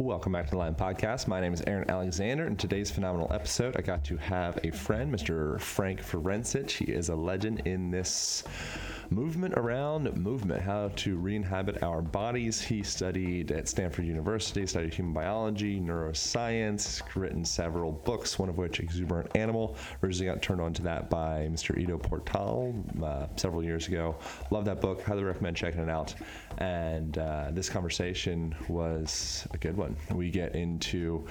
Welcome 0.00 0.32
back 0.32 0.46
to 0.46 0.52
the 0.52 0.56
Align 0.56 0.74
Podcast. 0.76 1.26
My 1.26 1.40
name 1.42 1.52
is 1.52 1.62
Aaron 1.66 1.84
Alexander. 1.90 2.46
In 2.46 2.56
today's 2.56 2.90
phenomenal 2.90 3.30
episode, 3.30 3.76
I 3.76 3.82
got 3.82 4.02
to 4.04 4.16
have 4.16 4.58
a 4.64 4.70
friend, 4.70 5.14
Mr. 5.14 5.60
Frank 5.60 6.00
Forencich. 6.00 6.70
He 6.70 6.86
is 6.86 7.10
a 7.10 7.14
legend 7.14 7.60
in 7.66 7.90
this 7.90 8.42
movement 9.10 9.54
around 9.54 10.14
movement, 10.16 10.62
how 10.62 10.88
to 10.94 11.16
re-inhabit 11.16 11.82
our 11.82 12.00
bodies. 12.00 12.60
He 12.60 12.82
studied 12.82 13.50
at 13.50 13.68
Stanford 13.68 14.04
University, 14.06 14.64
studied 14.66 14.94
human 14.94 15.12
biology, 15.12 15.80
neuroscience, 15.80 17.02
written 17.16 17.44
several 17.44 17.90
books, 17.90 18.38
one 18.38 18.48
of 18.48 18.56
which 18.56 18.78
Exuberant 18.78 19.28
Animal. 19.34 19.76
Originally 20.02 20.32
got 20.32 20.42
turned 20.42 20.60
on 20.60 20.72
to 20.74 20.82
that 20.82 21.10
by 21.10 21.48
Mr. 21.50 21.76
Ido 21.76 21.98
Portal 21.98 22.74
uh, 23.02 23.26
several 23.36 23.64
years 23.64 23.88
ago. 23.88 24.16
Love 24.50 24.64
that 24.64 24.80
book. 24.80 25.02
Highly 25.02 25.24
recommend 25.24 25.56
checking 25.56 25.80
it 25.80 25.90
out. 25.90 26.14
And 26.58 27.18
uh, 27.18 27.48
this 27.50 27.68
conversation 27.68 28.54
was 28.68 29.46
a 29.52 29.58
good 29.58 29.76
one. 29.76 29.96
We 30.12 30.30
get 30.30 30.54
into 30.54 31.26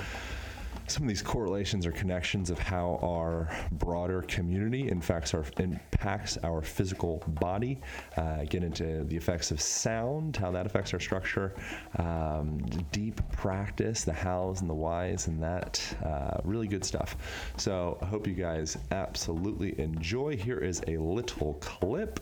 some 0.90 1.04
of 1.04 1.10
these 1.10 1.22
correlations 1.22 1.86
or 1.86 1.92
connections 1.92 2.50
of 2.50 2.60
how 2.60 3.00
our 3.04 3.50
broader 3.74 4.22
community 4.24 4.90
impacts 4.90 5.34
our 5.34 5.46
impacts 5.58 6.38
our 6.44 6.62
physical 6.62 7.24
body. 7.28 7.80
Uh, 8.18 8.44
get 8.46 8.64
into 8.64 9.04
the 9.06 9.16
effects 9.16 9.52
of 9.52 9.62
sound, 9.62 10.36
how 10.36 10.52
that 10.52 10.66
affects 10.66 10.94
our 10.94 11.00
structure. 11.00 11.54
Um, 11.98 12.58
deep 12.92 13.22
practice, 13.32 14.04
the 14.04 14.14
hows 14.14 14.62
and 14.62 14.70
the 14.70 14.76
whys, 14.76 15.28
and 15.28 15.42
that 15.42 15.82
uh, 16.04 16.40
really 16.44 16.68
good 16.68 16.84
stuff. 16.84 17.16
So 17.58 17.98
I 18.02 18.06
hope 18.06 18.28
you 18.28 18.34
guys 18.34 18.78
absolutely 18.92 19.80
enjoy. 19.80 20.38
Here 20.38 20.60
is 20.60 20.82
a 20.88 20.98
little 20.98 21.56
clip 21.56 22.20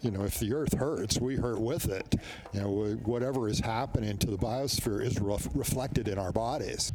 you 0.00 0.10
know, 0.10 0.22
if 0.22 0.38
the 0.38 0.54
Earth 0.54 0.74
hurts, 0.74 1.20
we 1.20 1.36
hurt 1.36 1.60
with 1.60 1.88
it. 1.88 2.14
You 2.52 2.60
know, 2.60 2.68
whatever 3.04 3.48
is 3.48 3.60
happening 3.60 4.16
to 4.18 4.30
the 4.30 4.38
biosphere 4.38 5.04
is 5.04 5.18
ref- 5.20 5.48
reflected 5.54 6.08
in 6.08 6.18
our 6.18 6.32
bodies. 6.32 6.92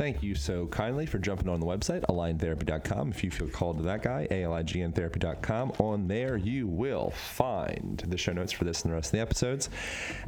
Thank 0.00 0.22
you 0.22 0.34
so 0.34 0.66
kindly 0.68 1.04
for 1.04 1.18
jumping 1.18 1.50
on 1.50 1.60
the 1.60 1.66
website, 1.66 2.00
aligntherapy.com. 2.06 3.10
If 3.10 3.22
you 3.22 3.30
feel 3.30 3.48
called 3.48 3.76
to 3.76 3.82
that 3.82 4.02
guy, 4.02 4.26
ALIGNtherapy.com. 4.30 5.72
On 5.78 6.08
there, 6.08 6.38
you 6.38 6.66
will 6.66 7.10
find 7.10 8.02
the 8.08 8.16
show 8.16 8.32
notes 8.32 8.50
for 8.50 8.64
this 8.64 8.80
and 8.80 8.90
the 8.90 8.94
rest 8.94 9.08
of 9.08 9.12
the 9.12 9.20
episodes. 9.20 9.68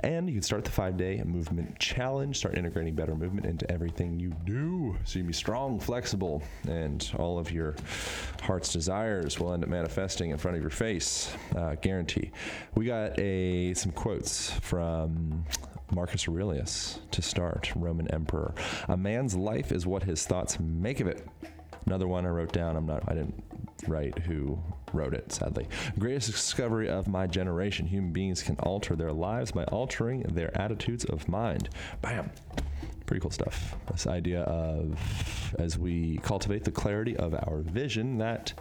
And 0.05 0.29
you 0.29 0.35
can 0.35 0.43
start 0.43 0.67
the 0.67 0.71
five 0.71 0.99
day 0.99 1.23
movement 1.25 1.79
challenge, 1.79 2.37
start 2.37 2.59
integrating 2.59 2.95
better 2.95 3.15
movement 3.15 3.47
into 3.47 3.71
everything 3.71 4.21
you 4.21 4.37
do. 4.45 4.95
So 5.05 5.19
you 5.19 5.23
can 5.23 5.29
be 5.29 5.33
strong, 5.33 5.81
flexible, 5.81 6.43
and 6.69 7.11
all 7.19 7.39
of 7.39 7.51
your 7.51 7.75
heart's 8.43 8.75
desires 8.75 9.41
will 9.41 9.55
end 9.55 9.65
up 9.65 9.71
manifesting 9.71 10.33
in 10.33 10.37
front 10.37 10.59
of 10.59 10.63
your 10.63 10.69
face. 10.69 11.35
Uh, 11.57 11.77
guarantee. 11.77 12.31
We 12.75 12.85
got 12.85 13.19
a 13.19 13.73
some 13.73 13.93
quotes 13.93 14.51
from 14.51 15.47
Marcus 15.93 16.27
Aurelius 16.27 16.99
to 17.11 17.23
start, 17.23 17.73
Roman 17.77 18.09
emperor. 18.09 18.55
A 18.89 18.97
man's 18.97 19.35
life 19.35 19.73
is 19.73 19.87
what 19.87 20.03
his 20.03 20.27
thoughts 20.27 20.59
make 20.59 21.01
of 21.01 21.07
it. 21.07 21.27
Another 21.87 22.09
one 22.09 22.25
I 22.25 22.31
wrote 22.31 22.53
down. 22.53 22.77
I'm 22.77 22.87
not. 22.87 23.03
I 23.09 23.15
didn't 23.15 23.43
write 23.89 24.19
who 24.21 24.59
wrote 24.93 25.15
it. 25.15 25.33
Sadly, 25.33 25.67
greatest 25.99 26.31
discovery 26.31 26.89
of 26.89 27.09
my 27.09 27.27
generation: 27.27 27.87
human 27.87 28.13
beings 28.13 28.43
can 28.43 28.57
alter 28.57 28.95
their 28.95 29.13
lives 29.13 29.53
by 29.53 29.65
altering 29.65 30.23
their 30.23 30.57
attitudes 30.59 31.05
of 31.05 31.29
mind. 31.29 31.69
Bam. 32.01 32.31
Pretty 33.05 33.21
cool 33.21 33.33
stuff. 33.33 33.75
This 33.91 34.07
idea 34.07 34.43
of 34.43 34.99
as 35.59 35.77
we 35.77 36.19
cultivate 36.19 36.65
the 36.65 36.71
clarity 36.71 37.17
of 37.17 37.35
our 37.35 37.59
vision, 37.59 38.19
that 38.19 38.55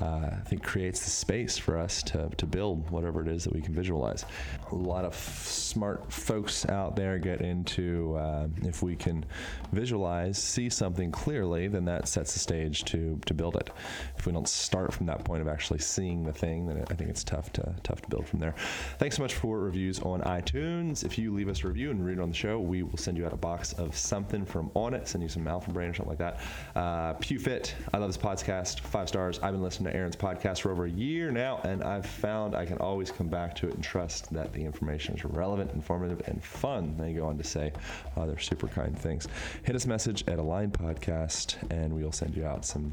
uh, 0.00 0.30
I 0.32 0.42
think 0.46 0.62
creates 0.62 1.00
the 1.00 1.10
space 1.10 1.58
for 1.58 1.78
us 1.78 2.02
to, 2.04 2.30
to 2.36 2.46
build 2.46 2.90
whatever 2.90 3.22
it 3.22 3.28
is 3.28 3.44
that 3.44 3.52
we 3.52 3.60
can 3.60 3.74
visualize. 3.74 4.24
A 4.70 4.74
lot 4.74 5.04
of 5.04 5.12
f- 5.12 5.46
smart 5.46 6.12
folks 6.12 6.68
out 6.68 6.96
there 6.96 7.18
get 7.18 7.40
into 7.40 8.16
uh, 8.16 8.48
if 8.62 8.82
we 8.82 8.96
can 8.96 9.24
visualize, 9.72 10.38
see 10.38 10.68
something 10.68 11.10
clearly, 11.10 11.68
then 11.68 11.84
that 11.84 12.08
sets 12.08 12.32
the 12.32 12.38
stage 12.38 12.84
to, 12.84 13.20
to 13.26 13.34
build 13.34 13.56
it. 13.56 13.70
If 14.16 14.26
we 14.26 14.32
don't 14.32 14.48
start 14.48 14.92
from 14.92 15.06
that 15.06 15.24
point 15.24 15.42
of 15.42 15.48
actually 15.48 15.80
seeing 15.80 16.24
the 16.24 16.32
thing, 16.32 16.66
then 16.66 16.84
I 16.90 16.94
think 16.94 17.10
it's 17.10 17.24
tough 17.24 17.52
to 17.54 17.74
tough 17.82 18.00
to 18.02 18.08
build 18.08 18.26
from 18.26 18.38
there. 18.38 18.54
Thanks 18.98 19.16
so 19.16 19.22
much 19.22 19.34
for 19.34 19.58
reviews 19.58 20.00
on 20.00 20.20
iTunes. 20.22 21.04
If 21.04 21.18
you 21.18 21.32
leave 21.34 21.48
us 21.48 21.64
a 21.64 21.68
review 21.68 21.90
and 21.90 22.04
read 22.04 22.18
it 22.18 22.20
on 22.20 22.30
the 22.30 22.34
show, 22.36 22.60
we 22.60 22.82
will 22.82 22.98
send 22.98 23.16
you 23.16 23.26
out 23.26 23.32
a 23.32 23.36
box 23.36 23.72
of 23.74 23.96
something 23.96 24.44
from 24.44 24.70
Onnit, 24.70 25.06
send 25.06 25.22
you 25.22 25.28
some 25.28 25.46
Alpha 25.46 25.70
Brain 25.70 25.90
or 25.90 25.94
something 25.94 26.10
like 26.10 26.18
that. 26.18 26.40
Uh, 26.74 27.14
PewFit, 27.14 27.72
I 27.92 27.98
love 27.98 28.08
this 28.08 28.16
podcast, 28.16 28.80
five 28.80 29.08
stars. 29.08 29.38
I've 29.42 29.52
been 29.52 29.62
listening 29.62 29.81
listened 29.82 29.94
to 29.94 29.98
Aaron's 29.98 30.16
podcast 30.16 30.60
for 30.60 30.70
over 30.70 30.84
a 30.84 30.90
year 30.90 31.32
now, 31.32 31.60
and 31.64 31.82
I've 31.82 32.06
found 32.06 32.54
I 32.54 32.64
can 32.64 32.78
always 32.78 33.10
come 33.10 33.26
back 33.26 33.54
to 33.56 33.68
it 33.68 33.74
and 33.74 33.82
trust 33.82 34.32
that 34.32 34.52
the 34.52 34.64
information 34.64 35.16
is 35.16 35.24
relevant, 35.24 35.72
informative, 35.72 36.22
and 36.26 36.42
fun. 36.42 36.96
They 36.96 37.12
go 37.14 37.26
on 37.26 37.36
to 37.38 37.44
say 37.44 37.72
other 38.16 38.38
super 38.38 38.68
kind 38.68 38.96
things. 38.96 39.26
Hit 39.64 39.74
us 39.74 39.84
message 39.86 40.22
at 40.28 40.38
Align 40.38 40.70
Podcast, 40.70 41.56
and 41.72 41.92
we'll 41.92 42.12
send 42.12 42.36
you 42.36 42.46
out 42.46 42.64
some 42.64 42.92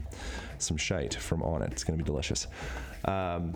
some 0.57 0.77
shite 0.77 1.13
from 1.13 1.41
Onnit. 1.41 1.71
It's 1.71 1.83
going 1.83 1.97
to 1.99 2.03
be 2.03 2.07
delicious. 2.07 2.47
Um, 3.05 3.53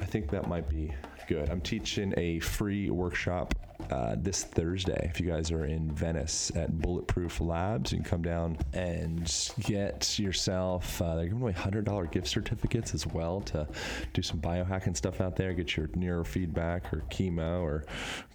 I 0.00 0.04
think 0.04 0.30
that 0.30 0.48
might 0.48 0.68
be 0.68 0.92
good. 1.28 1.50
I'm 1.50 1.60
teaching 1.60 2.12
a 2.16 2.40
free 2.40 2.90
workshop 2.90 3.54
uh, 3.90 4.16
this 4.18 4.44
Thursday. 4.44 5.08
If 5.12 5.20
you 5.20 5.28
guys 5.30 5.50
are 5.50 5.64
in 5.64 5.90
Venice 5.90 6.52
at 6.54 6.78
Bulletproof 6.80 7.40
Labs, 7.40 7.92
you 7.92 7.98
can 7.98 8.04
come 8.04 8.22
down 8.22 8.58
and 8.72 9.30
get 9.60 10.18
yourself. 10.18 11.00
Uh, 11.00 11.16
they're 11.16 11.26
giving 11.26 11.42
away 11.42 11.52
hundred 11.52 11.84
dollar 11.84 12.06
gift 12.06 12.28
certificates 12.28 12.94
as 12.94 13.06
well 13.06 13.40
to 13.42 13.66
do 14.12 14.22
some 14.22 14.40
biohacking 14.40 14.96
stuff 14.96 15.20
out 15.20 15.36
there. 15.36 15.52
Get 15.52 15.76
your 15.76 15.88
neurofeedback 15.88 16.92
or 16.92 17.02
chemo 17.10 17.62
or 17.62 17.84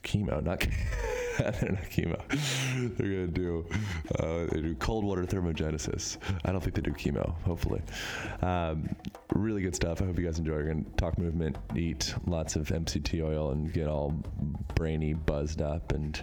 chemo, 0.03 0.43
not. 0.43 0.65
they're 1.39 1.71
not 1.71 1.83
chemo. 1.89 2.97
They're 2.97 3.07
gonna 3.07 3.27
do 3.27 3.65
uh, 4.19 4.45
they 4.51 4.61
do 4.61 4.75
cold 4.75 5.05
water 5.05 5.23
thermogenesis. 5.23 6.17
I 6.43 6.51
don't 6.51 6.61
think 6.61 6.75
they 6.75 6.81
do 6.81 6.91
chemo. 6.91 7.33
Hopefully, 7.43 7.81
um, 8.41 8.89
really 9.33 9.61
good 9.61 9.75
stuff. 9.75 10.01
I 10.01 10.05
hope 10.05 10.19
you 10.19 10.25
guys 10.25 10.39
enjoy. 10.39 10.53
We're 10.53 10.73
gonna 10.73 10.83
talk 10.97 11.17
movement, 11.17 11.57
eat 11.75 12.13
lots 12.25 12.55
of 12.55 12.67
MCT 12.67 13.23
oil, 13.23 13.51
and 13.51 13.71
get 13.71 13.87
all 13.87 14.13
brainy, 14.75 15.13
buzzed 15.13 15.61
up, 15.61 15.93
and 15.93 16.21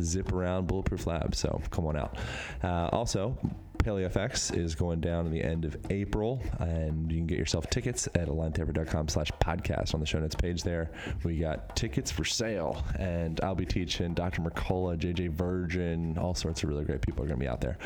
zip 0.00 0.32
around 0.32 0.66
Bulletproof 0.68 1.06
Labs. 1.06 1.38
So 1.38 1.60
come 1.70 1.86
on 1.86 1.96
out. 1.96 2.16
Uh, 2.62 2.88
also, 2.92 3.36
PaleoFX 3.78 4.56
is 4.56 4.74
going 4.74 5.00
down 5.00 5.26
in 5.26 5.32
the 5.32 5.42
end 5.42 5.64
of 5.64 5.76
April, 5.90 6.42
and 6.58 7.10
you 7.10 7.18
can 7.18 7.26
get 7.26 7.38
yourself 7.38 7.68
tickets 7.68 8.06
at 8.14 8.28
aligntherapy.com 8.28 9.08
slash 9.08 9.30
podcast 9.40 9.94
on 9.94 10.00
the 10.00 10.06
show 10.06 10.18
notes 10.18 10.34
page 10.34 10.62
there. 10.62 10.90
We 11.22 11.38
got 11.38 11.76
tickets 11.76 12.10
for 12.10 12.24
sale, 12.24 12.82
and 12.98 13.40
I'll 13.42 13.54
be 13.54 13.66
teaching 13.66 14.14
Dr. 14.14 14.42
Mercola, 14.42 14.96
JJ 14.96 15.30
Virgin, 15.30 16.16
all 16.18 16.34
sorts 16.34 16.62
of 16.62 16.68
really 16.68 16.84
great 16.84 17.02
people 17.02 17.24
are 17.24 17.28
going 17.28 17.38
to 17.38 17.44
be 17.44 17.48
out 17.48 17.60
there. 17.60 17.76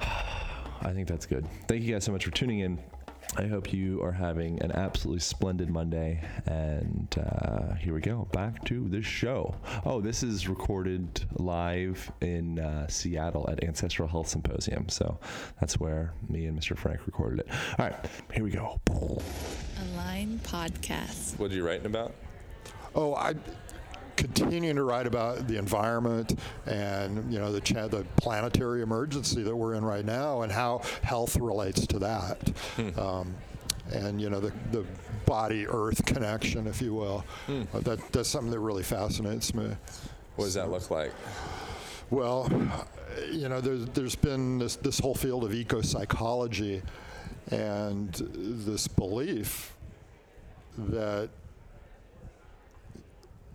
I 0.82 0.92
think 0.92 1.08
that's 1.08 1.26
good. 1.26 1.46
Thank 1.68 1.82
you 1.82 1.92
guys 1.92 2.04
so 2.04 2.12
much 2.12 2.24
for 2.24 2.30
tuning 2.30 2.60
in. 2.60 2.78
I 3.36 3.46
hope 3.46 3.72
you 3.72 4.02
are 4.02 4.12
having 4.12 4.60
an 4.62 4.72
absolutely 4.72 5.20
splendid 5.20 5.70
Monday. 5.70 6.20
And 6.46 7.08
uh, 7.16 7.74
here 7.74 7.94
we 7.94 8.00
go. 8.00 8.26
Back 8.32 8.64
to 8.66 8.88
the 8.88 9.02
show. 9.02 9.54
Oh, 9.84 10.00
this 10.00 10.22
is 10.22 10.48
recorded 10.48 11.24
live 11.34 12.10
in 12.20 12.58
uh, 12.58 12.88
Seattle 12.88 13.48
at 13.48 13.62
Ancestral 13.62 14.08
Health 14.08 14.28
Symposium. 14.28 14.88
So 14.88 15.18
that's 15.60 15.78
where 15.78 16.12
me 16.28 16.46
and 16.46 16.58
Mr. 16.58 16.76
Frank 16.76 17.06
recorded 17.06 17.40
it. 17.40 17.48
All 17.78 17.86
right, 17.86 17.94
here 18.32 18.42
we 18.42 18.50
go. 18.50 18.80
Align 19.92 20.40
Podcast. 20.42 21.38
What 21.38 21.52
are 21.52 21.54
you 21.54 21.64
writing 21.64 21.86
about? 21.86 22.14
Oh, 22.94 23.14
I 23.14 23.34
continuing 24.20 24.76
to 24.76 24.84
write 24.84 25.06
about 25.06 25.48
the 25.48 25.56
environment 25.56 26.38
and 26.66 27.32
you 27.32 27.38
know 27.38 27.50
the, 27.50 27.60
cha- 27.60 27.88
the 27.88 28.04
planetary 28.16 28.82
emergency 28.82 29.42
that 29.42 29.56
we're 29.56 29.74
in 29.74 29.84
right 29.84 30.04
now 30.04 30.42
and 30.42 30.52
how 30.52 30.82
health 31.02 31.36
relates 31.36 31.86
to 31.86 31.98
that. 31.98 32.38
Hmm. 32.76 33.00
Um, 33.00 33.34
and 33.92 34.20
you 34.20 34.30
know 34.30 34.38
the, 34.38 34.52
the 34.70 34.84
body 35.26 35.66
earth 35.66 36.04
connection, 36.04 36.66
if 36.66 36.80
you 36.82 36.94
will. 36.94 37.24
Hmm. 37.46 37.62
Uh, 37.72 37.80
that 37.80 38.12
that's 38.12 38.28
something 38.28 38.50
that 38.50 38.60
really 38.60 38.82
fascinates 38.82 39.54
me. 39.54 39.70
What 40.36 40.44
does 40.44 40.54
that 40.54 40.70
look 40.70 40.90
like? 40.90 41.12
Well, 42.10 42.50
you 43.32 43.48
know, 43.48 43.60
there's 43.60 43.86
there's 43.86 44.16
been 44.16 44.58
this 44.58 44.76
this 44.76 44.98
whole 44.98 45.14
field 45.14 45.44
of 45.44 45.54
eco 45.54 45.80
psychology, 45.80 46.82
and 47.50 48.12
this 48.12 48.86
belief 48.86 49.74
that 50.76 51.30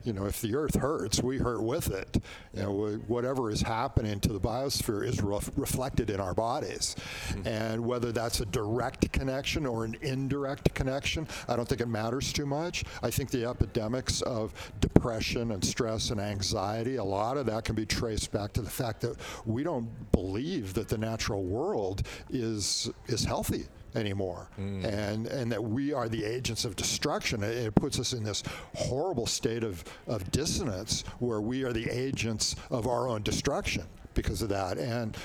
you 0.05 0.13
know, 0.13 0.25
if 0.25 0.39
the 0.41 0.55
Earth 0.55 0.75
hurts, 0.75 1.21
we 1.21 1.37
hurt 1.37 1.61
with 1.61 1.91
it. 1.91 2.21
You 2.53 2.63
know, 2.63 2.71
wh- 2.71 3.09
whatever 3.09 3.49
is 3.49 3.61
happening 3.61 4.19
to 4.21 4.29
the 4.29 4.39
biosphere 4.39 5.05
is 5.05 5.21
ref- 5.21 5.51
reflected 5.55 6.09
in 6.09 6.19
our 6.19 6.33
bodies, 6.33 6.95
mm-hmm. 7.29 7.47
and 7.47 7.85
whether 7.85 8.11
that's 8.11 8.39
a 8.39 8.45
direct 8.45 9.11
connection 9.11 9.65
or 9.65 9.83
an 9.83 9.97
indirect 10.01 10.73
connection, 10.75 11.27
I 11.47 11.55
don't 11.55 11.67
think 11.67 11.81
it 11.81 11.87
matters 11.87 12.31
too 12.31 12.45
much. 12.45 12.85
I 13.01 13.09
think 13.09 13.31
the 13.31 13.45
epidemics 13.45 14.21
of 14.21 14.53
depression 14.79 15.51
and 15.51 15.63
stress 15.65 16.11
and 16.11 16.21
anxiety, 16.21 16.97
a 16.97 17.03
lot 17.03 17.37
of 17.37 17.47
that 17.47 17.65
can 17.65 17.75
be 17.75 17.85
traced 17.85 18.31
back 18.31 18.53
to 18.53 18.61
the 18.61 18.69
fact 18.69 19.01
that 19.01 19.17
we 19.45 19.63
don't 19.63 19.89
believe 20.11 20.73
that 20.75 20.87
the 20.87 20.97
natural 20.97 21.43
world 21.43 22.03
is 22.29 22.91
is 23.07 23.23
healthy 23.23 23.65
anymore. 23.95 24.49
Mm. 24.59 24.83
And 24.85 25.27
and 25.27 25.51
that 25.51 25.63
we 25.63 25.93
are 25.93 26.09
the 26.09 26.23
agents 26.23 26.65
of 26.65 26.75
destruction. 26.75 27.43
It, 27.43 27.57
it 27.57 27.75
puts 27.75 27.99
us 27.99 28.13
in 28.13 28.23
this 28.23 28.43
horrible 28.75 29.25
state 29.25 29.63
of, 29.63 29.83
of 30.07 30.29
dissonance 30.31 31.03
where 31.19 31.41
we 31.41 31.63
are 31.63 31.73
the 31.73 31.89
agents 31.89 32.55
of 32.69 32.87
our 32.87 33.07
own 33.07 33.23
destruction 33.23 33.83
because 34.13 34.41
of 34.41 34.49
that. 34.49 34.77
And 34.77 35.17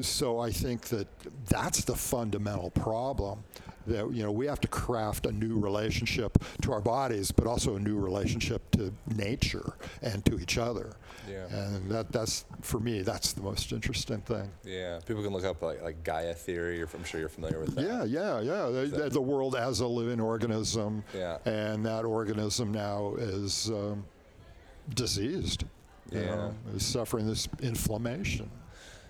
so 0.00 0.40
I 0.40 0.50
think 0.50 0.82
that 0.88 1.06
that's 1.46 1.84
the 1.84 1.94
fundamental 1.94 2.70
problem 2.70 3.44
that 3.86 4.10
you 4.12 4.22
know 4.22 4.32
we 4.32 4.46
have 4.46 4.60
to 4.60 4.68
craft 4.68 5.26
a 5.26 5.32
new 5.32 5.58
relationship 5.58 6.38
to 6.62 6.72
our 6.72 6.80
bodies 6.80 7.30
but 7.30 7.46
also 7.46 7.76
a 7.76 7.80
new 7.80 7.96
relationship 7.98 8.70
to 8.70 8.92
nature 9.16 9.74
and 10.02 10.24
to 10.24 10.38
each 10.38 10.56
other 10.58 10.92
Yeah. 11.28 11.46
and 11.48 11.90
that 11.90 12.12
that's 12.12 12.44
for 12.60 12.80
me 12.80 13.02
that's 13.02 13.32
the 13.32 13.42
most 13.42 13.72
interesting 13.72 14.20
thing 14.22 14.50
Yeah, 14.64 15.00
people 15.06 15.22
can 15.22 15.32
look 15.32 15.44
up 15.44 15.60
like, 15.62 15.82
like 15.82 16.02
Gaia 16.04 16.34
theory. 16.34 16.80
Or 16.82 16.88
I'm 16.94 17.04
sure 17.04 17.20
you're 17.20 17.28
familiar 17.28 17.60
with 17.60 17.74
that. 17.74 17.82
Yeah, 17.84 18.04
yeah, 18.04 18.40
yeah. 18.40 18.66
The, 18.70 18.86
the- 18.86 19.10
the 19.10 19.20
world 19.20 19.54
as 19.56 19.80
a 19.80 19.86
living 19.86 20.20
organism, 20.20 21.04
Yeah. 21.14 21.38
and 21.44 21.84
that 21.86 22.04
organism 22.04 22.72
now 22.72 23.14
is 23.18 23.68
um, 23.70 24.04
diseased. 24.94 25.64
you 26.12 26.20
Yeah. 26.20 26.34
know, 26.34 26.54
is 26.76 26.84
suffering 26.84 27.26
this 27.26 27.48
inflammation. 27.62 28.50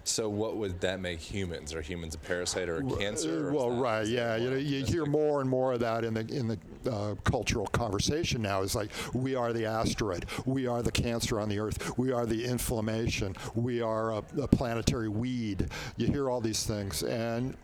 So 0.05 0.29
what 0.29 0.57
would 0.59 0.81
that 0.83 1.01
make 1.01 1.19
humans? 1.19 1.73
Are 1.75 1.81
humans 1.81 2.15
a 2.15 2.19
parasite 2.19 2.69
or 2.69 2.77
a 2.77 2.83
cancer? 2.97 3.49
or 3.49 3.53
well, 3.53 3.71
right, 3.71 4.07
yeah. 4.07 4.37
You, 4.37 4.51
know, 4.51 4.57
you 4.57 4.85
hear 4.85 5.07
more 5.07 5.41
and 5.41 5.49
more 5.49 5.73
of 5.73 5.81
that 5.81 6.05
in 6.05 6.13
the 6.13 6.21
in 6.21 6.47
the 6.47 6.59
uh, 6.91 7.15
cultural 7.25 7.67
conversation 7.69 8.43
now. 8.43 8.63
It's 8.63 8.75
like 8.75 8.91
we 9.15 9.35
are 9.35 9.55
the 9.55 9.65
asteroid, 9.65 10.27
we 10.45 10.67
are 10.67 10.83
the 10.83 10.93
cancer 10.93 11.41
on 11.41 11.49
the 11.49 11.59
Earth, 11.59 11.97
we 11.97 12.13
are 12.13 12.27
the 12.27 12.45
inflammation, 12.45 13.35
we 13.55 13.81
are 13.81 14.13
a, 14.13 14.23
a 14.43 14.47
planetary 14.47 15.09
weed. 15.09 15.69
You 15.97 16.09
hear 16.09 16.29
all 16.29 16.43
these 16.43 16.65
things, 16.67 17.03
and 17.03 17.57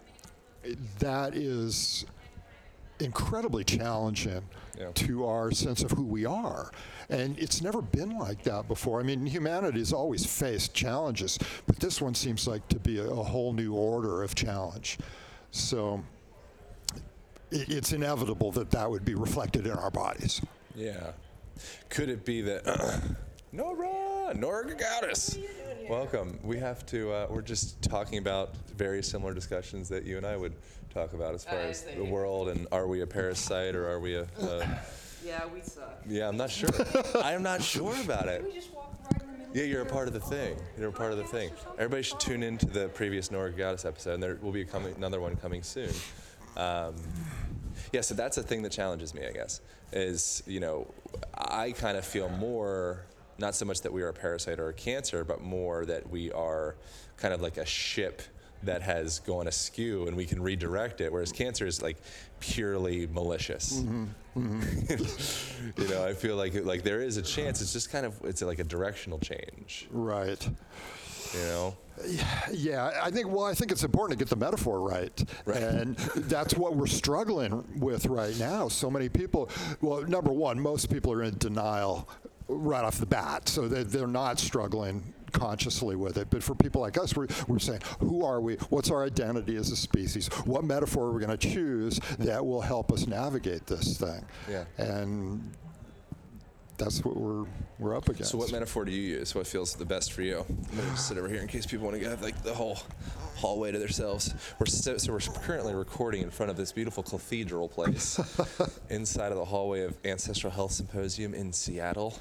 that 0.99 1.35
is 1.35 2.07
incredibly 3.01 3.65
challenging 3.65 4.43
Yeah. 4.79 4.91
to 4.95 5.27
our 5.27 5.51
sense 5.53 5.83
of 5.83 5.91
who 5.91 6.05
we 6.05 6.25
are. 6.25 6.71
And 7.09 7.39
it's 7.39 7.61
never 7.61 7.83
been 7.83 8.19
like 8.19 8.43
that 8.45 8.69
before. 8.69 9.01
I 9.01 9.03
mean, 9.03 9.27
humanity 9.27 9.79
has 9.81 9.93
always 9.93 10.25
faced 10.25 10.75
challenges, 10.75 11.39
but 11.67 11.77
this 11.81 12.01
one 12.01 12.15
seems 12.15 12.47
like 12.47 12.67
to 12.69 12.79
be 12.79 12.99
a, 12.99 13.05
a 13.09 13.23
whole 13.23 13.53
new 13.53 13.75
order 13.75 14.23
of 14.23 14.35
challenge. 14.35 14.99
So 15.51 16.03
it, 17.51 17.69
it's 17.69 17.93
inevitable 17.93 18.53
that 18.53 18.71
that 18.71 18.89
would 18.91 19.05
be 19.05 19.15
reflected 19.15 19.67
in 19.67 19.73
our 19.73 19.91
bodies. 19.91 20.41
Yeah. 20.75 21.13
Could 21.89 22.09
it 22.09 22.25
be 22.25 22.41
that 22.43 22.65
Nora, 23.53 24.33
Nora 24.35 24.65
Gedgaudas? 24.67 25.39
Welcome. 25.91 26.39
We 26.45 26.57
have 26.59 26.87
to. 26.87 27.13
Uh, 27.13 27.27
we're 27.29 27.43
just 27.43 27.83
talking 27.83 28.19
about 28.19 28.55
very 28.77 29.03
similar 29.03 29.35
discussions 29.35 29.89
that 29.89 30.05
you 30.05 30.17
and 30.17 30.25
I 30.25 30.37
would 30.37 30.55
talk 30.93 31.13
about 31.13 31.35
as 31.35 31.45
far 31.45 31.59
I 31.59 31.63
as 31.69 31.83
the 31.83 31.93
see. 31.93 32.01
world 32.01 32.49
and 32.49 32.67
are 32.73 32.87
we 32.87 33.01
a 33.01 33.07
parasite 33.07 33.75
or 33.75 33.89
are 33.89 34.01
we 34.01 34.17
a? 34.17 34.23
Uh, 34.41 34.67
Yeah, 35.23 35.43
we 35.53 35.61
suck. 35.61 36.01
yeah, 36.09 36.27
I'm 36.29 36.39
not 36.39 36.51
sure. 36.51 36.71
I'm 37.23 37.43
not 37.43 37.63
sure 37.63 37.95
about 38.03 38.27
it. 38.27 38.43
We 38.43 38.53
just 38.55 38.73
walk 38.73 38.99
right 39.13 39.21
in 39.21 39.27
the 39.33 39.39
middle. 39.39 39.55
Yeah, 39.55 39.65
you're 39.65 39.83
a 39.83 39.87
part 39.87 40.09
of 40.09 40.15
the 40.15 40.21
thing. 40.21 40.57
You're 40.79 40.89
a 40.89 40.93
part 40.93 41.13
of 41.13 41.19
the 41.19 41.25
thing. 41.25 41.51
Everybody 41.75 42.03
should 42.03 42.21
tune 42.21 42.43
in 42.43 42.57
to 42.57 42.65
the 42.67 42.89
previous 42.89 43.31
Nora 43.31 43.53
Gedgaudas 43.53 43.85
episode, 43.85 44.15
and 44.15 44.23
there 44.23 44.39
will 44.41 44.51
be 44.51 44.65
coming, 44.65 44.95
another 44.97 45.21
one 45.21 45.37
coming 45.37 45.63
soon. 45.63 45.91
Um, 46.57 46.95
yeah, 47.93 48.01
so 48.01 48.15
that's 48.15 48.39
a 48.39 48.43
thing 48.43 48.63
that 48.63 48.73
challenges 48.73 49.13
me, 49.13 49.27
I 49.27 49.33
guess, 49.33 49.61
is, 49.93 50.43
you 50.47 50.59
know, 50.59 50.87
I 51.37 51.73
kind 51.73 51.99
of 51.99 52.05
feel 52.07 52.31
more, 52.31 53.05
not 53.37 53.55
so 53.55 53.67
much 53.67 53.83
that 53.83 53.93
we 53.93 54.01
are 54.03 54.09
a 54.09 54.15
parasite 54.15 54.59
or 54.59 54.71
a 54.71 54.75
cancer, 54.75 55.23
but 55.23 55.43
more 55.43 55.85
that 55.85 56.09
we 56.09 56.33
are 56.33 56.77
kind 57.19 57.35
of 57.35 57.43
like 57.43 57.59
a 57.59 57.67
ship 57.67 58.23
that 58.63 58.83
has 58.83 59.19
gone 59.21 59.47
askew 59.49 60.07
and 60.07 60.17
we 60.17 60.27
can 60.27 60.43
redirect 60.43 61.01
it, 61.01 61.13
whereas 61.13 61.33
cancer 61.33 61.67
is 61.67 61.83
like 61.83 61.97
purely 62.41 63.07
malicious. 63.07 63.81
Mm-hmm. 63.81 64.05
Mm-hmm. 64.37 65.81
you 65.83 65.89
know, 65.89 66.05
I 66.07 66.15
feel 66.15 66.37
like 66.37 66.55
like 66.65 66.83
there 66.83 67.01
is 67.03 67.17
a 67.17 67.23
chance. 67.23 67.61
It's 67.61 67.73
just 67.73 67.91
kind 67.91 68.07
of 68.07 68.15
it's 68.25 68.43
like 68.43 68.59
a 68.59 68.65
directional 68.65 69.19
change. 69.19 69.89
Right. 69.91 70.45
You 71.35 71.41
know. 71.41 71.77
Yeah, 72.51 72.99
I 73.03 73.11
think. 73.11 73.29
Well, 73.29 73.45
I 73.45 73.55
think 73.55 73.71
it's 73.73 73.85
important 73.85 74.19
to 74.19 74.25
get 74.25 74.31
the 74.31 74.37
metaphor 74.37 74.81
right, 74.81 75.23
Right. 75.45 75.59
and 75.63 75.97
that's 75.97 76.55
what 76.55 76.75
we're 76.75 76.87
struggling 76.87 77.63
with 77.79 78.07
right 78.07 78.37
now. 78.39 78.69
So 78.69 78.91
many 78.91 79.09
people. 79.11 79.51
Well, 79.83 80.03
number 80.03 80.33
one, 80.33 80.59
most 80.59 80.91
people 80.91 81.13
are 81.13 81.23
in 81.23 81.37
denial 81.37 82.09
right 82.49 82.83
off 82.85 82.99
the 82.99 83.07
bat, 83.07 83.49
so 83.49 83.69
they, 83.69 83.83
they're 83.85 84.07
not 84.07 84.39
struggling 84.39 85.13
consciously 85.31 85.97
with 85.97 86.17
it. 86.17 86.29
But 86.31 86.43
for 86.43 86.55
people 86.55 86.81
like 86.81 86.99
us, 86.99 87.17
we're, 87.17 87.29
we're 87.49 87.59
saying, 87.59 87.81
who 88.01 88.25
are 88.25 88.41
we? 88.41 88.57
What's 88.71 88.91
our 88.91 89.05
identity 89.05 89.57
as 89.57 89.71
a 89.71 89.77
species? 89.77 90.29
What 90.45 90.65
metaphor 90.65 91.07
are 91.07 91.13
we 91.13 91.25
going 91.25 91.37
to 91.37 91.49
choose 91.49 91.99
that 92.19 92.45
will 92.45 92.61
help 92.61 92.93
us 92.93 93.07
navigate 93.07 93.67
this 93.67 93.99
thing? 93.99 94.25
Yeah. 94.49 94.65
And 94.79 95.53
that's 96.81 97.05
what 97.05 97.17
we're 97.17 97.45
we're 97.79 97.97
up 97.97 98.09
against. 98.09 98.33
So 98.33 98.39
what 98.39 98.51
metaphor 98.51 98.85
do 98.85 98.91
you 98.91 99.19
use? 99.19 99.35
What 99.35 99.47
feels 99.47 99.75
the 99.75 99.85
best 99.85 100.13
for 100.13 100.23
you? 100.23 100.45
I'm 100.49 100.77
gonna 100.77 100.97
sit 100.97 101.19
over 101.19 101.29
here 101.29 101.41
in 101.41 101.47
case 101.47 101.67
people 101.67 101.87
want 101.87 102.01
to 102.01 102.09
have 102.09 102.23
like 102.23 102.43
the 102.43 102.55
whole 102.55 102.79
hallway 103.37 103.71
to 103.71 103.79
themselves. 103.79 104.35
We're 104.59 104.67
so, 104.67 104.97
so 104.97 105.13
we're 105.13 105.21
currently 105.21 105.75
recording 105.75 106.23
in 106.23 106.31
front 106.31 106.51
of 106.51 106.57
this 106.57 106.73
beautiful 106.73 107.03
cathedral 107.03 107.69
place 107.69 108.19
inside 108.91 109.31
of 109.31 109.39
the 109.39 109.45
hallway 109.45 109.83
of 109.83 109.97
Ancestral 110.05 110.53
Health 110.53 110.73
Symposium 110.73 111.35
in 111.35 111.53
Seattle. 111.53 112.19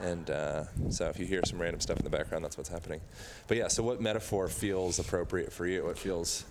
And 0.00 0.30
uh, 0.30 0.64
so 0.88 1.06
if 1.08 1.18
you 1.18 1.26
hear 1.26 1.42
some 1.44 1.60
random 1.60 1.80
stuff 1.80 1.98
in 1.98 2.04
the 2.04 2.10
background, 2.10 2.44
that's 2.44 2.56
what's 2.56 2.70
happening. 2.70 3.00
But 3.48 3.58
yeah, 3.58 3.68
so 3.68 3.82
what 3.82 4.00
metaphor 4.00 4.48
feels 4.48 4.98
appropriate 4.98 5.52
for 5.52 5.66
you? 5.66 5.84
What 5.84 5.98
feels 5.98 6.44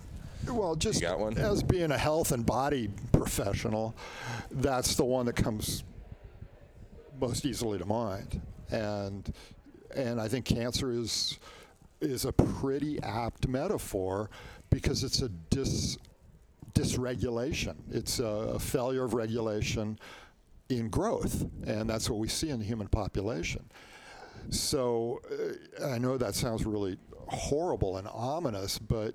Well, 0.48 0.76
just 0.76 1.00
got 1.00 1.18
one? 1.18 1.36
as 1.36 1.62
being 1.62 1.90
a 1.90 1.98
health 1.98 2.32
and 2.32 2.46
body 2.46 2.90
professional, 3.12 3.94
that's 4.50 4.94
the 4.94 5.04
one 5.04 5.26
that 5.26 5.36
comes 5.36 5.82
most 7.20 7.44
easily 7.44 7.78
to 7.78 7.84
mind, 7.84 8.40
and 8.70 9.34
and 9.94 10.20
I 10.20 10.28
think 10.28 10.44
cancer 10.46 10.90
is 10.92 11.38
is 12.00 12.24
a 12.24 12.32
pretty 12.32 12.98
apt 13.02 13.46
metaphor 13.46 14.30
because 14.70 15.04
it's 15.04 15.20
a 15.22 15.28
dis 15.28 15.98
dysregulation. 16.72 17.74
It's 17.90 18.20
a 18.20 18.58
failure 18.58 19.04
of 19.04 19.12
regulation 19.12 19.98
in 20.70 20.88
growth, 20.88 21.46
and 21.66 21.88
that's 21.90 22.08
what 22.08 22.18
we 22.18 22.28
see 22.28 22.48
in 22.50 22.58
the 22.58 22.64
human 22.64 22.88
population. 22.88 23.64
So 24.50 25.20
uh, 25.80 25.86
I 25.86 25.98
know 25.98 26.16
that 26.16 26.34
sounds 26.34 26.64
really 26.64 26.96
horrible 27.28 27.96
and 27.98 28.08
ominous, 28.08 28.78
but 28.78 29.14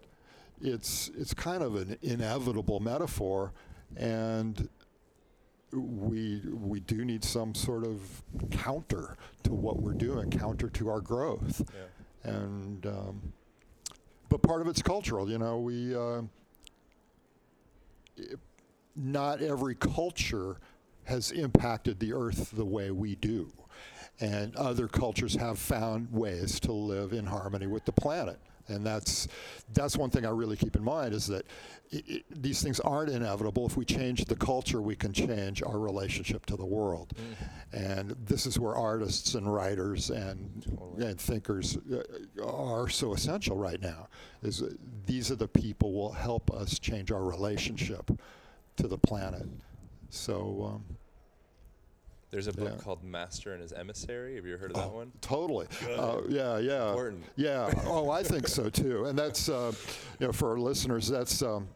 it's 0.61 1.09
it's 1.17 1.33
kind 1.33 1.63
of 1.63 1.75
an 1.75 1.97
inevitable 2.01 2.79
metaphor, 2.79 3.53
and 3.97 4.69
we 5.73 6.41
we 6.53 6.79
do 6.81 7.03
need 7.03 7.23
some 7.23 7.53
sort 7.55 7.85
of 7.85 7.99
counter 8.51 9.17
to 9.43 9.53
what 9.53 9.81
we're 9.81 9.93
doing, 9.93 10.29
counter 10.29 10.69
to 10.69 10.89
our 10.89 11.01
growth, 11.01 11.61
and 12.23 12.85
um, 12.85 13.33
but 14.29 14.41
part 14.41 14.61
of 14.61 14.67
it's 14.67 14.81
cultural. 14.81 15.29
You 15.29 15.37
know, 15.37 15.59
we 15.59 15.95
uh, 15.95 16.21
i- 18.19 18.35
not 18.95 19.41
every 19.41 19.75
culture 19.75 20.57
has 21.05 21.31
impacted 21.31 21.99
the 21.99 22.13
earth 22.13 22.51
the 22.51 22.65
way 22.65 22.91
we 22.91 23.15
do. 23.15 23.51
And 24.19 24.55
other 24.55 24.87
cultures 24.87 25.35
have 25.35 25.59
found 25.59 26.11
ways 26.11 26.59
to 26.61 26.71
live 26.71 27.13
in 27.13 27.25
harmony 27.25 27.67
with 27.67 27.85
the 27.85 27.91
planet. 27.91 28.39
And 28.67 28.85
that's, 28.85 29.27
that's 29.73 29.95
one 29.95 30.09
thing 30.09 30.25
I 30.25 30.29
really 30.29 30.55
keep 30.55 30.75
in 30.75 30.83
mind 30.83 31.13
is 31.13 31.27
that 31.27 31.45
i 31.93 32.01
i 32.09 32.23
these 32.31 32.63
things 32.63 32.79
aren't 32.79 33.11
inevitable. 33.11 33.65
If 33.67 33.77
we 33.77 33.85
change 33.85 34.25
the 34.25 34.35
culture, 34.35 34.81
we 34.81 34.95
can 34.95 35.13
change 35.13 35.61
our 35.61 35.77
relationship 35.77 36.45
to 36.47 36.55
the 36.55 36.65
world. 36.65 37.13
And 37.73 38.15
this 38.25 38.47
is 38.47 38.57
where 38.57 38.73
artists 38.75 39.35
and 39.35 39.53
writers 39.53 40.09
and, 40.09 40.65
and 40.97 41.19
thinkers 41.19 41.77
uh, 41.77 42.43
are 42.43 42.89
so 42.89 43.13
essential 43.13 43.55
right 43.55 43.81
now. 43.81 44.07
Is 44.41 44.63
these 45.05 45.29
are 45.31 45.35
the 45.35 45.47
people 45.47 45.93
will 45.93 46.13
help 46.13 46.51
us 46.51 46.79
change 46.79 47.11
our 47.11 47.23
relationship 47.23 48.09
to 48.77 48.87
the 48.87 48.97
planet. 48.97 49.47
So 50.09 50.71
um, 50.75 50.97
There's 52.31 52.47
a 52.47 52.53
book 52.53 52.73
Yeah. 52.77 52.83
called 52.83 53.03
Master 53.03 53.53
and 53.53 53.61
His 53.61 53.71
Emissary. 53.73 54.35
Have 54.35 54.45
you 54.45 54.53
ever 54.53 54.61
heard 54.63 54.71
of 54.71 54.77
that 54.77 54.91
one? 54.91 55.11
Totally. 55.21 55.67
Uh, 55.97 56.21
yeah, 56.27 56.57
yeah. 56.57 56.89
Important. 56.89 57.23
Yeah. 57.35 57.71
Oh, 57.85 58.09
I 58.09 58.23
think 58.23 58.47
so 58.47 58.69
too. 58.69 59.05
And 59.05 59.17
that's, 59.17 59.47
uh, 59.49 59.71
you 60.19 60.27
know, 60.27 60.33
for 60.33 60.51
our 60.51 60.57
listeners, 60.59 61.07
that's 61.07 61.41
um, 61.41 61.67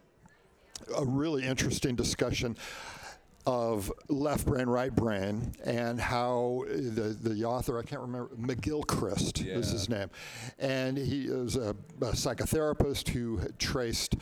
a 0.97 1.05
really 1.05 1.45
interesting 1.45 1.95
discussion. 1.95 2.57
of 3.45 3.91
left 4.09 4.45
brain, 4.45 4.67
right 4.67 4.93
brain, 4.93 5.53
and 5.63 5.99
how 5.99 6.65
the 6.67 7.17
the 7.19 7.45
author 7.45 7.79
I 7.79 7.83
can't 7.83 8.01
remember 8.01 8.29
McGilchrist 8.35 9.39
is 9.39 9.45
Yeah. 9.45 9.53
his 9.55 9.89
name, 9.89 10.09
and 10.59 10.97
he 10.97 11.21
is 11.25 11.55
a, 11.55 11.69
a 12.01 12.11
psychotherapist 12.11 13.07
who 13.07 13.37
had 13.37 13.57
traced 13.57 14.17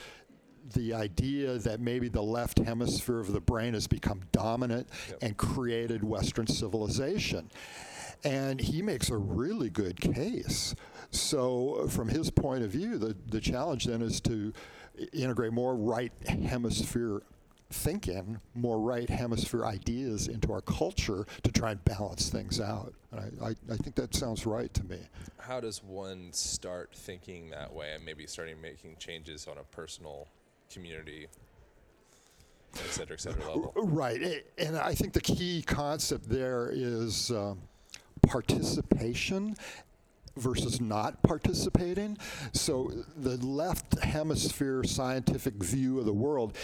the 0.73 0.93
idea 0.93 1.57
that 1.59 1.79
maybe 1.79 2.09
the 2.09 2.21
left 2.21 2.59
hemisphere 2.59 3.19
of 3.19 3.31
the 3.31 3.39
brain 3.39 3.73
has 3.73 3.87
become 3.87 4.21
dominant 4.31 4.87
and 5.21 5.37
created 5.37 6.03
Western 6.03 6.47
civilization. 6.47 7.49
And 8.23 8.59
he 8.59 8.81
makes 8.81 9.09
a 9.09 9.17
really 9.17 9.69
good 9.69 9.99
case. 9.99 10.75
So, 11.11 11.83
uh, 11.83 11.87
from 11.87 12.09
his 12.09 12.29
point 12.29 12.63
of 12.63 12.71
view, 12.71 12.97
the, 12.97 13.15
the 13.27 13.39
challenge 13.39 13.85
then 13.85 14.01
is 14.01 14.19
to 14.21 14.51
integrate 15.13 15.53
more 15.53 15.75
right 15.75 16.11
hemisphere 16.27 17.21
thinking, 17.69 18.39
more 18.55 18.79
right 18.79 19.09
hemisphere 19.09 19.65
ideas 19.65 20.27
into 20.27 20.51
our 20.53 20.61
culture 20.61 21.25
to 21.43 21.51
try 21.51 21.71
and 21.71 21.83
balance 21.85 22.29
things 22.29 22.59
out. 22.61 22.93
And 23.11 23.19
I, 23.41 23.47
I, 23.47 23.49
I 23.73 23.77
think 23.77 23.95
that 23.95 24.15
sounds 24.15 24.45
right 24.45 24.73
to 24.73 24.83
me. 24.85 24.99
How 25.37 25.59
does 25.59 25.83
one 25.83 26.31
start 26.31 26.91
thinking 26.93 27.49
that 27.51 27.73
way 27.73 27.93
and 27.93 28.05
maybe 28.05 28.25
starting 28.25 28.61
making 28.61 28.95
changes 28.99 29.47
on 29.47 29.57
a 29.57 29.63
personal, 29.63 30.27
community, 30.71 31.27
et 32.75 32.91
cetera, 32.91 33.13
et 33.13 33.21
cetera 33.21 33.45
level? 33.47 33.73
Right, 33.75 34.43
and 34.57 34.77
I 34.77 34.93
think 34.93 35.13
the 35.13 35.21
key 35.21 35.61
concept 35.61 36.29
there 36.29 36.69
is 36.71 37.31
um, 37.31 37.61
participation 38.21 39.55
versus 40.35 40.79
not 40.79 41.21
participating. 41.23 42.17
So 42.53 42.91
the 43.15 43.37
left 43.37 43.99
hemisphere 44.03 44.83
scientific 44.83 45.55
view 45.55 45.99
of 45.99 46.05
the 46.05 46.13
world 46.13 46.55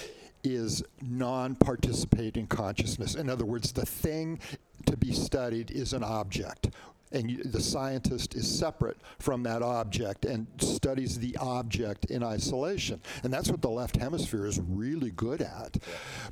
is 0.43 0.83
non-participating 1.01 2.47
consciousness. 2.47 3.15
In 3.15 3.29
other 3.29 3.45
words, 3.45 3.71
the 3.71 3.85
thing 3.85 4.39
to 4.85 4.97
be 4.97 5.13
studied 5.13 5.71
is 5.71 5.93
an 5.93 6.03
object. 6.03 6.69
And 7.13 7.29
you, 7.29 7.43
the 7.43 7.61
scientist 7.61 8.35
is 8.35 8.47
separate 8.47 8.97
from 9.19 9.43
that 9.43 9.61
object 9.61 10.25
and 10.25 10.47
studies 10.57 11.19
the 11.19 11.37
object 11.37 12.05
in 12.05 12.23
isolation. 12.23 13.01
And 13.23 13.31
that's 13.31 13.49
what 13.49 13.61
the 13.61 13.69
left 13.69 13.97
hemisphere 13.97 14.45
is 14.45 14.59
really 14.59 15.11
good 15.11 15.41
at. 15.41 15.77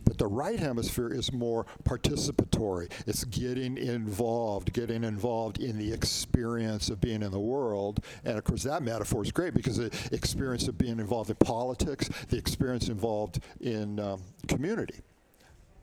But 0.04 0.18
the 0.18 0.28
right 0.28 0.60
hemisphere 0.60 1.14
is 1.14 1.32
more 1.32 1.66
participatory. 1.84 2.92
It's 3.08 3.24
getting 3.26 3.78
involved, 3.78 4.74
getting 4.74 5.04
involved 5.04 5.60
in 5.60 5.78
the 5.78 5.94
experience 5.94 6.90
of 6.90 7.00
being 7.00 7.22
in 7.22 7.32
the 7.32 7.40
world. 7.40 8.04
And 8.26 8.38
of 8.38 8.44
course, 8.44 8.64
that 8.64 8.84
metaphor 8.84 9.24
is 9.24 9.32
great 9.32 9.54
because 9.54 9.78
the 9.78 9.92
experience 10.12 10.68
of 10.68 10.78
being 10.78 11.00
involved 11.00 11.30
in 11.30 11.36
politics, 11.38 12.10
the 12.30 12.38
experience 12.38 12.90
involved 12.90 13.40
in 13.60 14.00
um, 14.00 14.22
community. 14.48 15.02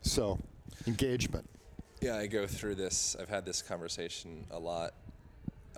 So, 0.02 0.38
engagement. 0.86 1.48
Yeah, 2.00 2.16
I 2.16 2.26
go 2.26 2.46
through 2.46 2.76
this. 2.76 3.16
I've 3.20 3.28
had 3.28 3.44
this 3.44 3.62
conversation 3.62 4.46
a 4.50 4.58
lot 4.58 4.94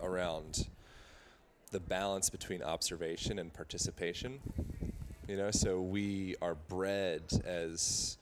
around 0.03 0.69
the 1.71 1.81
balance 1.81 2.31
between 2.31 2.63
observation 2.63 3.39
and 3.39 3.53
participation. 3.53 4.41
You 5.29 5.37
know, 5.37 5.51
so 5.51 5.81
we 5.81 6.35
are 6.43 6.57
bred 6.57 7.23
as 7.45 8.19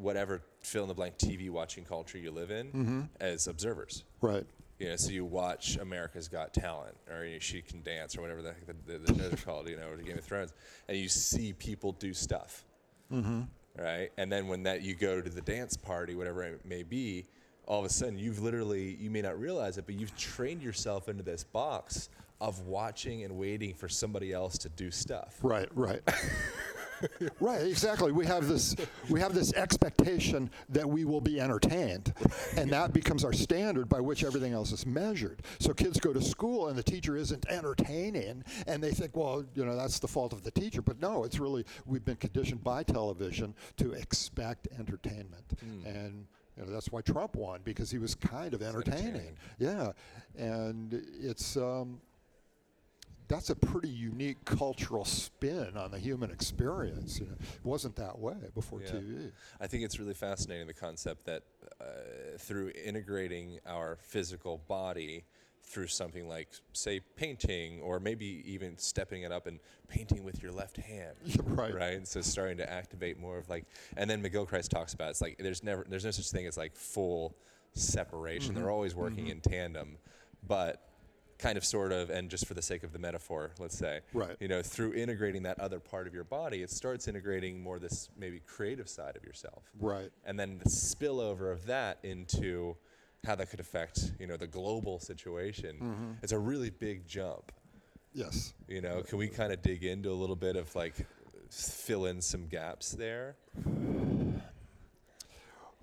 whatever 0.00 0.42
fill 0.60 0.82
in 0.82 0.88
the 0.88 0.94
blank 0.94 1.16
TV 1.18 1.50
watching 1.50 1.84
culture 1.84 2.18
you 2.18 2.30
live 2.30 2.50
in 2.50 3.08
as 3.20 3.46
observers. 3.46 4.04
Right. 4.20 4.44
You 4.78 4.88
know, 4.88 4.96
so 4.96 5.12
you 5.12 5.24
watch 5.24 5.76
America's 5.76 6.26
Got 6.26 6.52
Talent, 6.52 6.96
or 7.08 7.24
you, 7.24 7.38
She 7.38 7.62
Can 7.62 7.82
Dance, 7.82 8.18
or 8.18 8.22
whatever 8.22 8.42
the 8.42 8.48
heck 8.48 8.66
the, 8.66 8.98
the, 8.98 9.12
the 9.12 9.18
shows 9.18 9.32
are 9.32 9.36
called, 9.36 9.68
you 9.68 9.76
know, 9.76 9.88
or 9.90 9.96
the 9.96 10.02
Game 10.02 10.18
of 10.18 10.24
Thrones, 10.24 10.52
and 10.88 10.98
you 10.98 11.08
see 11.08 11.52
people 11.52 11.92
do 11.92 12.12
stuff, 12.12 12.64
mm-hmm. 13.12 13.42
Right? 13.78 14.10
And 14.16 14.30
then 14.30 14.48
when 14.48 14.62
that 14.64 14.82
you 14.82 14.94
go 14.94 15.20
to 15.20 15.30
the 15.30 15.40
dance 15.40 15.76
party, 15.76 16.14
whatever 16.14 16.42
it 16.42 16.64
may 16.64 16.82
be, 16.82 17.26
all 17.66 17.80
of 17.80 17.86
a 17.86 17.90
sudden 17.90 18.18
you've 18.18 18.40
literally, 18.40 18.96
you 19.00 19.10
may 19.10 19.22
not 19.22 19.38
realize 19.38 19.78
it, 19.78 19.86
but 19.86 19.94
you've 19.94 20.16
trained 20.16 20.62
yourself 20.62 21.08
into 21.08 21.22
this 21.22 21.44
box 21.44 22.08
of 22.40 22.60
watching 22.66 23.24
and 23.24 23.36
waiting 23.36 23.74
for 23.74 23.88
somebody 23.88 24.32
else 24.32 24.58
to 24.58 24.68
do 24.70 24.90
stuff. 24.90 25.38
Right, 25.42 25.68
right. 25.74 26.02
right, 27.40 27.66
exactly. 27.66 28.12
We 28.12 28.26
have 28.26 28.48
this 28.48 28.74
we 29.08 29.20
have 29.20 29.34
this 29.34 29.52
expectation 29.54 30.50
that 30.68 30.88
we 30.88 31.04
will 31.04 31.20
be 31.20 31.40
entertained. 31.40 32.12
And 32.56 32.70
that 32.70 32.92
becomes 32.92 33.24
our 33.24 33.32
standard 33.32 33.88
by 33.88 34.00
which 34.00 34.24
everything 34.24 34.52
else 34.52 34.72
is 34.72 34.86
measured. 34.86 35.42
So 35.58 35.72
kids 35.72 35.98
go 35.98 36.12
to 36.12 36.22
school 36.22 36.68
and 36.68 36.76
the 36.78 36.82
teacher 36.82 37.16
isn't 37.16 37.46
entertaining 37.48 38.44
and 38.66 38.82
they 38.82 38.90
think, 38.90 39.16
well, 39.16 39.44
you 39.54 39.64
know, 39.64 39.76
that's 39.76 39.98
the 39.98 40.08
fault 40.08 40.32
of 40.32 40.42
the 40.42 40.50
teacher. 40.50 40.82
But 40.82 41.00
no, 41.00 41.24
it's 41.24 41.38
really 41.38 41.64
we've 41.86 42.04
been 42.04 42.16
conditioned 42.16 42.62
by 42.62 42.82
television 42.82 43.54
to 43.78 43.92
expect 43.92 44.68
entertainment. 44.78 45.58
Hmm. 45.60 45.86
And 45.86 46.26
you 46.56 46.64
know, 46.64 46.72
that's 46.72 46.90
why 46.92 47.00
Trump 47.00 47.36
won 47.36 47.60
because 47.64 47.90
he 47.90 47.98
was 47.98 48.14
kind 48.14 48.54
of 48.54 48.62
entertaining. 48.62 49.36
Yeah. 49.58 49.92
And 50.36 51.02
it's 51.20 51.56
um, 51.56 52.00
that's 53.28 53.50
a 53.50 53.56
pretty 53.56 53.88
unique 53.88 54.44
cultural 54.44 55.04
spin 55.04 55.76
on 55.76 55.90
the 55.90 55.98
human 55.98 56.30
experience. 56.30 57.18
You 57.18 57.26
know, 57.26 57.32
it 57.40 57.64
wasn't 57.64 57.96
that 57.96 58.18
way 58.18 58.36
before 58.54 58.80
Yeah. 58.82 58.92
TV. 58.92 59.32
I 59.60 59.66
think 59.66 59.84
it's 59.84 59.98
really 59.98 60.14
fascinating 60.14 60.66
the 60.66 60.74
concept 60.74 61.24
that 61.26 61.42
uh, 61.80 61.84
through 62.38 62.72
integrating 62.84 63.58
our 63.66 63.96
physical 64.00 64.58
body 64.68 65.24
through 65.66 65.86
something 65.88 66.28
like, 66.28 66.48
say, 66.72 67.00
painting, 67.16 67.80
or 67.80 67.98
maybe 67.98 68.42
even 68.46 68.76
stepping 68.78 69.22
it 69.22 69.32
up 69.32 69.46
and 69.46 69.58
painting 69.88 70.22
with 70.22 70.42
your 70.42 70.52
left 70.52 70.76
hand, 70.76 71.16
right. 71.44 71.74
Right. 71.74 71.92
And 71.94 72.06
so 72.06 72.20
starting 72.20 72.58
to 72.58 72.70
activate 72.70 73.18
more 73.18 73.38
of 73.38 73.48
like, 73.48 73.64
and 73.96 74.08
then 74.08 74.22
McGilchrist 74.22 74.68
talks 74.68 74.94
about 74.94 75.10
it's 75.10 75.20
like 75.20 75.38
there's 75.38 75.62
never 75.62 75.84
there's 75.88 76.04
no 76.04 76.10
such 76.10 76.30
thing 76.30 76.46
as 76.46 76.56
like 76.56 76.76
full 76.76 77.34
separation. 77.72 78.52
Mm-hmm. 78.54 78.62
They're 78.62 78.70
always 78.70 78.94
working 78.94 79.28
in 79.28 79.40
tandem, 79.40 79.96
but 80.46 80.88
kind 81.36 81.58
of 81.58 81.64
sort 81.64 81.90
of 81.90 82.10
and 82.10 82.30
just 82.30 82.46
for 82.46 82.54
the 82.54 82.62
sake 82.62 82.84
of 82.84 82.92
the 82.92 82.98
metaphor 82.98 83.50
let's 83.58 83.76
say 83.76 84.00
Right. 84.12 84.36
you 84.38 84.46
know 84.46 84.62
through 84.62 84.94
integrating 84.94 85.42
that 85.42 85.58
other 85.58 85.80
part 85.80 86.06
of 86.06 86.14
your 86.14 86.22
body 86.22 86.62
it 86.62 86.70
starts 86.70 87.08
integrating 87.08 87.60
more 87.60 87.80
this 87.80 88.08
maybe 88.16 88.40
creative 88.46 88.88
side 88.88 89.16
of 89.16 89.24
yourself 89.24 89.64
Right. 89.80 90.10
and 90.24 90.38
then 90.38 90.58
the 90.62 90.70
spillover 90.70 91.52
of 91.52 91.66
that 91.66 91.98
into 92.04 92.76
how 93.26 93.34
that 93.34 93.50
could 93.50 93.60
affect 93.60 94.12
you 94.20 94.26
know 94.26 94.36
the 94.36 94.46
global 94.46 94.98
situation 94.98 95.76
Mm-hmm. 95.76 96.10
it's 96.22 96.32
a 96.32 96.38
really 96.38 96.70
big 96.70 97.06
jump 97.06 97.52
Yes. 98.12 98.54
you 98.68 98.80
know 98.80 99.02
can 99.02 99.18
we 99.18 99.28
kind 99.28 99.52
of 99.52 99.60
dig 99.62 99.82
into 99.84 100.10
a 100.10 100.14
little 100.22 100.36
bit 100.36 100.56
of 100.56 100.74
like 100.76 100.94
fill 101.50 102.06
in 102.06 102.20
some 102.20 102.46
gaps 102.46 102.90
there 102.92 103.36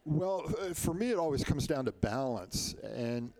Well, 0.03 0.51
uh, 0.59 0.73
for 0.73 0.95
me, 0.95 1.11
it 1.11 1.17
always 1.17 1.43
comes 1.43 1.67
down 1.67 1.85
to 1.85 1.91
balance. 1.91 2.73
And 2.95 3.31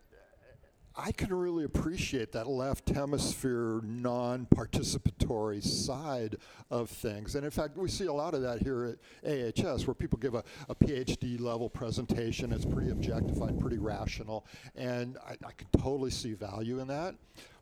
I 0.96 1.14
can 1.14 1.34
really 1.34 1.64
appreciate 1.64 2.34
that 2.34 2.48
left 2.48 2.90
hemisphere 2.90 3.80
non 3.84 4.46
participatory 4.54 5.64
side 5.64 6.36
of 6.70 6.90
things. 6.90 7.36
And 7.36 7.46
in 7.46 7.52
fact, 7.52 7.78
we 7.78 7.88
see 7.88 8.08
a 8.08 8.14
lot 8.14 8.34
of 8.34 8.42
that 8.42 8.62
here 8.62 8.98
at 9.24 9.60
AHS 9.66 9.88
where 9.88 9.94
people 9.94 10.20
give 10.20 10.36
a, 10.36 10.44
a 10.68 10.76
PhD 10.76 11.40
level 11.40 11.70
presentation. 11.70 12.52
It's 12.52 12.66
pretty 12.66 12.92
objectified, 12.92 13.58
pretty 13.60 13.78
rational. 13.78 14.46
And 14.76 15.18
I, 15.26 15.32
I 15.46 15.52
can 15.54 15.68
totally 15.82 16.12
see 16.12 16.34
value 16.34 16.80
in 16.80 16.88
that. 16.88 17.16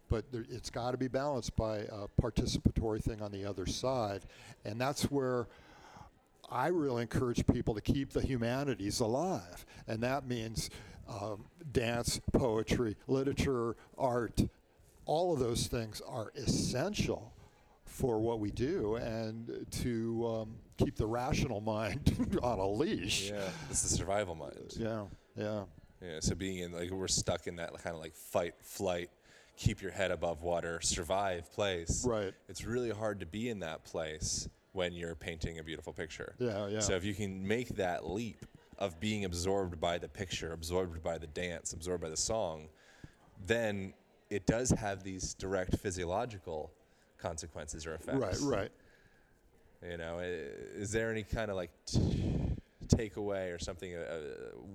But 0.10 0.32
there, 0.32 0.46
it's 0.50 0.72
got 0.72 0.92
to 0.92 0.98
be 0.98 1.08
balanced 1.08 1.56
by 1.56 1.80
a 1.80 2.08
participatory 2.20 3.04
thing 3.04 3.22
on 3.22 3.32
the 3.32 3.46
other 3.46 3.68
side. 3.68 4.24
And 4.66 4.82
that's 4.82 5.04
where. 5.04 5.48
I 6.52 6.70
really 6.70 7.04
encourage 7.04 7.46
people 7.46 7.76
to 7.76 7.82
keep 7.82 8.10
the 8.10 8.22
humanities 8.22 9.02
alive, 9.02 9.68
and 9.88 10.02
that 10.02 10.28
means 10.28 10.72
um, 11.10 11.46
dance, 11.72 12.20
poetry, 12.34 12.96
literature, 13.08 13.76
art. 13.98 14.42
All 15.06 15.34
of 15.34 15.40
those 15.40 15.68
things 15.68 16.02
are 16.08 16.32
essential 16.36 17.34
for 17.86 18.20
what 18.20 18.40
we 18.40 18.52
do, 18.52 18.96
and 18.96 19.66
to 19.72 20.28
um, 20.28 20.56
keep 20.78 20.96
the 20.96 21.08
rational 21.08 21.62
mind 21.76 22.38
on 22.44 22.60
a 22.60 22.68
leash. 22.70 23.32
yeah 23.32 23.50
it's 23.70 23.82
the 23.82 23.90
survival 23.90 24.36
mind 24.36 24.74
yeah, 24.78 25.06
yeah. 25.36 25.64
Yeah, 26.02 26.20
so 26.22 26.34
being 26.34 26.60
in 26.60 26.72
like 26.72 26.92
we're 26.92 27.08
stuck 27.10 27.48
in 27.48 27.58
that 27.58 27.74
kind 27.84 27.94
of 27.96 28.02
like 28.02 28.16
fight, 28.16 28.54
flight, 28.62 29.10
keep 29.58 29.82
your 29.82 29.92
head 29.92 30.12
above 30.12 30.42
water, 30.44 30.80
survive 30.82 31.52
place. 31.52 32.06
Right. 32.06 32.34
It's 32.48 32.64
really 32.64 32.90
hard 32.90 33.20
to 33.20 33.26
be 33.26 33.50
in 33.50 33.60
that 33.60 33.84
place 33.84 34.48
when 34.72 34.94
you're 34.94 35.16
painting 35.16 35.60
a 35.60 35.64
beautiful 35.64 35.92
picture. 35.92 36.36
Yeah, 36.40 36.68
yeah. 36.68 36.80
So 36.80 36.94
if 36.94 37.04
you 37.04 37.14
can 37.14 37.46
make 37.46 37.76
that 37.76 38.08
leap 38.10 38.46
of 38.80 39.00
being 39.00 39.26
absorbed 39.26 39.80
by 39.80 39.98
the 39.98 40.08
picture, 40.08 40.54
absorbed 40.54 41.04
by 41.04 41.18
the 41.18 41.28
dance, 41.28 41.74
absorbed 41.74 42.02
by 42.02 42.10
the 42.10 42.18
song, 42.18 42.70
then 43.46 43.94
it 44.30 44.46
does 44.48 44.70
have 44.72 45.04
these 45.04 45.34
direct 45.34 45.78
physiological 45.78 46.72
consequences 47.18 47.86
or 47.86 47.94
effects. 47.94 48.42
Right, 48.42 48.60
right. 48.60 48.72
You 49.92 49.98
know, 49.98 50.20
is 50.20 50.92
there 50.92 51.12
any 51.12 51.24
kind 51.24 51.50
of 51.50 51.58
like 51.58 51.72
t- 51.86 52.56
takeaway 52.88 53.54
or 53.54 53.60
something 53.60 53.96
uh, 53.96 54.20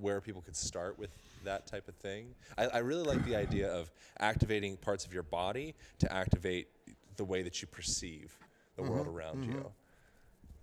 where 0.00 0.20
people 0.20 0.40
could 0.40 0.56
start 0.56 0.98
with 0.98 1.10
that 1.44 1.66
type 1.66 1.88
of 1.88 1.94
thing? 1.96 2.34
I, 2.56 2.66
I 2.66 2.78
really 2.78 3.02
like 3.02 3.24
the 3.24 3.36
idea 3.44 3.70
of 3.70 3.90
activating 4.18 4.76
parts 4.76 5.04
of 5.04 5.12
your 5.12 5.22
body 5.22 5.74
to 5.98 6.12
activate 6.12 6.68
the 7.16 7.24
way 7.24 7.42
that 7.42 7.60
you 7.62 7.68
perceive 7.68 8.36
the 8.76 8.82
world 8.82 9.06
around 9.06 9.44
you. 9.44 9.70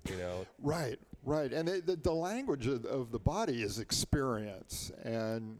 You 0.10 0.18
know, 0.18 0.46
Right. 0.62 1.00
Right, 1.24 1.54
and 1.54 1.68
the, 1.68 1.96
the 1.96 2.12
language 2.14 2.66
of, 2.66 2.84
of 2.86 3.12
the 3.12 3.20
body 3.20 3.62
is 3.62 3.78
experience, 3.78 4.92
and 5.04 5.60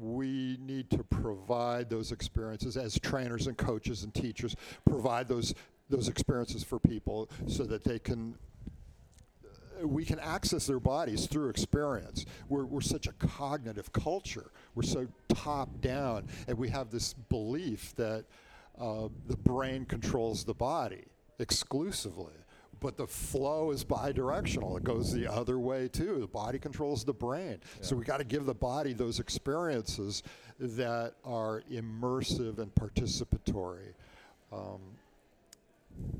we 0.00 0.56
need 0.60 0.90
to 0.90 1.02
provide 1.02 1.90
those 1.90 2.12
experiences 2.12 2.76
as 2.76 2.96
trainers 3.00 3.48
and 3.48 3.56
coaches 3.58 4.04
and 4.04 4.14
teachers. 4.14 4.54
Provide 4.88 5.26
those 5.26 5.54
those 5.88 6.06
experiences 6.06 6.62
for 6.62 6.78
people 6.78 7.28
so 7.48 7.64
that 7.64 7.82
they 7.82 7.98
can. 7.98 8.36
uh, 9.82 9.88
We 9.88 10.04
can 10.04 10.20
access 10.20 10.68
their 10.68 10.78
bodies 10.78 11.26
through 11.26 11.48
experience. 11.48 12.24
We're, 12.48 12.64
we're 12.64 12.80
such 12.80 13.08
a 13.08 13.12
cognitive 13.14 13.92
culture. 13.92 14.52
We're 14.76 14.84
so 14.84 15.08
top 15.28 15.80
down, 15.80 16.28
and 16.46 16.56
we 16.56 16.68
have 16.68 16.90
this 16.90 17.12
belief 17.12 17.92
that 17.96 18.24
uh, 18.80 19.08
the 19.26 19.36
brain 19.36 19.84
controls 19.84 20.44
the 20.44 20.54
body 20.54 21.06
exclusively 21.40 22.34
but 22.80 22.96
the 22.96 23.06
flow 23.06 23.70
is 23.70 23.84
bidirectional. 23.84 24.76
It 24.76 24.84
goes 24.84 25.12
the 25.12 25.30
other 25.30 25.58
way 25.58 25.88
too. 25.88 26.18
The 26.18 26.26
body 26.26 26.58
controls 26.58 27.04
the 27.04 27.12
brain. 27.12 27.58
So 27.82 27.94
we 27.94 28.04
got 28.04 28.18
to 28.18 28.24
give 28.24 28.46
the 28.46 28.54
body 28.54 28.92
those 28.92 29.20
experiences 29.20 30.22
that 30.58 31.14
are 31.24 31.62
immersive 31.70 32.58
and 32.58 32.74
participatory. 32.74 33.92
Um, 34.52 34.80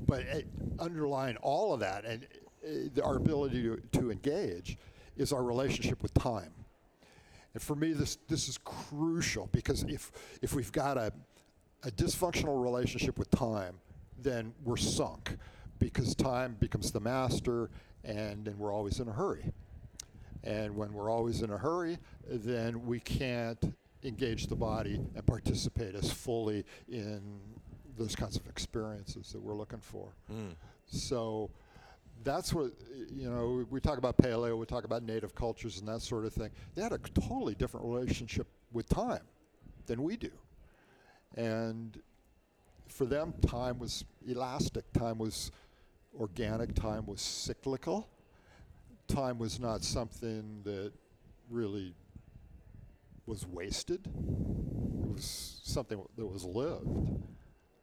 but 0.07 0.21
it, 0.21 0.47
underlying 0.79 1.37
all 1.37 1.73
of 1.73 1.79
that 1.79 2.05
and 2.05 2.25
uh, 2.65 3.01
our 3.01 3.17
ability 3.17 3.63
to, 3.63 3.81
to 3.93 4.11
engage 4.11 4.77
is 5.17 5.33
our 5.33 5.43
relationship 5.43 6.01
with 6.01 6.13
time. 6.13 6.53
And 7.53 7.61
for 7.61 7.75
me, 7.75 7.91
this 7.91 8.17
this 8.29 8.47
is 8.47 8.57
crucial 8.59 9.49
because 9.51 9.83
if 9.83 10.11
if 10.41 10.53
we've 10.53 10.71
got 10.71 10.97
a 10.97 11.11
a 11.83 11.91
dysfunctional 11.91 12.61
relationship 12.61 13.17
with 13.17 13.29
time, 13.31 13.75
then 14.21 14.53
we're 14.63 14.77
sunk 14.77 15.37
because 15.81 16.13
time 16.13 16.55
becomes 16.59 16.91
the 16.91 16.99
master 16.99 17.71
and 18.05 18.45
then 18.45 18.57
we're 18.57 18.71
always 18.71 18.99
in 18.99 19.09
a 19.09 19.11
hurry. 19.11 19.43
And 20.43 20.75
when 20.75 20.93
we're 20.93 21.09
always 21.09 21.41
in 21.41 21.49
a 21.49 21.57
hurry, 21.57 21.97
then 22.29 22.85
we 22.85 22.99
can't 22.99 23.73
engage 24.03 24.47
the 24.47 24.55
body 24.55 24.99
and 25.15 25.25
participate 25.25 25.95
as 25.95 26.11
fully 26.11 26.65
in 26.87 27.21
those 27.97 28.15
kinds 28.15 28.37
of 28.37 28.47
experiences 28.47 29.31
that 29.33 29.41
we're 29.41 29.55
looking 29.55 29.81
for. 29.81 30.13
Mm. 30.31 30.55
So 30.85 31.49
that's 32.23 32.53
what, 32.53 32.71
you 33.11 33.29
know, 33.29 33.65
we 33.69 33.79
talk 33.79 33.97
about 33.97 34.17
paleo, 34.17 34.57
we 34.57 34.65
talk 34.65 34.85
about 34.85 35.03
native 35.03 35.33
cultures 35.35 35.79
and 35.79 35.87
that 35.87 36.01
sort 36.01 36.25
of 36.25 36.33
thing. 36.33 36.51
They 36.75 36.83
had 36.83 36.93
a 36.93 36.99
totally 36.99 37.55
different 37.55 37.85
relationship 37.85 38.47
with 38.71 38.87
time 38.87 39.23
than 39.87 40.03
we 40.03 40.15
do. 40.15 40.31
And 41.35 41.99
for 42.87 43.05
them, 43.05 43.33
time 43.47 43.79
was 43.79 44.05
elastic, 44.27 44.91
time 44.93 45.17
was 45.17 45.51
organic, 46.19 46.73
time 46.73 47.05
was 47.05 47.21
cyclical. 47.21 48.09
Time 49.07 49.37
was 49.39 49.59
not 49.59 49.83
something 49.83 50.61
that 50.63 50.91
really 51.49 51.93
was 53.25 53.45
wasted, 53.45 54.05
it 54.05 55.09
was 55.09 55.61
something 55.63 56.01
that 56.17 56.25
was 56.25 56.43
lived. 56.43 56.87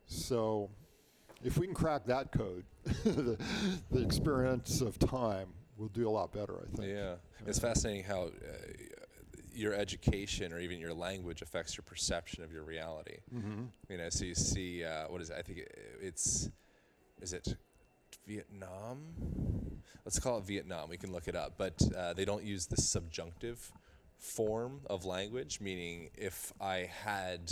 So, 0.07 0.71
if 1.45 1.59
we 1.59 1.67
can 1.67 1.75
crack 1.75 2.07
that 2.07 2.33
code, 2.33 2.65
the, 3.05 3.39
the 3.91 4.03
experience 4.03 4.81
of 4.81 4.99
time 4.99 5.49
will 5.77 5.89
do 5.89 6.09
a 6.09 6.11
lot 6.11 6.33
better, 6.33 6.57
I 6.61 6.77
think. 6.77 6.89
Yeah, 6.91 7.15
it's 7.47 7.59
fascinating 7.59 8.05
how 8.05 8.25
uh, 8.25 8.29
your 9.53 9.75
education 9.75 10.53
or 10.53 10.61
even 10.61 10.79
your 10.79 10.95
language 10.95 11.43
affects 11.43 11.77
your 11.77 11.85
perception 11.85 12.43
of 12.43 12.53
your 12.53 12.63
reality. 12.63 13.19
Mm-hmm. 13.35 13.65
You 13.89 13.99
know, 13.99 14.09
so 14.09 14.25
you 14.25 14.35
see, 14.35 14.85
uh, 14.85 15.05
what 15.09 15.21
is 15.21 15.31
it? 15.31 15.37
I 15.39 15.43
think 15.43 15.59
it, 15.59 15.79
it's, 16.01 16.51
is 17.21 17.33
it 17.33 17.57
Vietnam? 18.29 18.99
Let's 20.05 20.19
call 20.19 20.39
it 20.39 20.45
Vietnam. 20.45 20.91
We 20.91 20.99
can 20.99 21.13
look 21.13 21.29
it 21.29 21.35
up, 21.35 21.55
but 21.57 21.81
uh, 21.97 22.13
they 22.13 22.27
don't 22.27 22.45
use 22.45 22.67
the 22.67 22.77
subjunctive 22.77 23.73
form 24.19 24.81
of 24.91 25.07
language, 25.07 25.61
meaning 25.61 26.11
if 26.15 26.53
I 26.61 26.91
had 27.05 27.51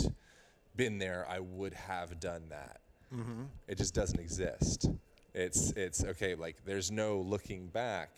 been 0.75 0.99
there, 0.99 1.25
I 1.27 1.39
would 1.39 1.73
have 1.73 2.19
done 2.19 2.43
that. 2.49 2.79
Mm-hmm. 3.13 3.43
It 3.67 3.77
just 3.77 3.95
doesn't 3.95 4.19
exist. 4.19 4.89
It's 5.33 5.71
it's 5.71 6.03
okay. 6.03 6.35
Like 6.35 6.57
there's 6.65 6.91
no 6.91 7.19
looking 7.19 7.67
back 7.67 8.09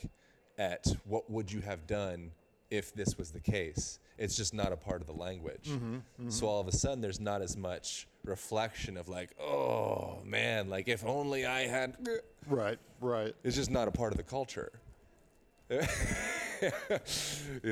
at 0.58 0.86
what 1.06 1.30
would 1.30 1.52
you 1.52 1.62
have 1.62 1.88
done 1.88 2.32
if 2.70 2.94
this 2.94 3.18
was 3.18 3.32
the 3.32 3.40
case. 3.40 4.00
It's 4.18 4.36
just 4.36 4.54
not 4.54 4.72
a 4.72 4.78
part 4.78 5.02
of 5.02 5.08
the 5.08 5.14
language. 5.14 5.70
Mm-hmm, 5.70 5.96
mm-hmm. 5.96 6.30
So 6.30 6.48
all 6.48 6.60
of 6.60 6.68
a 6.68 6.72
sudden, 6.72 7.02
there's 7.02 7.20
not 7.20 7.42
as 7.42 7.56
much 7.56 8.08
reflection 8.26 8.98
of 8.98 9.08
like, 9.08 9.32
oh 9.40 10.20
man, 10.26 10.70
like 10.70 10.88
if 10.88 11.06
only 11.06 11.46
I 11.46 11.68
had. 11.68 11.96
Right, 12.48 12.80
right. 13.00 13.36
It's 13.44 13.56
just 13.56 13.70
not 13.70 13.88
a 13.88 13.92
part 13.92 14.12
of 14.12 14.18
the 14.18 14.24
culture. 14.24 14.72
you 15.70 15.82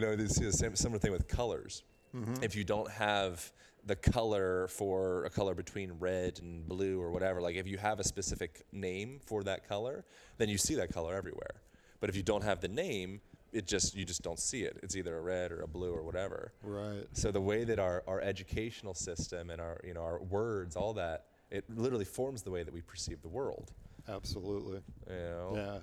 know, 0.01 0.15
this 0.15 0.39
is 0.39 0.51
the 0.51 0.51
same 0.51 0.75
similar 0.75 0.99
thing 0.99 1.11
with 1.11 1.27
colors. 1.27 1.81
Mm-hmm. 2.15 2.43
If 2.43 2.55
you 2.55 2.63
don't 2.63 2.91
have 2.91 3.51
the 3.87 3.95
color 3.95 4.67
for 4.67 5.25
a 5.25 5.31
color 5.31 5.55
between 5.55 5.93
red 5.99 6.39
and 6.43 6.67
blue 6.67 7.01
or 7.01 7.09
whatever, 7.09 7.41
like 7.41 7.55
if 7.55 7.65
you 7.65 7.77
have 7.77 7.99
a 7.99 8.03
specific 8.03 8.65
name 8.71 9.19
for 9.25 9.41
that 9.43 9.67
color, 9.67 10.05
then 10.37 10.47
you 10.47 10.59
see 10.59 10.75
that 10.75 10.93
color 10.93 11.15
everywhere. 11.15 11.61
But 11.99 12.11
if 12.11 12.15
you 12.15 12.23
don't 12.23 12.43
have 12.43 12.61
the 12.61 12.67
name, 12.67 13.21
it 13.51 13.67
just 13.67 13.95
you 13.95 14.05
just 14.05 14.21
don't 14.21 14.39
see 14.39 14.63
it. 14.63 14.77
It's 14.83 14.95
either 14.95 15.17
a 15.17 15.21
red 15.21 15.51
or 15.51 15.61
a 15.61 15.67
blue 15.67 15.93
or 15.93 16.03
whatever. 16.03 16.53
Right. 16.63 17.05
So 17.13 17.31
the 17.31 17.41
way 17.41 17.63
that 17.63 17.79
our, 17.79 18.03
our 18.07 18.21
educational 18.21 18.93
system 18.93 19.49
and 19.49 19.61
our 19.61 19.79
you 19.83 19.93
know 19.93 20.01
our 20.01 20.21
words, 20.21 20.75
all 20.75 20.93
that, 20.93 21.25
it 21.49 21.65
literally 21.69 22.05
forms 22.05 22.41
the 22.43 22.51
way 22.51 22.63
that 22.63 22.73
we 22.73 22.81
perceive 22.81 23.21
the 23.21 23.29
world. 23.29 23.71
Absolutely. 24.07 24.81
You 25.09 25.15
know? 25.15 25.53
Yeah. 25.55 25.77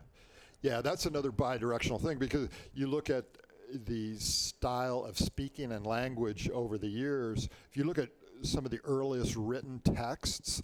Yeah, 0.63 0.81
that's 0.81 1.05
another 1.05 1.31
bi-directional 1.31 1.99
thing 1.99 2.17
because 2.19 2.49
you 2.73 2.87
look 2.87 3.11
at 3.11 3.27
the 3.71 4.17
style 4.17 5.05
of 5.05 5.19
speaking 5.19 5.73
and 5.73 5.87
language 5.87 6.49
over 6.49 6.79
the 6.79 6.89
years. 6.89 7.51
If 7.71 7.77
you 7.77 7.85
look 7.85 7.99
at 7.99 8.09
some 8.41 8.65
of 8.65 8.71
the 8.71 8.81
earliest 8.85 9.37
written 9.37 9.81
texts, 9.81 10.63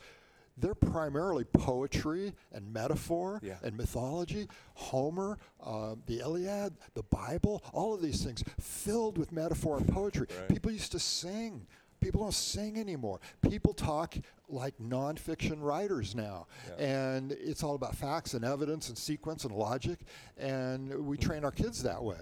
they're 0.61 0.75
primarily 0.75 1.45
poetry 1.45 2.33
and 2.53 2.73
metaphor 2.73 3.41
Yeah. 3.43 3.59
and 3.63 3.77
mythology. 3.77 4.49
Homer, 4.75 5.39
uh, 5.63 5.97
the 6.07 6.21
Iliad, 6.21 6.75
the 6.95 7.03
Bible, 7.05 7.63
all 7.73 7.95
of 7.95 8.03
these 8.03 8.23
things 8.25 8.43
filled 8.59 9.19
with 9.19 9.33
metaphor 9.33 9.77
and 9.79 9.89
poetry. 9.89 10.27
Right. 10.39 10.49
People 10.49 10.71
used 10.71 10.93
to 10.93 10.99
sing. 10.99 11.67
People 12.01 12.23
don't 12.23 12.33
sing 12.35 12.79
anymore. 12.79 13.21
People 13.43 13.75
talk 13.75 14.15
like 14.49 14.75
nonfiction 14.79 15.61
writers 15.61 16.15
now. 16.15 16.47
Yeah. 16.79 16.85
And 16.85 17.33
it's 17.33 17.63
all 17.63 17.75
about 17.75 17.95
facts 17.95 18.33
and 18.35 18.43
evidence 18.45 18.89
and 18.89 18.97
sequence 18.97 19.45
and 19.45 19.55
logic. 19.55 19.99
And 20.39 21.07
we 21.07 21.19
train 21.19 21.45
our 21.45 21.51
kids 21.53 21.83
that 21.83 22.03
way. 22.03 22.17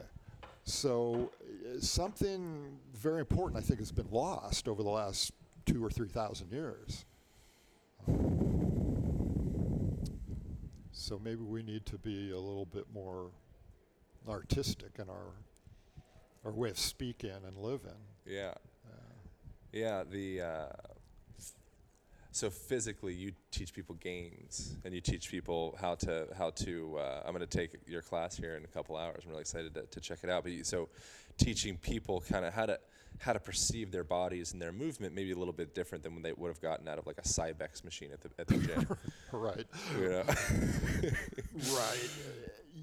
So 0.64 1.30
uh, 1.42 1.80
something 1.80 2.76
very 2.92 3.20
important, 3.20 3.56
I 3.56 3.64
think, 3.64 3.78
has 3.78 3.92
been 3.92 4.10
lost 4.10 4.66
over 4.68 4.82
the 4.82 4.90
last 4.90 5.32
two 5.64 5.82
or 5.84 5.90
three 5.90 6.08
thousand 6.08 6.50
years. 6.50 7.04
So 10.92 11.18
maybe 11.18 11.42
we 11.42 11.62
need 11.62 11.86
to 11.86 11.98
be 11.98 12.32
a 12.32 12.38
little 12.38 12.66
bit 12.66 12.86
more 12.92 13.30
artistic 14.28 14.98
in 14.98 15.08
our 15.08 15.32
our 16.44 16.52
way 16.52 16.70
of 16.70 16.78
speaking 16.78 17.30
and 17.30 17.56
living. 17.56 17.90
Yeah. 18.26 18.54
Yeah. 19.72 20.04
The 20.10 20.40
uh, 20.42 20.66
so 22.30 22.50
physically, 22.50 23.14
you 23.14 23.32
teach 23.50 23.72
people 23.72 23.96
games, 23.96 24.76
and 24.84 24.94
you 24.94 25.00
teach 25.00 25.30
people 25.30 25.76
how 25.80 25.94
to 25.96 26.28
how 26.36 26.50
to. 26.50 26.98
Uh, 26.98 27.22
I'm 27.24 27.32
going 27.34 27.46
to 27.46 27.58
take 27.58 27.70
your 27.86 28.02
class 28.02 28.36
here 28.36 28.56
in 28.56 28.64
a 28.64 28.68
couple 28.68 28.96
hours. 28.96 29.22
I'm 29.24 29.30
really 29.30 29.40
excited 29.40 29.74
to, 29.74 29.86
to 29.86 30.00
check 30.00 30.18
it 30.22 30.30
out. 30.30 30.44
But 30.44 30.52
you, 30.52 30.62
so, 30.62 30.88
teaching 31.36 31.76
people 31.76 32.22
kind 32.30 32.44
of 32.44 32.52
how 32.52 32.66
to 32.66 32.78
how 33.18 33.32
to 33.32 33.40
perceive 33.40 33.90
their 33.90 34.04
bodies 34.04 34.52
and 34.52 34.62
their 34.62 34.72
movement, 34.72 35.14
maybe 35.14 35.32
a 35.32 35.36
little 35.36 35.52
bit 35.52 35.74
different 35.74 36.04
than 36.04 36.14
when 36.14 36.22
they 36.22 36.32
would 36.32 36.48
have 36.48 36.60
gotten 36.60 36.88
out 36.88 36.98
of 36.98 37.06
like 37.06 37.18
a 37.18 37.22
Cybex 37.22 37.84
machine 37.84 38.10
at 38.12 38.20
the 38.20 38.30
at 38.38 38.46
the 38.46 38.58
gym. 38.58 38.86
Right. 39.32 39.66
Right. 41.74 42.10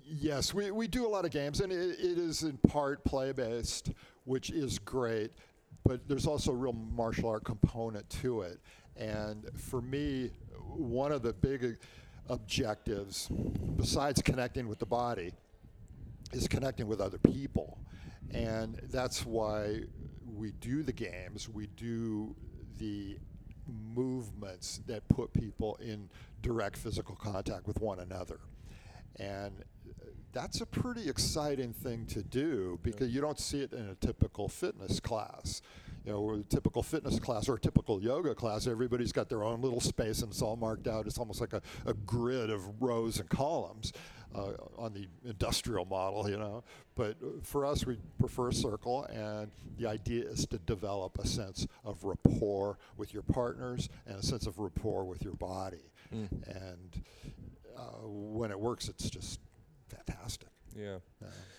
Yes, 0.07 0.53
we, 0.53 0.69
we 0.71 0.87
do 0.87 1.07
a 1.07 1.09
lot 1.09 1.25
of 1.25 1.31
games, 1.31 1.61
and 1.61 1.71
it, 1.71 1.99
it 1.99 2.17
is 2.17 2.43
in 2.43 2.57
part 2.57 3.03
play 3.03 3.31
based, 3.31 3.91
which 4.25 4.49
is 4.49 4.77
great, 4.77 5.31
but 5.83 6.07
there's 6.07 6.27
also 6.27 6.51
a 6.51 6.55
real 6.55 6.73
martial 6.73 7.29
art 7.29 7.43
component 7.43 8.07
to 8.21 8.41
it. 8.41 8.59
And 8.97 9.49
for 9.57 9.81
me, 9.81 10.31
one 10.75 11.11
of 11.11 11.21
the 11.21 11.33
big 11.33 11.77
objectives, 12.29 13.29
besides 13.77 14.21
connecting 14.21 14.67
with 14.67 14.79
the 14.79 14.85
body, 14.85 15.31
is 16.31 16.47
connecting 16.47 16.87
with 16.87 17.01
other 17.01 17.17
people. 17.17 17.77
And 18.31 18.79
that's 18.91 19.25
why 19.25 19.81
we 20.33 20.51
do 20.53 20.83
the 20.83 20.93
games, 20.93 21.49
we 21.49 21.67
do 21.67 22.35
the 22.77 23.17
movements 23.67 24.81
that 24.87 25.07
put 25.07 25.33
people 25.33 25.77
in 25.81 26.09
direct 26.41 26.77
physical 26.77 27.15
contact 27.15 27.67
with 27.67 27.79
one 27.81 27.99
another. 27.99 28.39
And 29.17 29.63
uh, 29.87 30.05
that's 30.33 30.61
a 30.61 30.65
pretty 30.65 31.09
exciting 31.09 31.73
thing 31.73 32.05
to 32.07 32.21
do 32.21 32.79
because 32.83 33.13
you 33.13 33.21
don't 33.21 33.39
see 33.39 33.61
it 33.61 33.73
in 33.73 33.89
a 33.89 33.95
typical 33.95 34.47
fitness 34.47 34.99
class. 34.99 35.61
You 36.05 36.11
know, 36.11 36.31
a 36.31 36.43
typical 36.43 36.83
fitness 36.83 37.19
class 37.19 37.49
or 37.49 37.55
a 37.55 37.59
typical 37.59 38.01
yoga 38.01 38.35
class, 38.35 38.67
everybody's 38.67 39.11
got 39.11 39.27
their 39.29 39.43
own 39.43 39.61
little 39.61 39.81
space 39.81 40.21
and 40.21 40.31
it's 40.31 40.41
all 40.41 40.55
marked 40.55 40.87
out. 40.87 41.07
It's 41.07 41.17
almost 41.17 41.41
like 41.41 41.53
a, 41.53 41.61
a 41.85 41.93
grid 41.93 42.49
of 42.49 42.81
rows 42.81 43.19
and 43.19 43.29
columns 43.29 43.91
uh, 44.35 44.51
on 44.77 44.93
the 44.93 45.07
industrial 45.27 45.85
model, 45.85 46.29
you 46.29 46.37
know. 46.37 46.63
But 46.95 47.17
for 47.43 47.65
us, 47.65 47.85
we 47.85 47.97
prefer 48.19 48.49
a 48.49 48.53
circle, 48.53 49.05
and 49.05 49.51
the 49.77 49.87
idea 49.87 50.25
is 50.25 50.45
to 50.47 50.59
develop 50.59 51.17
a 51.19 51.27
sense 51.27 51.67
of 51.83 52.03
rapport 52.03 52.77
with 52.97 53.13
your 53.13 53.23
partners 53.23 53.89
and 54.05 54.17
a 54.17 54.23
sense 54.23 54.45
of 54.45 54.59
rapport 54.59 55.05
with 55.05 55.23
your 55.23 55.33
body. 55.33 55.91
And 56.11 57.03
uh, 57.77 57.81
when 58.03 58.51
it 58.51 58.59
works, 58.59 58.87
it's 58.87 59.09
just 59.09 59.39
fantastic. 59.89 60.49
Yeah. 60.75 60.97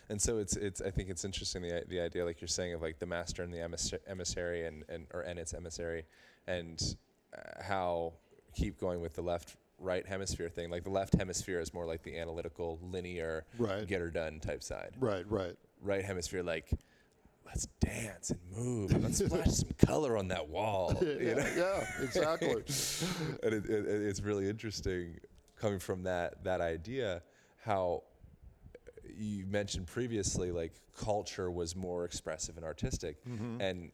And 0.08 0.20
so 0.20 0.38
it's 0.38 0.56
it's 0.56 0.80
I 0.80 0.90
think 0.90 1.08
it's 1.08 1.24
interesting 1.24 1.62
the 1.62 1.82
the 1.88 2.00
idea 2.00 2.24
like 2.24 2.40
you're 2.40 2.48
saying 2.48 2.74
of 2.74 2.82
like 2.82 2.98
the 2.98 3.06
master 3.06 3.42
and 3.42 3.52
the 3.52 3.60
emissary 4.06 4.66
and, 4.66 4.84
and 4.88 5.06
or 5.12 5.22
and 5.22 5.38
its 5.38 5.54
emissary 5.54 6.04
and 6.46 6.96
uh, 7.36 7.62
how 7.62 8.12
keep 8.54 8.78
going 8.78 9.00
with 9.00 9.14
the 9.14 9.22
left 9.22 9.56
right 9.78 10.06
hemisphere 10.06 10.48
thing 10.48 10.70
like 10.70 10.84
the 10.84 10.90
left 10.90 11.14
hemisphere 11.14 11.60
is 11.60 11.74
more 11.74 11.84
like 11.86 12.02
the 12.02 12.18
analytical 12.18 12.78
linear 12.82 13.44
Right. 13.58 13.86
get 13.86 14.00
her 14.00 14.10
done 14.10 14.40
type 14.40 14.62
side 14.62 14.92
Right, 14.98 15.28
right. 15.30 15.54
right 15.82 16.02
hemisphere 16.04 16.42
like 16.42 16.70
let's 17.44 17.66
dance 17.80 18.30
and 18.30 18.40
move 18.56 18.92
and 18.92 19.02
let's 19.04 19.18
splash 19.18 19.48
some 19.50 19.68
color 19.78 20.16
on 20.16 20.28
that 20.28 20.48
wall 20.48 20.96
you 21.02 21.18
yeah, 21.20 21.34
know? 21.34 21.46
yeah, 21.56 21.84
exactly. 22.02 22.50
and 23.42 23.52
it, 23.54 23.66
it- 23.66 23.86
it's 23.86 24.20
really 24.22 24.48
interesting 24.48 25.18
coming 25.60 25.78
from 25.78 26.02
that 26.04 26.42
that 26.44 26.60
idea 26.62 27.22
how 27.62 28.02
you 29.16 29.46
mentioned 29.46 29.86
previously 29.86 30.50
like 30.50 30.72
culture 30.96 31.50
was 31.50 31.76
more 31.76 32.04
expressive 32.04 32.56
and 32.56 32.64
artistic. 32.64 33.24
Mm-hmm. 33.24 33.60
And 33.60 33.92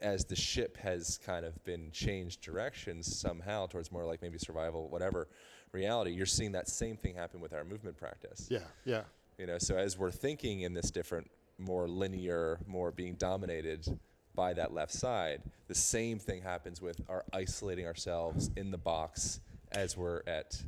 as 0.00 0.24
the 0.24 0.36
ship 0.36 0.76
has 0.76 1.18
kind 1.24 1.46
of 1.46 1.62
been 1.64 1.90
changed 1.90 2.42
directions 2.42 3.14
somehow 3.16 3.66
towards 3.66 3.90
more 3.90 4.04
like 4.04 4.20
maybe 4.22 4.38
survival 4.38 4.88
whatever 4.88 5.28
reality 5.72 6.10
you're 6.10 6.26
seeing 6.26 6.52
that 6.52 6.68
same 6.68 6.96
thing 6.96 7.14
happen 7.14 7.40
with 7.40 7.52
our 7.52 7.64
movement 7.64 7.96
practice. 7.96 8.46
Yeah, 8.50 8.58
yeah. 8.84 9.02
you 9.38 9.46
know 9.46 9.58
so 9.58 9.76
as 9.76 9.98
we're 9.98 10.10
thinking 10.10 10.62
in 10.62 10.74
this 10.74 10.90
different 10.90 11.30
more 11.58 11.88
linear 11.88 12.58
more 12.66 12.90
being 12.90 13.14
dominated 13.14 13.98
by 14.34 14.52
that 14.52 14.74
left 14.74 14.92
side 14.92 15.40
the 15.68 15.74
same 15.74 16.18
thing 16.18 16.42
happens 16.42 16.82
with 16.82 17.00
our 17.08 17.24
isolating 17.32 17.86
ourselves 17.86 18.50
in 18.56 18.70
the 18.70 18.78
box 18.78 19.40
as 19.72 19.96
we're 19.96 20.22
at 20.26 20.60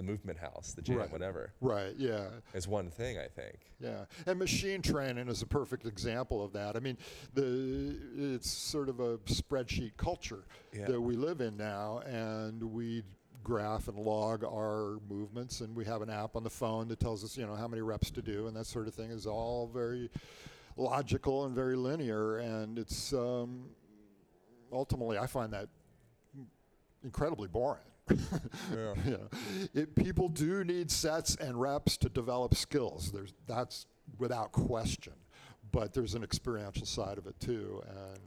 the 0.00 0.06
movement 0.12 0.38
house 0.38 0.72
the 0.72 0.80
gym 0.80 0.96
Right. 0.96 1.12
whatever 1.12 1.52
Right, 1.60 1.94
yeah. 1.98 2.28
is 2.54 2.66
one 2.66 2.90
thing 2.90 3.18
i 3.18 3.26
think 3.28 3.58
Yeah, 3.78 4.06
and 4.26 4.38
machine 4.38 4.80
training 4.80 5.28
is 5.28 5.42
a 5.42 5.46
perfect 5.46 5.84
example 5.86 6.42
of 6.42 6.52
that. 6.54 6.74
I 6.76 6.80
mean, 6.80 6.96
the 7.34 7.96
it's 8.36 8.50
sort 8.50 8.88
of 8.88 9.00
a 9.00 9.18
spreadsheet 9.18 9.96
culture 9.98 10.44
Yeah. 10.72 10.86
that 10.86 11.00
we 11.00 11.16
live 11.16 11.40
in 11.40 11.56
now, 11.56 11.98
and 12.06 12.62
we 12.62 13.02
graph 13.42 13.88
and 13.88 13.98
log 13.98 14.44
our 14.44 14.98
movements, 15.08 15.60
and 15.62 15.74
we 15.74 15.84
have 15.86 16.02
an 16.02 16.10
app 16.10 16.36
on 16.36 16.44
the 16.44 16.50
phone 16.50 16.88
that 16.88 17.00
tells 17.00 17.24
us, 17.24 17.36
you 17.38 17.46
know, 17.46 17.54
how 17.56 17.66
many 17.68 17.80
reps 17.82 18.10
to 18.10 18.22
do, 18.22 18.46
and 18.48 18.56
that 18.56 18.66
sort 18.66 18.86
of 18.86 18.94
thing 18.94 19.10
is 19.10 19.26
all 19.26 19.66
very 19.66 20.10
logical 20.76 21.44
and 21.46 21.54
very 21.54 21.76
linear, 21.76 22.38
and 22.38 22.78
it's 22.78 23.12
um, 23.14 23.70
ultimately 24.72 25.16
I 25.18 25.26
find 25.26 25.52
that 25.54 25.68
incredibly 27.02 27.48
boring. 27.48 27.82
Yeah. 28.10 28.94
know, 29.10 29.28
it, 29.74 29.94
people 29.94 30.28
do 30.28 30.64
need 30.64 30.90
sets 30.90 31.36
and 31.36 31.60
reps 31.60 31.96
to 31.98 32.08
develop 32.08 32.54
skills. 32.54 33.10
There's 33.12 33.32
that's 33.46 33.86
without 34.18 34.52
question, 34.52 35.14
but 35.72 35.92
there's 35.94 36.14
an 36.14 36.22
experiential 36.24 36.86
side 36.86 37.18
of 37.18 37.26
it 37.26 37.38
too, 37.40 37.82
and 37.88 38.18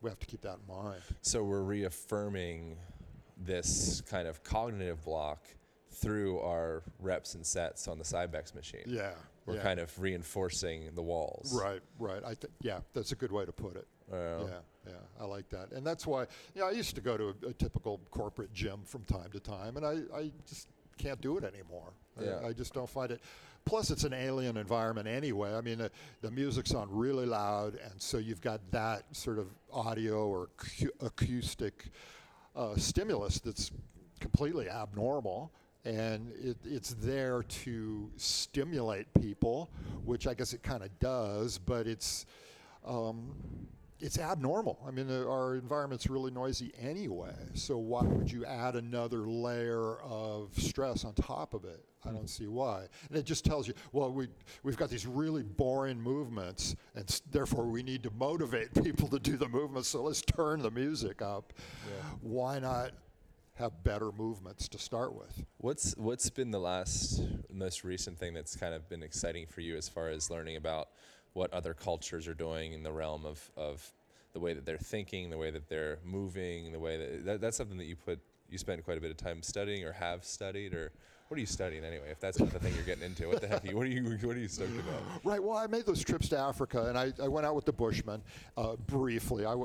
we 0.00 0.10
have 0.10 0.18
to 0.20 0.26
keep 0.26 0.42
that 0.42 0.58
in 0.68 0.74
mind. 0.74 1.00
so 1.22 1.42
we're 1.42 1.62
reaffirming 1.62 2.76
this 3.38 4.00
kind 4.08 4.26
of 4.28 4.42
cognitive 4.42 5.04
block 5.04 5.44
through 5.90 6.38
our 6.40 6.82
reps 7.00 7.34
and 7.34 7.44
sets 7.44 7.88
on 7.88 7.98
the 7.98 8.04
cybex 8.04 8.54
machine 8.54 8.82
Yeah, 8.86 9.12
we're 9.46 9.56
yeah. 9.56 9.62
kind 9.62 9.80
of 9.80 9.98
reinforcing 9.98 10.90
the 10.94 11.02
walls 11.02 11.58
right, 11.58 11.80
right. 11.98 12.22
I 12.24 12.34
think 12.34 12.52
yeah, 12.60 12.80
that's 12.92 13.12
a 13.12 13.16
good 13.16 13.32
way 13.32 13.44
to 13.44 13.52
put 13.52 13.76
it. 13.76 13.86
Yeah. 14.12 14.40
Yeah, 14.40 14.44
yeah, 14.86 14.92
I 15.20 15.24
like 15.24 15.48
that, 15.50 15.72
and 15.72 15.86
that's 15.86 16.06
why. 16.06 16.26
Yeah, 16.54 16.64
I 16.64 16.70
used 16.70 16.94
to 16.94 17.00
go 17.00 17.16
to 17.16 17.34
a, 17.44 17.48
a 17.48 17.52
typical 17.52 18.00
corporate 18.10 18.52
gym 18.52 18.80
from 18.84 19.04
time 19.04 19.30
to 19.32 19.40
time, 19.40 19.76
and 19.76 19.84
I, 19.86 19.98
I 20.16 20.30
just 20.48 20.68
can't 20.98 21.20
do 21.20 21.36
it 21.38 21.44
anymore. 21.44 21.92
I- 22.18 22.24
Yeah. 22.24 22.40
I, 22.48 22.52
just 22.52 22.72
don't 22.72 22.88
find 22.88 23.10
it. 23.10 23.20
Plus, 23.64 23.90
it's 23.90 24.04
an 24.04 24.12
alien 24.14 24.56
environment 24.56 25.08
anyway. 25.08 25.52
I 25.54 25.60
mean, 25.60 25.78
the, 25.78 25.90
the 26.22 26.30
music's 26.30 26.72
on 26.72 26.88
really 26.90 27.26
loud, 27.26 27.74
and 27.82 28.00
so 28.00 28.16
you've 28.18 28.40
got 28.40 28.60
that 28.70 29.02
sort 29.14 29.38
of 29.38 29.48
audio 29.72 30.28
or 30.28 30.48
acu- 30.58 30.88
acoustic 31.04 31.90
uh, 32.54 32.76
stimulus 32.76 33.40
that's 33.40 33.72
completely 34.20 34.70
abnormal. 34.70 35.50
And 35.84 36.32
it, 36.42 36.56
it's 36.64 36.94
there 36.94 37.42
to 37.42 38.10
stimulate 38.16 39.06
people, 39.20 39.70
which 40.04 40.26
I 40.26 40.34
guess 40.34 40.52
it 40.52 40.62
kind 40.62 40.82
of 40.82 40.96
does, 40.98 41.58
but 41.58 41.86
it's 41.86 42.24
um, 42.84 43.34
it's 44.00 44.18
abnormal. 44.18 44.78
I 44.86 44.90
mean, 44.90 45.10
our 45.10 45.54
environment's 45.54 46.08
really 46.08 46.30
noisy 46.30 46.72
anyway. 46.78 47.34
So 47.54 47.78
why 47.78 48.02
would 48.02 48.30
you 48.30 48.44
add 48.44 48.74
another 48.74 49.28
layer 49.28 50.00
of 50.00 50.50
stress 50.58 51.04
on 51.04 51.14
top 51.14 51.54
of 51.54 51.64
it? 51.64 51.84
I 52.04 52.10
don't 52.10 52.28
see 52.28 52.46
why. 52.46 52.86
And 53.08 53.18
it 53.18 53.24
just 53.24 53.44
tells 53.44 53.66
you, 53.66 53.74
well, 53.92 54.12
we 54.12 54.28
we've 54.62 54.76
got 54.76 54.90
these 54.90 55.06
really 55.06 55.42
boring 55.42 56.00
movements, 56.00 56.76
and 56.94 57.20
therefore 57.30 57.66
we 57.66 57.82
need 57.82 58.02
to 58.04 58.10
motivate 58.16 58.74
people 58.84 59.08
to 59.08 59.18
do 59.18 59.36
the 59.36 59.48
movements. 59.48 59.88
So 59.88 60.02
let's 60.02 60.22
turn 60.22 60.60
the 60.62 60.70
music 60.70 61.22
up. 61.22 61.52
Why 62.20 62.58
not 62.58 62.92
have 63.54 63.82
better 63.82 64.12
movements 64.12 64.68
to 64.68 64.78
start 64.78 65.14
with? 65.14 65.44
What's 65.58 65.96
what's 65.96 66.30
been 66.30 66.50
the 66.50 66.60
last 66.60 67.22
most 67.50 67.84
recent 67.84 68.18
thing 68.18 68.34
that's 68.34 68.54
kind 68.54 68.74
of 68.74 68.88
been 68.88 69.02
exciting 69.02 69.46
for 69.46 69.62
you 69.62 69.76
as 69.76 69.88
far 69.88 70.08
as 70.08 70.30
learning 70.30 70.56
about 70.56 70.90
what 71.36 71.52
other 71.52 71.74
cultures 71.74 72.26
are 72.26 72.34
doing 72.34 72.72
in 72.72 72.82
the 72.82 72.90
realm 72.90 73.26
of, 73.26 73.50
of 73.58 73.92
the 74.32 74.40
way 74.40 74.54
that 74.54 74.64
they're 74.64 74.78
thinking, 74.78 75.28
the 75.28 75.36
way 75.36 75.50
that 75.50 75.68
they're 75.68 75.98
moving, 76.02 76.72
the 76.72 76.78
way 76.78 76.96
that, 76.96 77.26
that 77.26 77.40
that's 77.42 77.58
something 77.58 77.76
that 77.76 77.84
you 77.84 77.94
put 77.94 78.18
you 78.48 78.56
spend 78.56 78.82
quite 78.84 78.96
a 78.96 79.00
bit 79.00 79.10
of 79.10 79.16
time 79.16 79.42
studying 79.42 79.84
or 79.84 79.92
have 79.92 80.24
studied 80.24 80.72
or 80.72 80.92
what 81.28 81.36
are 81.36 81.40
you 81.40 81.46
studying 81.46 81.84
anyway? 81.84 82.08
If 82.10 82.20
that's 82.20 82.38
not 82.38 82.50
the 82.50 82.60
thing 82.60 82.72
you're 82.74 82.84
getting 82.84 83.02
into, 83.02 83.26
what 83.26 83.40
the 83.40 83.48
heck? 83.48 83.64
Are 83.64 83.68
you, 83.68 83.76
what 83.76 83.86
are 83.86 83.90
you 83.90 84.02
what 84.04 84.36
are 84.36 84.38
you 84.38 84.46
stoked 84.46 84.70
about? 84.78 85.02
Right. 85.24 85.42
Well, 85.42 85.56
I 85.56 85.66
made 85.66 85.84
those 85.84 86.04
trips 86.04 86.28
to 86.28 86.38
Africa, 86.38 86.86
and 86.86 86.96
I, 86.96 87.12
I 87.20 87.26
went 87.26 87.44
out 87.44 87.56
with 87.56 87.64
the 87.64 87.72
Bushmen 87.72 88.22
uh, 88.56 88.76
briefly. 88.86 89.44
I, 89.44 89.56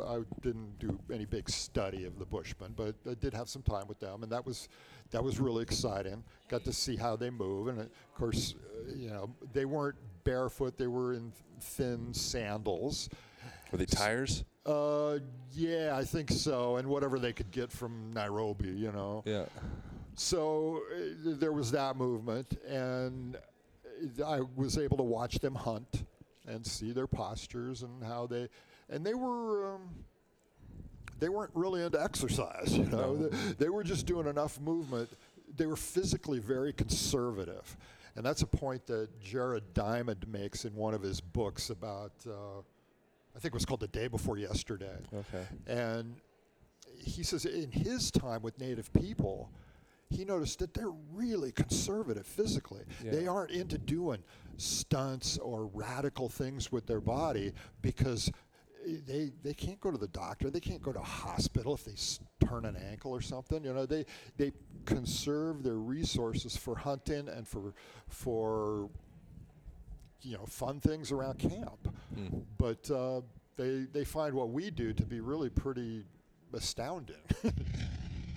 didn't 0.41 0.79
do 0.79 0.99
any 1.13 1.25
big 1.25 1.49
study 1.49 2.05
of 2.05 2.17
the 2.17 2.25
Bushmen, 2.25 2.73
but 2.75 2.95
I 3.09 3.13
did 3.13 3.35
have 3.35 3.47
some 3.47 3.61
time 3.61 3.87
with 3.87 3.99
them, 3.99 4.23
and 4.23 4.31
that 4.31 4.43
was 4.43 4.69
that 5.11 5.23
was 5.23 5.39
really 5.39 5.61
exciting. 5.61 6.23
Got 6.49 6.65
to 6.65 6.73
see 6.73 6.95
how 6.95 7.15
they 7.15 7.29
move, 7.29 7.67
and 7.67 7.79
of 7.79 8.15
course, 8.15 8.55
uh, 8.55 8.95
you 8.95 9.11
know, 9.11 9.29
they 9.53 9.65
weren't 9.65 9.97
barefoot; 10.23 10.77
they 10.77 10.87
were 10.87 11.13
in 11.13 11.31
thin 11.59 12.13
sandals. 12.13 13.09
Were 13.71 13.77
they 13.77 13.85
tires? 13.85 14.43
Uh, 14.65 15.19
yeah, 15.53 15.95
I 15.95 16.03
think 16.03 16.29
so, 16.29 16.75
and 16.75 16.87
whatever 16.87 17.17
they 17.17 17.33
could 17.33 17.51
get 17.51 17.71
from 17.71 18.11
Nairobi, 18.13 18.69
you 18.69 18.91
know. 18.91 19.23
Yeah. 19.25 19.45
So 20.15 20.81
uh, 20.93 20.99
there 21.23 21.51
was 21.51 21.71
that 21.71 21.95
movement, 21.95 22.59
and 22.67 23.37
I 24.25 24.41
was 24.55 24.77
able 24.77 24.97
to 24.97 25.03
watch 25.03 25.39
them 25.39 25.55
hunt 25.55 26.03
and 26.47 26.65
see 26.65 26.91
their 26.91 27.07
postures 27.07 27.81
and 27.83 28.03
how 28.03 28.27
they, 28.27 28.49
and 28.89 29.05
they 29.05 29.13
were. 29.13 29.75
Um, 29.75 29.89
they 31.19 31.29
weren't 31.29 31.51
really 31.53 31.83
into 31.83 32.01
exercise, 32.01 32.75
you 32.75 32.85
know. 32.85 33.15
They, 33.15 33.53
they 33.53 33.69
were 33.69 33.83
just 33.83 34.07
doing 34.07 34.25
enough 34.25 34.59
movement. 34.59 35.07
They 35.55 35.67
were 35.67 35.75
physically 35.75 36.39
very 36.39 36.73
conservative, 36.73 37.77
and 38.15 38.25
that's 38.25 38.41
a 38.41 38.47
point 38.47 38.85
that 38.87 39.19
Jared 39.21 39.73
Diamond 39.73 40.25
makes 40.27 40.65
in 40.65 40.75
one 40.75 40.93
of 40.93 41.01
his 41.01 41.21
books 41.21 41.69
about. 41.69 42.11
Uh, 42.27 42.59
I 43.35 43.39
think 43.39 43.53
it 43.53 43.53
was 43.53 43.65
called 43.65 43.79
"The 43.79 43.87
Day 43.87 44.07
Before 44.07 44.37
Yesterday." 44.37 44.97
Okay. 45.13 45.45
And 45.67 46.15
he 46.97 47.23
says 47.23 47.45
in 47.45 47.71
his 47.71 48.11
time 48.11 48.41
with 48.41 48.59
Native 48.59 48.91
people, 48.93 49.49
he 50.09 50.25
noticed 50.25 50.59
that 50.59 50.73
they're 50.73 50.91
really 51.13 51.51
conservative 51.51 52.27
physically. 52.27 52.81
They 53.03 53.27
aren't 53.27 53.51
into 53.51 53.77
doing 53.77 54.23
stunts 54.57 55.37
or 55.37 55.67
radical 55.67 56.29
things 56.29 56.71
with 56.71 56.85
their 56.85 56.99
body 57.01 57.53
because 57.81 58.31
they 59.07 59.31
they 59.43 59.53
can't 59.53 59.79
go 59.79 59.91
to 59.91 59.97
the 59.97 60.07
doctor. 60.07 60.49
They 60.49 60.59
can't 60.59 60.81
go 60.81 60.91
to 60.91 60.99
a 60.99 61.03
hospital 61.03 61.73
if 61.75 61.85
they 61.85 61.95
turn 62.45 62.65
an 62.65 62.75
ankle 62.75 63.11
or 63.11 63.21
something. 63.21 63.63
You 63.63 63.73
know, 63.73 63.85
they 63.85 64.05
they 64.37 64.51
conserve 64.85 65.63
their 65.63 65.75
resources 65.77 66.57
for 66.57 66.75
hunting 66.75 67.27
and 67.27 67.47
for 67.47 67.73
for 68.07 68.89
you 70.21 70.37
know 70.37 70.45
fun 70.45 70.79
things 70.79 71.11
around 71.11 71.39
camp. 71.39 71.93
But 72.57 72.89
uh, 72.91 73.21
they 73.57 73.85
they 73.91 74.03
find 74.03 74.33
what 74.33 74.49
we 74.49 74.69
do 74.71 74.93
to 74.93 75.05
be 75.05 75.19
really 75.19 75.49
pretty 75.49 76.05
astounding. 76.53 77.15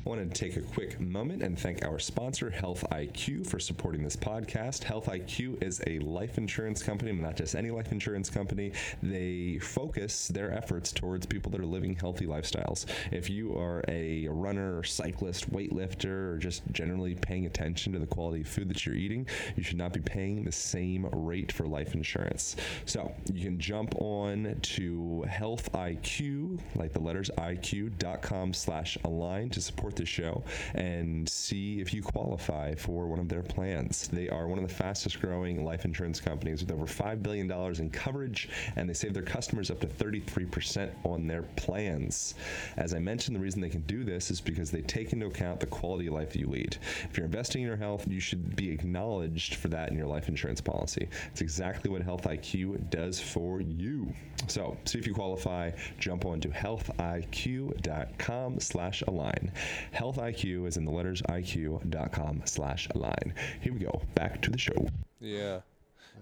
I 0.04 0.10
wanted 0.10 0.34
to 0.34 0.38
take 0.38 0.58
a 0.58 0.60
quick 0.60 1.00
moment 1.00 1.42
and 1.42 1.58
thank 1.58 1.82
our 1.82 1.98
sponsor, 1.98 2.50
Health 2.50 2.84
IQ, 2.92 3.46
for 3.46 3.58
supporting 3.58 4.04
this 4.04 4.16
podcast. 4.16 4.84
Health 4.84 5.06
IQ 5.06 5.62
is 5.62 5.80
a 5.86 5.98
life 6.00 6.36
insurance 6.36 6.82
company, 6.82 7.10
but 7.12 7.22
not 7.22 7.36
just 7.36 7.54
any 7.54 7.70
life 7.70 7.90
insurance 7.90 8.28
company. 8.28 8.72
They 9.02 9.58
focus 9.62 10.28
their 10.28 10.52
efforts 10.52 10.92
towards 10.92 11.24
people 11.24 11.50
that 11.52 11.60
are 11.62 11.66
living 11.66 11.96
healthy 11.96 12.26
lifestyles. 12.26 12.84
If 13.12 13.30
you 13.30 13.56
are 13.56 13.82
a 13.88 14.28
runner, 14.28 14.82
cyclist, 14.82 15.50
weightlifter, 15.50 16.34
or 16.34 16.36
just 16.36 16.70
generally 16.70 17.14
paying 17.14 17.46
attention 17.46 17.94
to 17.94 17.98
the 17.98 18.06
quality 18.06 18.42
of 18.42 18.48
food 18.48 18.68
that 18.68 18.84
you're 18.84 18.96
eating, 18.96 19.26
you 19.56 19.62
should 19.62 19.78
not 19.78 19.94
be 19.94 20.00
paying 20.00 20.44
the 20.44 20.52
same 20.52 21.06
rate 21.12 21.50
for 21.50 21.66
life 21.66 21.94
insurance. 21.94 22.56
So 22.84 23.10
you 23.32 23.42
can 23.42 23.58
jump 23.58 23.94
on 24.02 24.58
to 24.60 25.22
Health 25.22 25.72
IQ, 25.72 26.60
like 26.74 26.92
the 26.92 27.00
letters 27.00 27.30
IQ.com 27.38 28.52
slash 28.52 28.98
align 29.04 29.48
to 29.48 29.62
support 29.62 29.93
the 29.96 30.04
show 30.04 30.42
and 30.74 31.28
see 31.28 31.80
if 31.80 31.92
you 31.92 32.02
qualify 32.02 32.74
for 32.74 33.06
one 33.06 33.18
of 33.18 33.28
their 33.28 33.42
plans. 33.42 34.08
They 34.08 34.28
are 34.28 34.46
one 34.46 34.58
of 34.58 34.68
the 34.68 34.74
fastest 34.74 35.20
growing 35.20 35.64
life 35.64 35.84
insurance 35.84 36.20
companies 36.20 36.60
with 36.60 36.72
over 36.72 36.86
$5 36.86 37.22
billion 37.22 37.50
in 37.50 37.90
coverage, 37.90 38.48
and 38.76 38.88
they 38.88 38.94
save 38.94 39.14
their 39.14 39.22
customers 39.22 39.70
up 39.70 39.80
to 39.80 39.86
33% 39.86 40.90
on 41.04 41.26
their 41.26 41.42
plans. 41.56 42.34
As 42.76 42.94
I 42.94 42.98
mentioned, 42.98 43.36
the 43.36 43.40
reason 43.40 43.60
they 43.60 43.68
can 43.68 43.82
do 43.82 44.04
this 44.04 44.30
is 44.30 44.40
because 44.40 44.70
they 44.70 44.82
take 44.82 45.12
into 45.12 45.26
account 45.26 45.60
the 45.60 45.66
quality 45.66 46.06
of 46.06 46.14
life 46.14 46.32
that 46.32 46.38
you 46.38 46.48
lead. 46.48 46.76
If 47.10 47.16
you're 47.16 47.26
investing 47.26 47.62
in 47.62 47.68
your 47.68 47.76
health, 47.76 48.06
you 48.08 48.20
should 48.20 48.56
be 48.56 48.70
acknowledged 48.70 49.56
for 49.56 49.68
that 49.68 49.90
in 49.90 49.96
your 49.96 50.06
life 50.06 50.28
insurance 50.28 50.60
policy. 50.60 51.08
It's 51.30 51.40
exactly 51.40 51.90
what 51.90 52.02
Health 52.02 52.24
IQ 52.24 52.90
does 52.90 53.20
for 53.20 53.60
you. 53.60 54.12
So, 54.46 54.76
see 54.84 54.98
if 54.98 55.06
you 55.06 55.14
qualify. 55.14 55.70
Jump 55.98 56.26
on 56.26 56.40
to 56.40 56.48
healthiq.com 56.48 58.60
slash 58.60 59.02
align. 59.02 59.52
Health 59.92 60.16
IQ 60.16 60.66
is 60.66 60.76
in 60.76 60.84
the 60.84 60.90
letters 60.90 61.22
iq.com 61.22 62.42
slash 62.44 62.88
line. 62.94 63.34
Here 63.60 63.72
we 63.72 63.80
go. 63.80 64.02
Back 64.14 64.40
to 64.42 64.50
the 64.50 64.58
show. 64.58 64.88
Yeah, 65.20 65.60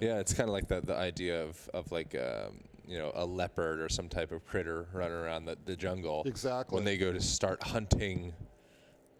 yeah. 0.01 0.19
It's 0.19 0.33
kind 0.35 0.49
of 0.49 0.53
like 0.53 0.69
the 0.69 0.81
the 0.81 0.97
idea 0.97 1.43
of 1.43 1.69
of 1.75 1.91
like 1.93 2.15
um, 2.15 2.61
you 2.87 2.99
know 2.99 3.13
a 3.15 3.25
leopard 3.25 3.81
or 3.81 3.89
some 3.89 4.09
type 4.09 4.33
of 4.33 4.45
critter 4.47 4.87
running 4.93 5.17
around 5.17 5.45
the, 5.47 5.57
the 5.65 5.77
jungle. 5.77 6.23
Exactly. 6.27 6.75
When 6.77 6.85
they 6.85 6.97
go 6.99 7.13
to 7.13 7.21
start 7.21 7.63
hunting 7.63 8.33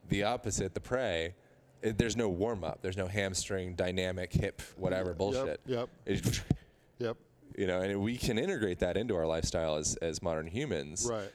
the 0.09 0.25
opposite, 0.25 0.75
the 0.75 0.81
prey. 0.81 1.35
It, 1.81 1.99
there's 1.99 2.17
no 2.17 2.29
warm 2.29 2.63
up. 2.63 2.79
There's 2.81 2.97
no 2.97 3.09
hamstring, 3.09 3.75
dynamic, 3.75 4.33
hip, 4.33 4.63
whatever 4.77 5.15
bullshit. 5.15 5.61
yep. 5.67 5.89
It- 6.07 6.41
Yep. 6.99 7.17
you 7.59 7.67
know, 7.67 7.81
and 7.81 8.01
we 8.01 8.17
can 8.17 8.39
integrate 8.39 8.79
that 8.79 8.97
into 8.97 9.17
our 9.17 9.27
lifestyle 9.27 9.75
as 9.75 9.97
as 9.97 10.23
modern 10.23 10.47
humans. 10.47 11.09
Right. 11.11 11.33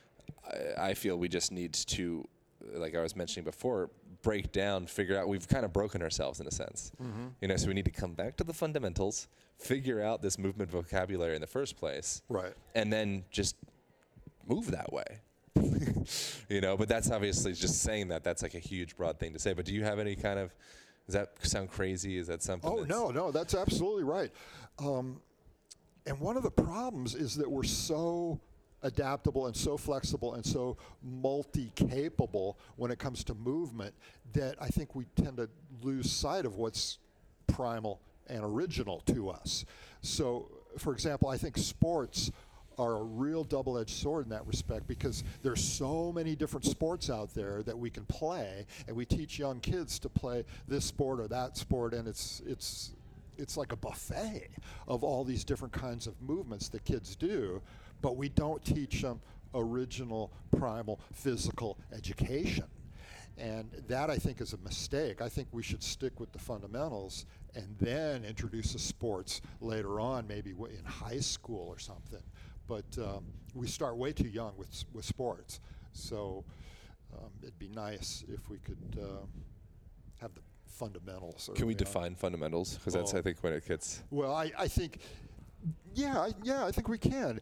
I, 0.77 0.89
I 0.89 0.93
feel 0.93 1.17
we 1.17 1.27
just 1.27 1.51
need 1.51 1.73
to, 1.73 2.25
like 2.73 2.95
I 2.95 3.01
was 3.01 3.15
mentioning 3.15 3.45
before, 3.45 3.89
break 4.21 4.51
down, 4.51 4.87
figure 4.87 5.17
out. 5.17 5.27
We've 5.27 5.47
kind 5.47 5.65
of 5.65 5.73
broken 5.73 6.01
ourselves 6.01 6.39
in 6.39 6.47
a 6.47 6.51
sense, 6.51 6.91
Mm-hmm. 7.01 7.27
you 7.41 7.47
know. 7.47 7.55
So 7.57 7.67
we 7.67 7.73
need 7.73 7.85
to 7.85 7.91
come 7.91 8.13
back 8.13 8.35
to 8.37 8.43
the 8.43 8.53
fundamentals, 8.53 9.27
figure 9.57 10.01
out 10.01 10.21
this 10.21 10.37
movement 10.37 10.69
vocabulary 10.71 11.35
in 11.35 11.41
the 11.41 11.47
first 11.47 11.77
place, 11.77 12.21
Right. 12.29 12.53
and 12.75 12.91
then 12.91 13.25
just 13.31 13.55
move 14.47 14.71
that 14.71 14.91
way. 14.91 15.19
you 16.49 16.61
know, 16.61 16.77
but 16.77 16.87
that's 16.87 17.09
obviously 17.11 17.53
just 17.53 17.81
saying 17.81 18.09
that. 18.09 18.23
That's 18.23 18.43
like 18.43 18.53
a 18.53 18.59
huge, 18.59 18.95
broad 18.95 19.19
thing 19.19 19.33
to 19.33 19.39
say. 19.39 19.53
But 19.53 19.65
do 19.65 19.73
you 19.73 19.83
have 19.83 19.99
any 19.99 20.15
kind 20.15 20.39
of? 20.39 20.53
Does 21.07 21.13
that 21.13 21.31
sound 21.41 21.71
crazy? 21.71 22.17
Is 22.17 22.27
that 22.27 22.43
something? 22.43 22.69
Oh 22.69 22.83
no, 22.83 23.09
no, 23.11 23.31
that's 23.31 23.55
absolutely 23.55 24.03
right. 24.03 24.31
Um, 24.79 25.21
and 26.05 26.19
one 26.19 26.37
of 26.37 26.43
the 26.43 26.51
problems 26.51 27.15
is 27.15 27.35
that 27.35 27.49
we're 27.49 27.63
so 27.63 28.39
adaptable 28.87 29.47
and 29.47 29.55
so 29.55 29.77
flexible 29.77 30.33
and 30.33 30.45
so 30.45 30.77
multi-capable 31.03 32.57
when 32.75 32.91
it 32.91 32.99
comes 32.99 33.23
to 33.25 33.35
movement 33.35 33.93
that 34.33 34.55
I 34.59 34.67
think 34.67 34.95
we 34.95 35.05
tend 35.15 35.37
to 35.37 35.49
lose 35.81 36.11
sight 36.11 36.45
of 36.45 36.55
what's 36.55 36.97
primal 37.47 38.01
and 38.27 38.43
original 38.43 39.01
to 39.07 39.29
us. 39.29 39.65
So, 40.01 40.51
for 40.77 40.93
example, 40.93 41.29
I 41.29 41.37
think 41.37 41.57
sports 41.57 42.31
are 42.77 42.97
a 42.97 43.03
real 43.03 43.43
double-edged 43.43 43.89
sword 43.89 44.25
in 44.25 44.29
that 44.29 44.45
respect 44.45 44.87
because 44.87 45.23
there's 45.41 45.63
so 45.63 46.11
many 46.11 46.35
different 46.35 46.65
sports 46.65 47.09
out 47.09 47.33
there 47.33 47.63
that 47.63 47.77
we 47.77 47.89
can 47.89 48.05
play 48.05 48.65
and 48.87 48.95
we 48.95 49.05
teach 49.05 49.39
young 49.39 49.59
kids 49.59 49.97
to 49.99 50.09
play 50.09 50.43
this 50.67 50.85
sport 50.85 51.19
or 51.19 51.27
that 51.27 51.57
sport 51.57 51.93
and 51.93 52.07
it's 52.07 52.41
it's 52.45 52.91
it's 53.39 53.57
like 53.57 53.71
a 53.71 53.75
buffet 53.75 54.47
of 54.87 55.03
all 55.03 55.23
these 55.23 55.43
different 55.43 55.73
kinds 55.73 56.07
of 56.07 56.19
movements 56.21 56.69
that 56.69 56.83
kids 56.85 57.15
do 57.15 57.61
but 58.01 58.17
we 58.17 58.29
don't 58.29 58.63
teach 58.63 59.01
them 59.01 59.19
original 59.53 60.31
primal 60.57 60.99
physical 61.13 61.77
education 61.93 62.65
and 63.37 63.69
that 63.87 64.09
I 64.09 64.17
think 64.17 64.41
is 64.41 64.53
a 64.53 64.57
mistake. 64.57 65.21
I 65.21 65.29
think 65.29 65.47
we 65.51 65.61
should 65.61 65.83
stick 65.83 66.19
with 66.19 66.31
the 66.31 66.39
fundamentals 66.39 67.25
and 67.55 67.75
then 67.79 68.25
introduce 68.25 68.73
the 68.73 68.79
sports 68.79 69.41
later 69.61 69.99
on, 69.99 70.27
maybe 70.27 70.51
in 70.51 70.85
high 70.85 71.19
school 71.19 71.67
or 71.67 71.77
something. 71.77 72.21
But 72.67 72.85
um, 72.97 73.25
we 73.53 73.67
start 73.67 73.95
way 73.97 74.11
too 74.11 74.27
young 74.27 74.53
with, 74.57 74.83
with 74.91 75.05
sports. 75.05 75.59
So 75.93 76.43
um, 77.15 77.29
it'd 77.41 77.59
be 77.59 77.69
nice 77.69 78.23
if 78.27 78.49
we 78.49 78.57
could 78.57 78.99
um 79.01 79.29
have 80.19 80.33
the 80.33 80.41
fundamentals. 80.65 81.49
Can 81.55 81.67
we 81.67 81.73
on. 81.73 81.77
define 81.77 82.15
fundamentals? 82.15 82.75
Because 82.75 82.93
that's. 82.93 83.13
I 83.13 83.21
think 83.21 83.37
when 83.41 83.53
it 83.53 83.67
gets. 83.67 84.03
Well, 84.09 84.33
I, 84.33 84.51
I 84.57 84.67
think, 84.67 84.99
yeah, 85.93 86.19
I- 86.19 86.33
yeah, 86.43 86.65
I 86.65 86.71
think 86.71 86.87
we 86.87 86.97
can. 86.97 87.39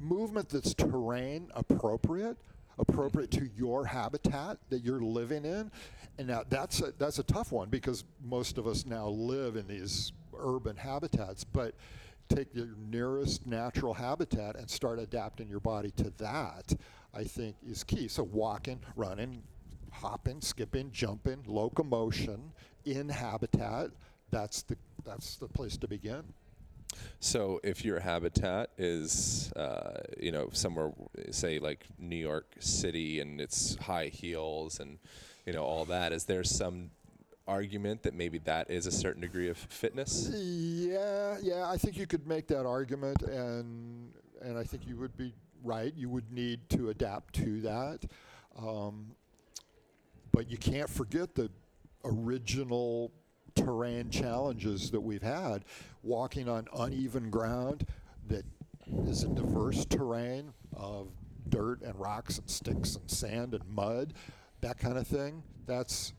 Movement 0.00 0.48
that's 0.48 0.74
terrain 0.74 1.50
appropriate, 1.54 2.36
appropriate 2.78 3.30
to 3.32 3.48
your 3.56 3.84
habitat 3.84 4.58
that 4.70 4.84
you're 4.84 5.00
living 5.00 5.44
in, 5.44 5.70
and 6.18 6.28
now 6.28 6.42
that's 6.48 6.80
a, 6.82 6.92
that's 6.98 7.18
a 7.18 7.22
tough 7.22 7.52
one 7.52 7.68
because 7.68 8.04
most 8.24 8.58
of 8.58 8.66
us 8.66 8.86
now 8.86 9.08
live 9.08 9.56
in 9.56 9.66
these 9.66 10.12
urban 10.36 10.76
habitats. 10.76 11.44
But 11.44 11.74
take 12.28 12.54
your 12.54 12.68
nearest 12.90 13.46
natural 13.46 13.94
habitat 13.94 14.56
and 14.56 14.68
start 14.68 14.98
adapting 14.98 15.48
your 15.48 15.60
body 15.60 15.90
to 15.92 16.12
that. 16.18 16.74
I 17.14 17.24
think 17.24 17.56
is 17.68 17.84
key. 17.84 18.08
So 18.08 18.22
walking, 18.24 18.80
running, 18.94 19.42
hopping, 19.90 20.40
skipping, 20.40 20.90
jumping, 20.92 21.42
locomotion 21.46 22.52
in 22.84 23.08
habitat. 23.08 23.90
That's 24.30 24.62
the 24.62 24.76
that's 25.04 25.36
the 25.36 25.48
place 25.48 25.76
to 25.78 25.88
begin. 25.88 26.22
So 27.20 27.60
if 27.64 27.84
your 27.84 28.00
habitat 28.00 28.70
is, 28.78 29.52
uh, 29.56 30.00
you 30.20 30.32
know, 30.32 30.50
somewhere, 30.52 30.92
say 31.30 31.58
like 31.58 31.86
New 31.98 32.16
York 32.16 32.54
City, 32.60 33.20
and 33.20 33.40
it's 33.40 33.76
high 33.76 34.06
heels 34.06 34.80
and, 34.80 34.98
you 35.46 35.52
know, 35.52 35.62
all 35.62 35.84
that, 35.86 36.12
is 36.12 36.24
there 36.24 36.44
some 36.44 36.90
argument 37.48 38.02
that 38.02 38.14
maybe 38.14 38.38
that 38.38 38.70
is 38.70 38.86
a 38.86 38.92
certain 38.92 39.22
degree 39.22 39.48
of 39.48 39.56
fitness? 39.56 40.28
Yeah, 40.32 41.38
yeah, 41.42 41.68
I 41.68 41.78
think 41.78 41.96
you 41.96 42.06
could 42.06 42.26
make 42.26 42.46
that 42.48 42.66
argument, 42.66 43.22
and 43.22 44.12
and 44.42 44.56
I 44.56 44.62
think 44.62 44.86
you 44.86 44.96
would 44.96 45.16
be 45.16 45.32
right. 45.64 45.92
You 45.96 46.08
would 46.10 46.30
need 46.30 46.68
to 46.70 46.90
adapt 46.90 47.34
to 47.36 47.60
that, 47.62 48.00
um, 48.56 49.06
but 50.30 50.50
you 50.50 50.58
can't 50.58 50.90
forget 50.90 51.34
the 51.34 51.50
original 52.04 53.10
terrain 53.64 54.10
challenges 54.10 54.90
that 54.90 55.00
we've 55.00 55.22
had, 55.22 55.64
walking 56.02 56.48
on 56.48 56.66
uneven 56.76 57.30
ground 57.30 57.86
that 58.28 58.44
is 59.06 59.24
a 59.24 59.28
diverse 59.28 59.84
terrain 59.84 60.52
of 60.76 61.08
dirt 61.48 61.82
and 61.82 61.98
rocks 61.98 62.38
and 62.38 62.48
sticks 62.48 62.96
and 62.96 63.10
sand 63.10 63.54
and 63.54 63.66
mud, 63.68 64.14
that 64.60 64.78
kind 64.78 64.98
of 64.98 65.06
thing. 65.06 65.42
That's 65.66 66.12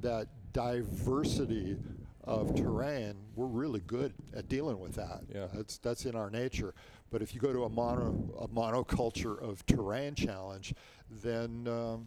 that 0.00 0.28
diversity 0.52 1.76
of 2.24 2.54
terrain, 2.54 3.14
we're 3.34 3.46
really 3.46 3.80
good 3.80 4.12
at 4.36 4.48
dealing 4.48 4.78
with 4.78 4.94
that. 4.94 5.22
Yeah. 5.34 5.46
That's 5.52 5.78
that's 5.78 6.04
in 6.04 6.14
our 6.14 6.30
nature. 6.30 6.74
But 7.10 7.22
if 7.22 7.34
you 7.34 7.40
go 7.40 7.52
to 7.52 7.64
a 7.64 7.68
mono 7.68 8.34
a 8.38 8.48
monoculture 8.48 9.40
of 9.42 9.64
terrain 9.66 10.14
challenge, 10.14 10.74
then 11.10 11.66
um, 11.66 12.06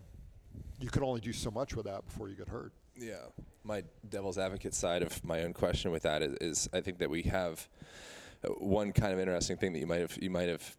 you 0.79 0.89
can 0.89 1.03
only 1.03 1.21
do 1.21 1.33
so 1.33 1.49
much 1.49 1.75
with 1.75 1.85
that 1.85 2.05
before 2.05 2.29
you 2.29 2.35
get 2.35 2.49
hurt. 2.49 2.71
Yeah. 3.01 3.15
My 3.63 3.83
devil's 4.07 4.37
advocate 4.37 4.73
side 4.73 5.01
of 5.01 5.23
my 5.23 5.43
own 5.43 5.53
question 5.53 5.91
with 5.91 6.03
that 6.03 6.21
is, 6.21 6.35
is 6.41 6.69
I 6.73 6.81
think 6.81 6.99
that 6.99 7.09
we 7.09 7.23
have 7.23 7.67
uh, 8.43 8.49
one 8.49 8.91
kind 8.91 9.13
of 9.13 9.19
interesting 9.19 9.57
thing 9.57 9.73
that 9.73 9.79
you 9.79 9.87
might 9.87 10.01
have 10.01 10.17
you 10.21 10.29
might 10.29 10.49
have 10.49 10.77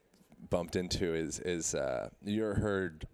bumped 0.50 0.76
into 0.76 1.14
is 1.14 1.38
is 1.40 1.74
uh, 1.74 2.08
you 2.24 2.42
ever 2.44 2.54
heard 2.54 3.06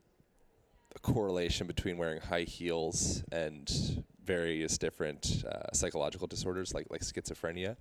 a 0.94 0.98
correlation 1.00 1.66
between 1.66 1.98
wearing 1.98 2.20
high 2.20 2.42
heels 2.42 3.24
and 3.30 4.04
various 4.24 4.78
different 4.78 5.44
uh, 5.50 5.72
psychological 5.72 6.26
disorders 6.26 6.74
like 6.74 6.86
like 6.90 7.02
schizophrenia. 7.02 7.76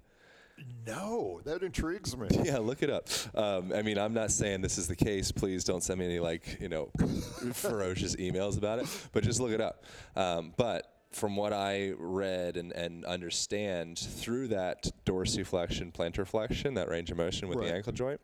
No, 0.87 1.39
that 1.45 1.61
intrigues 1.61 2.17
me. 2.17 2.27
Yeah, 2.43 2.57
look 2.57 2.81
it 2.81 2.89
up. 2.89 3.07
Um, 3.35 3.71
I 3.73 3.83
mean, 3.83 3.99
I'm 3.99 4.13
not 4.13 4.31
saying 4.31 4.61
this 4.61 4.79
is 4.79 4.87
the 4.87 4.95
case. 4.95 5.31
Please 5.31 5.63
don't 5.63 5.83
send 5.83 5.99
me 5.99 6.05
any 6.05 6.19
like 6.19 6.57
you 6.59 6.69
know 6.69 6.89
ferocious 7.53 8.15
emails 8.15 8.57
about 8.57 8.79
it. 8.79 8.87
But 9.13 9.23
just 9.23 9.39
look 9.39 9.51
it 9.51 9.61
up. 9.61 9.85
Um, 10.15 10.53
but 10.57 10.96
from 11.12 11.36
what 11.36 11.54
I 11.54 11.93
read 11.98 12.58
and, 12.58 12.72
and 12.74 13.06
understand 13.06 13.98
through 13.98 14.50
that 14.50 14.91
dorsiflexion, 15.06 15.93
plantar 15.93 16.28
flexion, 16.28 16.74
that 16.76 16.89
range 16.89 17.12
of 17.12 17.17
motion 17.17 17.48
with 17.48 17.60
Right. 17.60 17.70
the 17.70 17.74
ankle 17.76 17.93
joint, 17.93 18.20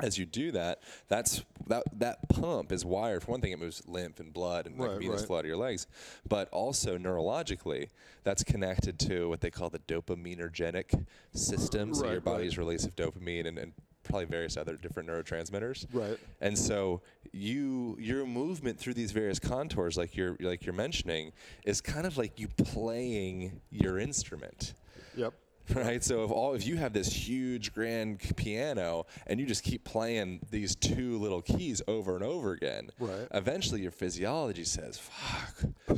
as 0.00 0.18
you 0.18 0.26
do 0.26 0.50
that, 0.52 0.82
that's 1.06 1.44
that 1.68 1.84
that 2.00 2.28
pump 2.28 2.72
is 2.72 2.84
wired. 2.84 3.22
For 3.22 3.30
one 3.30 3.40
thing, 3.40 3.52
it 3.52 3.60
moves 3.60 3.82
lymph 3.86 4.18
and 4.18 4.32
blood 4.32 4.66
and 4.66 4.76
like 4.78 4.90
Right, 4.90 4.98
venous 5.00 5.20
right. 5.20 5.26
flow 5.28 5.42
to 5.42 5.48
your 5.48 5.56
legs, 5.56 5.86
but 6.28 6.48
also 6.48 6.98
neurologically, 6.98 7.90
that's 8.24 8.42
connected 8.42 8.98
to 9.00 9.28
what 9.28 9.40
they 9.40 9.50
call 9.50 9.70
the 9.70 9.78
dopaminergic 9.80 11.06
system. 11.32 11.94
So 11.94 12.10
your 12.10 12.20
body's 12.20 12.58
right. 12.58 12.64
release 12.66 12.84
of 12.84 12.96
dopamine 12.96 13.46
and, 13.46 13.56
and 13.58 13.72
probably 14.04 14.26
various 14.26 14.56
other 14.56 14.76
different 14.76 15.08
neurotransmitters. 15.08 15.86
Right. 15.92 16.18
And 16.40 16.56
so 16.56 17.00
you 17.32 17.96
your 17.98 18.24
movement 18.26 18.78
through 18.78 18.94
these 18.94 19.10
various 19.12 19.38
contours, 19.38 19.96
like 19.96 20.16
you're 20.16 20.36
like 20.40 20.64
you're 20.64 20.74
mentioning, 20.74 21.32
is 21.64 21.80
kind 21.80 22.06
of 22.06 22.16
like 22.16 22.38
you 22.38 22.48
playing 22.48 23.60
your 23.70 23.98
instrument 23.98 24.74
Yep. 25.16 25.32
right? 25.74 26.02
So 26.04 26.24
if 26.24 26.30
all 26.30 26.54
if 26.54 26.66
you 26.66 26.76
have 26.76 26.92
this 26.92 27.10
huge 27.12 27.72
grand 27.72 28.20
piano 28.36 29.06
and 29.26 29.40
you 29.40 29.46
just 29.46 29.64
keep 29.64 29.84
playing 29.84 30.40
these 30.50 30.76
two 30.76 31.18
little 31.18 31.40
keys 31.42 31.80
over 31.88 32.14
and 32.14 32.24
over 32.24 32.52
again, 32.52 32.90
Right. 32.98 33.26
eventually 33.32 33.80
your 33.80 33.90
physiology 33.90 34.64
says, 34.64 34.98
"Fuck, 34.98 35.64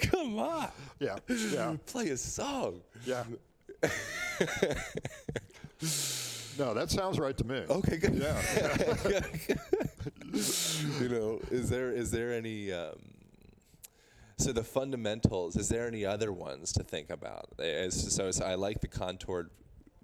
come 0.00 0.38
on, 0.38 0.68
Yeah. 0.98 1.18
Yeah. 1.28 1.76
play 1.86 2.08
a 2.10 2.16
song." 2.16 2.80
Yeah. 3.04 3.24
no, 6.58 6.74
that 6.74 6.90
sounds 6.90 7.18
right 7.18 7.36
to 7.36 7.44
me. 7.44 7.64
Okay, 7.68 7.96
good. 7.96 8.14
Yeah. 8.14 8.40
you 11.00 11.08
know, 11.08 11.40
is 11.50 11.70
there 11.70 11.92
is 11.92 12.10
there 12.10 12.32
any 12.32 12.72
um, 12.72 12.96
so 14.36 14.52
the 14.52 14.64
fundamentals? 14.64 15.56
Is 15.56 15.68
there 15.68 15.86
any 15.86 16.04
other 16.04 16.32
ones 16.32 16.72
to 16.72 16.82
think 16.82 17.10
about? 17.10 17.48
As, 17.58 18.14
so 18.14 18.30
I 18.44 18.54
like 18.54 18.80
the 18.80 18.88
contoured 18.88 19.50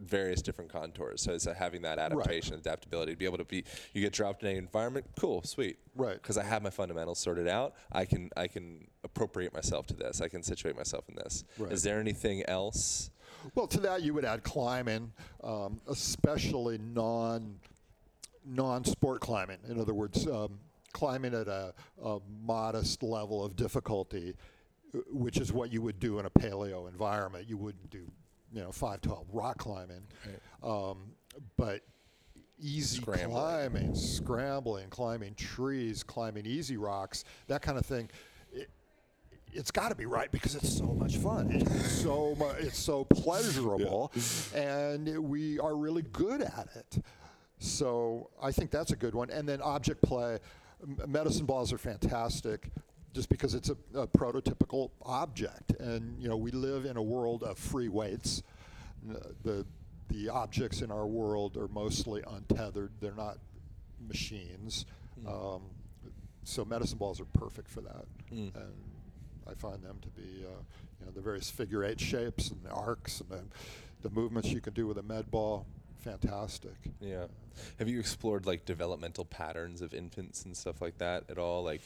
various 0.00 0.42
different 0.42 0.72
contours. 0.72 1.22
So 1.22 1.32
it's 1.32 1.46
uh, 1.46 1.54
having 1.54 1.82
that 1.82 1.98
adaptation, 1.98 2.54
adaptability, 2.54 3.12
to 3.12 3.18
be 3.18 3.24
able 3.24 3.38
to 3.38 3.44
be. 3.44 3.64
You 3.92 4.00
get 4.00 4.12
dropped 4.12 4.42
in 4.42 4.50
an 4.50 4.56
environment, 4.56 5.06
cool, 5.18 5.42
sweet, 5.42 5.78
Right. 5.96 6.14
Because 6.14 6.38
I 6.38 6.44
have 6.44 6.62
my 6.62 6.70
fundamentals 6.70 7.18
sorted 7.18 7.48
out. 7.48 7.74
I 7.90 8.04
can 8.04 8.30
I 8.36 8.46
can 8.46 8.86
appropriate 9.04 9.52
myself 9.52 9.86
to 9.88 9.94
this. 9.94 10.20
I 10.20 10.28
can 10.28 10.42
situate 10.42 10.76
myself 10.76 11.08
in 11.08 11.16
this. 11.16 11.44
Right. 11.58 11.72
Is 11.72 11.82
there 11.82 11.98
anything 11.98 12.44
else? 12.46 13.10
Well, 13.54 13.66
to 13.68 13.80
that 13.80 14.02
you 14.02 14.14
would 14.14 14.24
add 14.24 14.42
climbing, 14.42 15.12
um, 15.42 15.80
especially 15.88 16.78
non 16.78 17.58
non-sport 18.44 19.20
climbing. 19.20 19.58
In 19.68 19.78
other 19.78 19.92
words, 19.92 20.26
um, 20.26 20.58
climbing 20.92 21.34
at 21.34 21.48
a, 21.48 21.74
a 22.02 22.18
modest 22.42 23.02
level 23.02 23.44
of 23.44 23.56
difficulty, 23.56 24.34
uh, 24.94 24.98
which 25.12 25.38
is 25.38 25.52
what 25.52 25.70
you 25.72 25.82
would 25.82 26.00
do 26.00 26.18
in 26.18 26.26
a 26.26 26.30
paleo 26.30 26.88
environment. 26.88 27.46
You 27.48 27.58
wouldn't 27.58 27.90
do, 27.90 28.10
you 28.52 28.62
know, 28.62 28.72
512 28.72 29.26
rock 29.32 29.58
climbing, 29.58 30.02
um, 30.62 31.12
but 31.56 31.82
easy 32.60 33.00
Scrambling. 33.00 33.30
climbing, 33.30 33.94
scrambling, 33.94 34.88
climbing 34.88 35.34
trees, 35.34 36.02
climbing 36.02 36.46
easy 36.46 36.76
rocks, 36.76 37.24
that 37.46 37.62
kind 37.62 37.78
of 37.78 37.86
thing. 37.86 38.08
It, 39.52 39.58
it's 39.58 39.70
got 39.70 39.88
to 39.90 39.94
be 39.94 40.06
right 40.06 40.30
because 40.30 40.54
it's 40.54 40.76
so 40.76 40.86
much 40.86 41.16
fun. 41.16 41.50
It's 41.52 41.92
so 42.02 42.34
mu- 42.38 42.46
it's 42.58 42.78
so 42.78 43.04
pleasurable, 43.04 44.12
and 44.54 45.08
we 45.28 45.58
are 45.58 45.76
really 45.76 46.02
good 46.02 46.42
at 46.42 46.68
it. 46.74 47.04
So 47.58 48.30
I 48.40 48.52
think 48.52 48.70
that's 48.70 48.92
a 48.92 48.96
good 48.96 49.14
one. 49.14 49.30
And 49.30 49.48
then 49.48 49.60
object 49.62 50.02
play, 50.02 50.38
medicine 51.06 51.46
balls 51.46 51.72
are 51.72 51.78
fantastic, 51.78 52.70
just 53.12 53.28
because 53.28 53.54
it's 53.54 53.68
a, 53.70 53.76
a 53.94 54.06
prototypical 54.06 54.90
object, 55.02 55.72
and 55.80 56.20
you 56.20 56.28
know 56.28 56.36
we 56.36 56.50
live 56.52 56.84
in 56.84 56.96
a 56.96 57.02
world 57.02 57.42
of 57.42 57.58
free 57.58 57.88
weights. 57.88 58.42
The 59.42 59.66
the 60.08 60.28
objects 60.28 60.80
in 60.82 60.90
our 60.90 61.06
world 61.06 61.56
are 61.56 61.68
mostly 61.68 62.22
untethered. 62.26 62.92
They're 63.00 63.14
not 63.14 63.38
machines. 64.08 64.86
Um, 65.26 65.62
so 66.44 66.64
medicine 66.64 66.96
balls 66.98 67.20
are 67.20 67.26
perfect 67.26 67.68
for 67.68 67.80
that, 67.82 68.06
and 68.30 68.72
I 69.48 69.54
find 69.54 69.82
them 69.82 69.98
to 70.02 70.08
be, 70.08 70.44
uh, 70.44 70.60
you 71.00 71.06
know, 71.06 71.12
the 71.14 71.20
various 71.20 71.48
figure 71.50 71.84
eight 71.84 72.00
shapes 72.00 72.50
and 72.50 72.62
the 72.62 72.70
arcs 72.70 73.20
and 73.20 73.30
the, 74.02 74.08
the 74.08 74.14
movements 74.14 74.48
you 74.50 74.60
can 74.60 74.74
do 74.74 74.86
with 74.86 74.98
a 74.98 75.02
med 75.02 75.30
ball. 75.30 75.66
Fantastic. 76.00 76.74
Yeah. 77.00 77.26
Have 77.78 77.88
you 77.88 77.98
explored 77.98 78.46
like 78.46 78.64
developmental 78.64 79.24
patterns 79.24 79.82
of 79.82 79.92
infants 79.94 80.44
and 80.44 80.56
stuff 80.56 80.80
like 80.80 80.98
that 80.98 81.24
at 81.28 81.38
all? 81.38 81.64
Like 81.64 81.82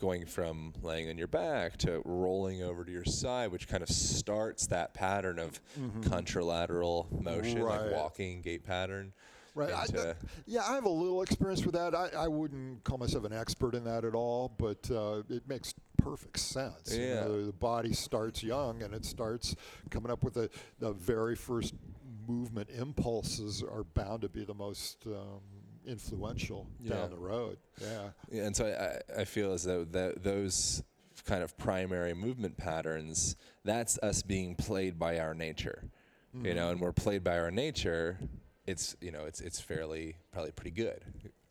going 0.00 0.24
from 0.24 0.72
laying 0.82 1.10
on 1.10 1.18
your 1.18 1.26
back 1.26 1.76
to 1.78 2.00
rolling 2.04 2.62
over 2.62 2.84
to 2.84 2.90
your 2.92 3.04
side, 3.04 3.50
which 3.52 3.68
kind 3.68 3.82
of 3.82 3.88
starts 3.90 4.66
that 4.68 4.94
pattern 4.94 5.38
of 5.38 5.60
contralateral 6.02 7.10
motion, 7.22 7.58
Mm-hmm. 7.58 7.62
Right. 7.62 7.80
like 7.82 7.92
walking 7.96 8.40
gait 8.42 8.64
pattern. 8.64 9.12
Right. 9.54 9.72
I, 9.74 9.82
into- 9.86 9.92
th- 10.02 10.16
yeah, 10.46 10.62
I 10.62 10.74
have 10.74 10.84
a 10.84 10.88
little 10.88 11.22
experience 11.22 11.64
with 11.66 11.74
that. 11.74 11.94
I, 11.94 12.08
I 12.16 12.28
wouldn't 12.28 12.84
call 12.84 12.98
myself 12.98 13.24
an 13.24 13.32
expert 13.32 13.74
in 13.74 13.82
that 13.84 14.04
at 14.04 14.14
all, 14.14 14.52
but 14.58 14.88
uh, 14.90 15.22
it 15.28 15.46
makes 15.48 15.74
perfect 16.00 16.38
sense. 16.38 16.96
You 16.96 17.04
Yeah. 17.04 17.20
know, 17.22 17.46
the 17.46 17.52
body 17.52 17.92
starts 17.92 18.42
young 18.42 18.82
and 18.82 18.94
it 18.94 19.04
starts 19.04 19.54
coming 19.90 20.10
up 20.10 20.22
with 20.24 20.34
the, 20.34 20.50
the 20.78 20.92
very 20.92 21.36
first 21.36 21.74
movement 22.26 22.70
impulses 22.70 23.62
are 23.62 23.84
bound 23.84 24.22
to 24.22 24.28
be 24.28 24.44
the 24.44 24.54
most 24.54 25.04
um, 25.06 25.40
influential 25.86 26.66
Yeah. 26.80 26.96
down 26.96 27.10
the 27.10 27.18
road. 27.18 27.58
Yeah. 27.80 28.10
Yeah, 28.30 28.42
and 28.44 28.56
so 28.56 28.66
I, 28.66 29.20
I 29.20 29.24
feel 29.24 29.52
as 29.52 29.64
though 29.64 29.84
that 29.84 30.22
those 30.22 30.82
kind 31.26 31.42
of 31.42 31.56
primary 31.58 32.14
movement 32.14 32.56
patterns, 32.56 33.36
that's 33.64 33.98
us 33.98 34.22
being 34.22 34.54
played 34.54 34.98
by 34.98 35.18
our 35.18 35.34
nature, 35.34 35.90
you 36.42 36.54
know, 36.54 36.70
and 36.70 36.80
we're 36.80 36.92
played 36.92 37.22
by 37.24 37.38
our 37.38 37.50
nature. 37.50 38.18
It's 38.66 38.96
you 39.00 39.10
know 39.10 39.24
it's 39.24 39.40
it's 39.40 39.60
fairly 39.60 40.16
probably 40.32 40.52
pretty 40.52 40.70
good, 40.70 41.04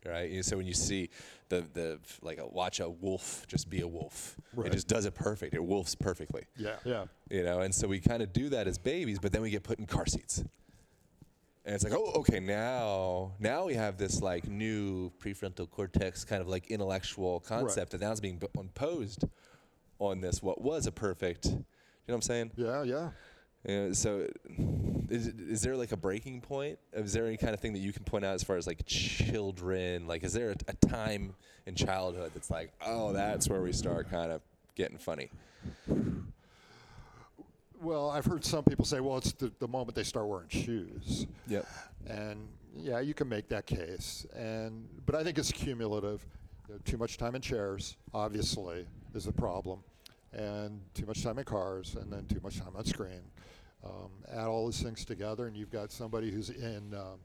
right? 0.06 0.30
You- 0.30 0.42
So 0.42 0.56
when 0.56 0.66
you 0.66 0.74
see 0.74 1.10
the 1.48 1.64
the 1.72 1.98
like 2.22 2.38
a, 2.38 2.46
watch 2.46 2.80
a 2.80 2.88
wolf 2.88 3.46
just 3.48 3.68
be 3.68 3.80
a 3.80 3.88
wolf, 3.88 4.36
Right. 4.54 4.68
it 4.68 4.72
just 4.72 4.88
does 4.88 5.04
it 5.04 5.14
perfect. 5.14 5.54
It 5.54 5.62
wolfs 5.64 5.94
perfectly, 5.94 6.44
Yeah. 6.56 6.76
Yeah. 6.84 7.04
you 7.28 7.42
know, 7.42 7.60
and 7.60 7.74
so 7.74 7.88
we 7.88 8.00
kind 8.00 8.22
of 8.22 8.32
do 8.32 8.48
that 8.50 8.66
as 8.66 8.78
babies, 8.78 9.18
but 9.18 9.32
then 9.32 9.42
we 9.42 9.50
get 9.50 9.62
put 9.62 9.78
in 9.78 9.86
car 9.86 10.06
seats. 10.06 10.44
And 11.66 11.74
it's 11.74 11.84
like, 11.84 11.92
oh, 11.92 12.12
okay, 12.20 12.40
now 12.40 13.32
now 13.38 13.66
we 13.66 13.74
have 13.74 13.98
this 13.98 14.22
like 14.22 14.48
new 14.48 15.10
prefrontal 15.22 15.68
cortex 15.70 16.24
kind 16.24 16.40
of 16.40 16.48
like 16.48 16.68
intellectual 16.70 17.40
concept 17.40 17.92
that 17.92 18.00
now 18.00 18.10
is 18.12 18.20
being 18.20 18.40
imposed 18.58 19.24
on 19.98 20.20
this 20.22 20.42
what 20.42 20.60
was 20.62 20.86
a 20.86 20.92
perfect, 20.92 21.44
you 21.46 21.52
know 21.52 21.64
what 22.06 22.14
I'm 22.14 22.22
saying? 22.22 22.50
Yeah. 22.56 22.82
Yeah. 22.84 23.10
You 23.66 23.74
know, 23.88 23.92
so 23.92 24.26
is, 25.10 25.26
is 25.26 25.62
there 25.62 25.76
like 25.76 25.92
a 25.92 25.96
breaking 25.96 26.40
point? 26.40 26.78
Is 26.92 27.12
there 27.12 27.26
any 27.26 27.36
kind 27.36 27.52
of 27.52 27.60
thing 27.60 27.72
that 27.72 27.80
you 27.80 27.92
can 27.92 28.04
point 28.04 28.24
out 28.24 28.34
as 28.34 28.44
far 28.44 28.56
as 28.56 28.66
like 28.66 28.86
children? 28.86 30.06
Like, 30.06 30.22
is 30.22 30.32
there 30.32 30.50
a, 30.50 30.56
a 30.68 30.86
time 30.86 31.34
in 31.66 31.74
childhood 31.74 32.30
that's 32.32 32.50
like, 32.50 32.72
oh, 32.86 33.12
that's 33.12 33.48
where 33.48 33.60
we 33.60 33.72
start 33.72 34.08
kind 34.08 34.30
of 34.30 34.40
getting 34.76 34.98
funny? 34.98 35.30
Well, 37.82 38.10
I've 38.10 38.26
heard 38.26 38.44
some 38.44 38.62
people 38.62 38.84
say, 38.84 39.00
well, 39.00 39.16
it's 39.16 39.32
the, 39.32 39.50
the 39.58 39.68
moment 39.68 39.96
they 39.96 40.04
start 40.04 40.28
wearing 40.28 40.48
shoes. 40.48 41.26
Yep. 41.48 41.66
And 42.06 42.48
yeah, 42.76 43.00
you 43.00 43.14
can 43.14 43.28
make 43.28 43.48
that 43.48 43.66
case. 43.66 44.26
And 44.34 44.86
but 45.06 45.14
I 45.14 45.24
think 45.24 45.38
it's 45.38 45.50
cumulative. 45.50 46.24
You 46.68 46.74
know, 46.74 46.80
too 46.84 46.98
much 46.98 47.18
time 47.18 47.34
in 47.34 47.42
chairs, 47.42 47.96
obviously, 48.14 48.86
is 49.14 49.26
a 49.26 49.32
problem, 49.32 49.80
and 50.32 50.80
too 50.94 51.04
much 51.04 51.24
time 51.24 51.38
in 51.38 51.44
cars, 51.44 51.96
and 52.00 52.12
then 52.12 52.26
too 52.26 52.40
much 52.44 52.58
time 52.58 52.76
on 52.76 52.84
screen. 52.84 53.22
Um, 53.84 54.10
add 54.30 54.46
all 54.46 54.66
those 54.66 54.82
things 54.82 55.04
together, 55.04 55.46
and 55.46 55.56
you've 55.56 55.70
got 55.70 55.90
somebody 55.92 56.30
who's 56.30 56.50
in. 56.50 56.94
Um, 56.94 57.18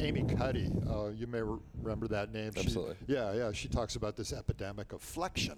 Amy 0.00 0.24
Cuddy, 0.24 0.70
uh, 0.90 1.10
you 1.10 1.26
may 1.28 1.40
re- 1.40 1.58
remember 1.80 2.08
that 2.08 2.32
name. 2.32 2.52
She- 2.54 2.62
Absolutely. 2.62 2.96
yeah, 3.06 3.32
yeah. 3.32 3.52
She 3.52 3.68
talks 3.68 3.94
about 3.94 4.16
this 4.16 4.32
epidemic 4.32 4.92
of 4.92 5.00
flexion. 5.00 5.56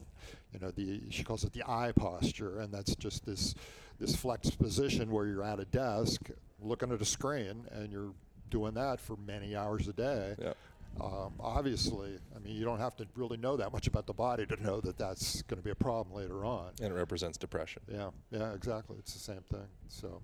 You 0.52 0.60
know, 0.60 0.70
the 0.70 1.00
she 1.10 1.24
calls 1.24 1.42
it 1.44 1.52
the 1.54 1.62
eye 1.66 1.92
posture, 1.96 2.60
and 2.60 2.72
that's 2.72 2.94
just 2.96 3.24
this 3.24 3.54
this 3.98 4.14
flexed 4.14 4.58
position 4.58 5.10
where 5.10 5.26
you're 5.26 5.42
at 5.42 5.58
a 5.58 5.64
desk 5.64 6.28
looking 6.60 6.92
at 6.92 7.00
a 7.00 7.04
screen, 7.04 7.66
and 7.72 7.90
you're 7.90 8.12
doing 8.50 8.74
that 8.74 9.00
for 9.00 9.16
many 9.26 9.56
hours 9.56 9.88
a 9.88 9.92
day. 9.94 10.34
Yeah. 10.38 10.52
Um, 11.00 11.34
obviously, 11.40 12.18
I 12.34 12.38
mean, 12.38 12.56
you 12.56 12.64
don't 12.64 12.78
have 12.78 12.96
to 12.96 13.06
really 13.14 13.36
know 13.36 13.56
that 13.56 13.72
much 13.72 13.86
about 13.86 14.06
the 14.06 14.14
body 14.14 14.46
to 14.46 14.62
know 14.62 14.80
that 14.80 14.96
that's 14.96 15.42
going 15.42 15.58
to 15.58 15.64
be 15.64 15.70
a 15.70 15.74
problem 15.74 16.16
later 16.16 16.44
on. 16.44 16.70
And 16.80 16.92
it 16.92 16.94
represents 16.94 17.36
depression. 17.36 17.82
Yeah, 17.88 18.10
yeah, 18.30 18.52
exactly. 18.54 18.96
It's 18.98 19.12
the 19.12 19.20
same 19.20 19.42
thing. 19.50 19.66
So, 19.88 20.22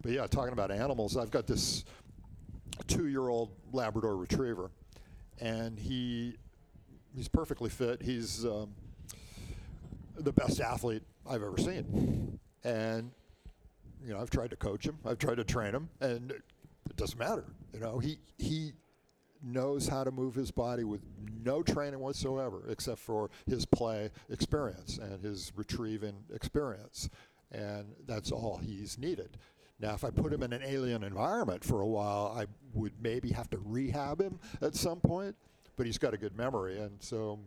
but 0.00 0.12
yeah, 0.12 0.26
talking 0.26 0.52
about 0.52 0.70
animals, 0.70 1.16
I've 1.16 1.30
got 1.30 1.46
this 1.46 1.84
two-year-old 2.86 3.50
Labrador 3.72 4.16
Retriever, 4.16 4.70
and 5.40 5.78
he 5.78 6.36
he's 7.14 7.28
perfectly 7.28 7.70
fit. 7.70 8.02
He's 8.02 8.44
um, 8.44 8.74
the 10.16 10.32
best 10.32 10.60
athlete 10.60 11.02
I've 11.28 11.42
ever 11.42 11.58
seen, 11.58 12.38
and 12.64 13.10
you 14.04 14.14
know, 14.14 14.20
I've 14.20 14.30
tried 14.30 14.50
to 14.50 14.56
coach 14.56 14.86
him, 14.86 14.98
I've 15.04 15.18
tried 15.18 15.36
to 15.36 15.44
train 15.44 15.74
him, 15.74 15.88
and 16.00 16.30
it 16.30 16.96
doesn't 16.96 17.18
matter. 17.18 17.44
You 17.72 17.80
know, 17.80 17.98
he 17.98 18.18
he 18.38 18.72
knows 19.42 19.88
how 19.88 20.04
to 20.04 20.10
move 20.10 20.34
his 20.34 20.50
body 20.50 20.84
with 20.84 21.00
no 21.44 21.62
training 21.62 22.00
whatsoever, 22.00 22.64
except 22.68 22.98
for 23.00 23.30
his 23.46 23.66
play 23.66 24.10
experience 24.30 24.98
and 24.98 25.22
his 25.24 25.52
retrieving 25.56 26.24
experience, 26.32 27.08
and 27.50 27.94
that's 28.06 28.30
all 28.30 28.58
he's 28.58 28.98
needed. 28.98 29.36
Now, 29.80 29.94
if 29.94 30.04
I 30.04 30.10
put 30.10 30.32
him 30.32 30.42
in 30.44 30.52
an 30.52 30.62
alien 30.64 31.02
environment 31.02 31.64
for 31.64 31.80
a 31.80 31.86
while, 31.86 32.32
I 32.36 32.46
would 32.72 32.92
maybe 33.02 33.30
have 33.30 33.50
to 33.50 33.58
rehab 33.64 34.20
him 34.20 34.38
at 34.60 34.76
some 34.76 35.00
point. 35.00 35.34
But 35.74 35.86
he's 35.86 35.98
got 35.98 36.14
a 36.14 36.18
good 36.18 36.36
memory, 36.36 36.78
and 36.78 37.02
so 37.02 37.40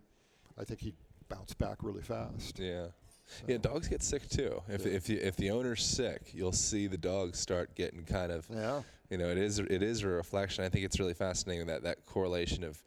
I 0.59 0.63
think 0.63 0.81
he'd 0.81 0.95
bounce 1.29 1.53
back 1.53 1.77
really 1.81 2.01
fast. 2.01 2.59
Yeah. 2.59 2.87
Yeah, 3.47 3.57
dogs 3.57 3.87
get 3.87 4.03
sick 4.03 4.27
too. 4.29 4.61
If 4.67 4.85
if 4.85 5.09
you, 5.09 5.17
if 5.21 5.35
the 5.35 5.49
owner's 5.51 5.83
sick, 5.83 6.31
you'll 6.33 6.51
see 6.51 6.87
the 6.87 6.97
dogs 6.97 7.39
start 7.39 7.73
getting 7.75 8.03
kind 8.03 8.31
of 8.31 8.47
Yeah. 8.51 8.81
You 9.09 9.17
know, 9.17 9.29
it 9.29 9.37
is 9.37 9.59
it 9.59 9.83
is 9.83 10.03
a 10.03 10.07
reflection. 10.07 10.63
I 10.63 10.69
think 10.69 10.85
it's 10.85 10.99
really 10.99 11.13
fascinating 11.13 11.67
that 11.67 11.83
that 11.83 12.05
correlation 12.05 12.63
of 12.63 12.83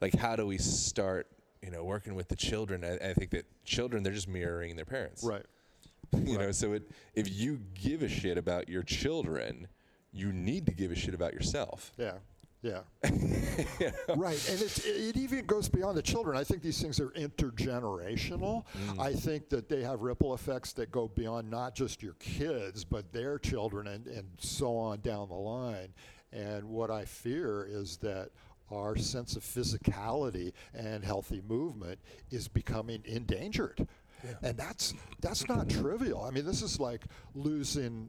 like 0.00 0.14
how 0.16 0.36
do 0.36 0.46
we 0.46 0.58
start, 0.58 1.28
you 1.62 1.70
know, 1.70 1.84
working 1.84 2.14
with 2.14 2.28
the 2.28 2.36
children? 2.36 2.84
I, 2.84 3.10
I 3.10 3.12
think 3.14 3.30
that 3.30 3.46
children 3.64 4.02
they're 4.02 4.12
just 4.12 4.28
mirroring 4.28 4.76
their 4.76 4.84
parents. 4.84 5.22
Right. 5.24 5.44
You 6.16 6.38
know, 6.38 6.52
so 6.52 6.72
it, 6.72 6.88
if 7.14 7.28
you 7.36 7.60
give 7.74 8.02
a 8.02 8.08
shit 8.08 8.38
about 8.38 8.68
your 8.68 8.84
children, 8.84 9.66
you 10.12 10.32
need 10.32 10.64
to 10.66 10.72
give 10.72 10.92
a 10.92 10.94
shit 10.94 11.14
about 11.14 11.34
yourself. 11.34 11.92
Yeah. 11.98 12.14
Yeah. 12.62 12.80
Right. 14.16 14.48
And 14.50 14.60
it's, 14.60 14.84
it 14.84 15.16
even 15.16 15.46
goes 15.46 15.68
beyond 15.68 15.96
the 15.96 16.02
children. 16.02 16.36
I 16.36 16.44
think 16.44 16.62
these 16.62 16.80
things 16.80 17.00
are 17.00 17.10
intergenerational. 17.10 18.64
Mm. 18.88 19.00
I 19.00 19.12
think 19.12 19.48
that 19.50 19.68
they 19.68 19.82
have 19.82 20.00
ripple 20.00 20.34
effects 20.34 20.72
that 20.74 20.90
go 20.90 21.08
beyond 21.08 21.50
not 21.50 21.74
just 21.74 22.02
your 22.02 22.14
kids, 22.14 22.84
but 22.84 23.12
their 23.12 23.38
children 23.38 23.86
and, 23.88 24.06
and 24.06 24.26
so 24.38 24.76
on 24.76 25.00
down 25.00 25.28
the 25.28 25.34
line. 25.34 25.88
And 26.32 26.64
what 26.64 26.90
I 26.90 27.04
fear 27.04 27.66
is 27.68 27.98
that 27.98 28.30
our 28.70 28.96
sense 28.96 29.36
of 29.36 29.42
physicality 29.42 30.52
and 30.74 31.04
healthy 31.04 31.42
movement 31.46 31.98
is 32.30 32.48
becoming 32.48 33.02
endangered. 33.04 33.86
And 34.42 34.56
that's 34.56 34.94
that's 35.20 35.48
not 35.48 35.68
trivial. 35.68 36.24
I 36.24 36.30
mean, 36.30 36.44
this 36.44 36.62
is 36.62 36.80
like 36.80 37.04
losing 37.34 38.08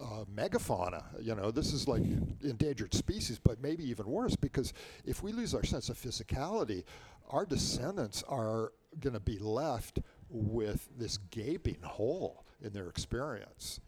uh, 0.00 0.24
megafauna. 0.34 1.04
You 1.20 1.34
know, 1.34 1.50
this 1.50 1.72
is 1.72 1.88
like 1.88 2.02
endangered 2.42 2.94
species, 2.94 3.40
but 3.42 3.60
maybe 3.60 3.88
even 3.88 4.06
worse 4.06 4.36
because 4.36 4.72
if 5.04 5.22
we 5.22 5.32
lose 5.32 5.54
our 5.54 5.64
sense 5.64 5.88
of 5.88 5.96
physicality, 5.96 6.84
our 7.30 7.44
descendants 7.44 8.22
are 8.28 8.72
going 9.00 9.14
to 9.14 9.20
be 9.20 9.38
left 9.38 10.00
with 10.30 10.88
this 10.96 11.18
gaping 11.30 11.82
hole 11.82 12.44
in 12.62 12.72
their 12.72 12.88
experience. 12.88 13.80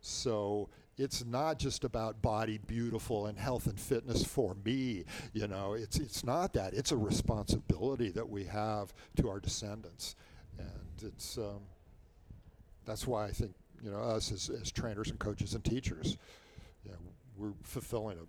So 0.00 0.68
it's 0.96 1.24
not 1.24 1.58
just 1.58 1.84
about 1.84 2.20
body 2.20 2.58
beautiful 2.58 3.26
and 3.26 3.38
health 3.38 3.66
and 3.66 3.78
fitness 3.78 4.24
for 4.24 4.56
me. 4.64 5.04
You 5.32 5.48
know, 5.48 5.74
it's 5.74 5.98
it's 5.98 6.24
not 6.24 6.52
that. 6.54 6.74
It's 6.74 6.92
a 6.92 6.96
responsibility 6.96 8.10
that 8.10 8.28
we 8.28 8.44
have 8.44 8.92
to 9.16 9.28
our 9.28 9.40
descendants, 9.40 10.16
and 10.58 11.02
it's 11.02 11.38
um, 11.38 11.60
that's 12.84 13.06
why 13.06 13.26
I 13.26 13.30
think 13.30 13.54
you 13.82 13.90
know 13.90 13.98
us 13.98 14.30
as, 14.32 14.50
as 14.50 14.70
trainers 14.70 15.10
and 15.10 15.18
coaches 15.18 15.54
and 15.54 15.64
teachers, 15.64 16.16
you 16.84 16.90
know, 16.92 16.98
we're 17.36 17.52
fulfilling 17.62 18.18
a 18.18 18.22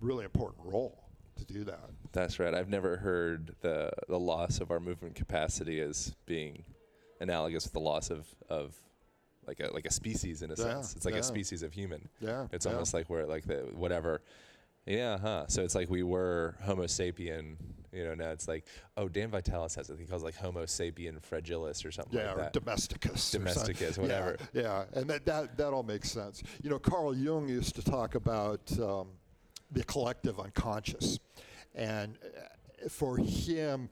really 0.00 0.24
important 0.24 0.64
role 0.66 1.04
to 1.36 1.44
do 1.44 1.64
that. 1.64 1.90
That's 2.12 2.38
right. 2.38 2.54
I've 2.54 2.68
never 2.68 2.96
heard 2.96 3.54
the 3.60 3.90
the 4.08 4.18
loss 4.18 4.60
of 4.60 4.70
our 4.70 4.80
movement 4.80 5.14
capacity 5.14 5.80
as 5.80 6.14
being 6.26 6.64
analogous 7.20 7.64
to 7.64 7.72
the 7.72 7.80
loss 7.80 8.10
of 8.10 8.26
of 8.48 8.74
like 9.46 9.60
a 9.60 9.70
like 9.72 9.86
a 9.86 9.92
species 9.92 10.42
in 10.42 10.50
a 10.50 10.54
Yeah, 10.56 10.64
sense. 10.64 10.96
It's 10.96 11.04
like 11.04 11.14
yeah. 11.14 11.20
a 11.20 11.24
species 11.24 11.62
of 11.62 11.72
human. 11.72 12.08
Yeah, 12.20 12.46
It's 12.52 12.66
yeah. 12.66 12.72
almost 12.72 12.94
like 12.94 13.08
we're 13.10 13.26
like 13.26 13.44
the 13.44 13.68
whatever. 13.74 14.22
Yeah, 14.86 15.18
huh. 15.18 15.44
So 15.48 15.62
it's 15.62 15.74
like 15.74 15.90
we 15.90 16.02
were 16.02 16.56
Homo 16.62 16.84
sapien, 16.84 17.56
you 17.96 18.04
know, 18.04 18.14
now 18.14 18.30
it's 18.30 18.46
like, 18.46 18.66
oh, 18.96 19.08
Dan 19.08 19.30
Vitalis 19.30 19.74
has 19.74 19.88
it. 19.90 19.98
He 19.98 20.04
calls 20.06 20.22
like 20.22 20.36
Homo 20.36 20.64
sapien 20.64 21.18
fragilis 21.20 21.84
or 21.84 21.90
something 21.90 22.18
Yeah, 22.18 22.34
like 22.34 22.52
that. 22.52 22.52
domesticus. 22.52 23.32
Domesticus, 23.32 23.98
whatever. 23.98 24.36
Yeah, 24.52 24.62
yeah, 24.62 24.84
and 25.00 25.08
that, 25.08 25.24
that, 25.26 25.56
that 25.56 25.72
all 25.72 25.82
makes 25.82 26.10
sense. 26.10 26.42
You 26.62 26.70
know, 26.70 26.78
Carl 26.78 27.16
Jung 27.16 27.48
used 27.48 27.74
to 27.76 27.82
talk 27.82 28.14
about 28.14 28.60
um, 28.78 29.08
the 29.72 29.82
collective 29.84 30.38
unconscious. 30.38 31.18
And 31.74 32.18
uh, 32.22 32.88
for 32.88 33.16
him, 33.16 33.88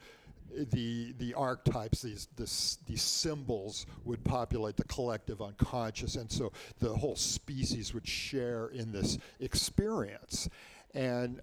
the, 0.71 1.15
the 1.19 1.35
archetypes, 1.35 2.03
these, 2.03 2.29
this, 2.37 2.79
these 2.87 3.03
symbols 3.03 3.87
would 4.05 4.23
populate 4.25 4.77
the 4.77 4.85
collective 4.85 5.41
unconscious. 5.43 6.17
And 6.17 6.31
so 6.31 6.53
the 6.79 6.95
whole 6.95 7.17
species 7.17 7.93
would 7.95 8.07
share 8.07 8.69
in 8.69 8.93
this 8.93 9.19
experience. 9.41 10.49
And 10.95 11.41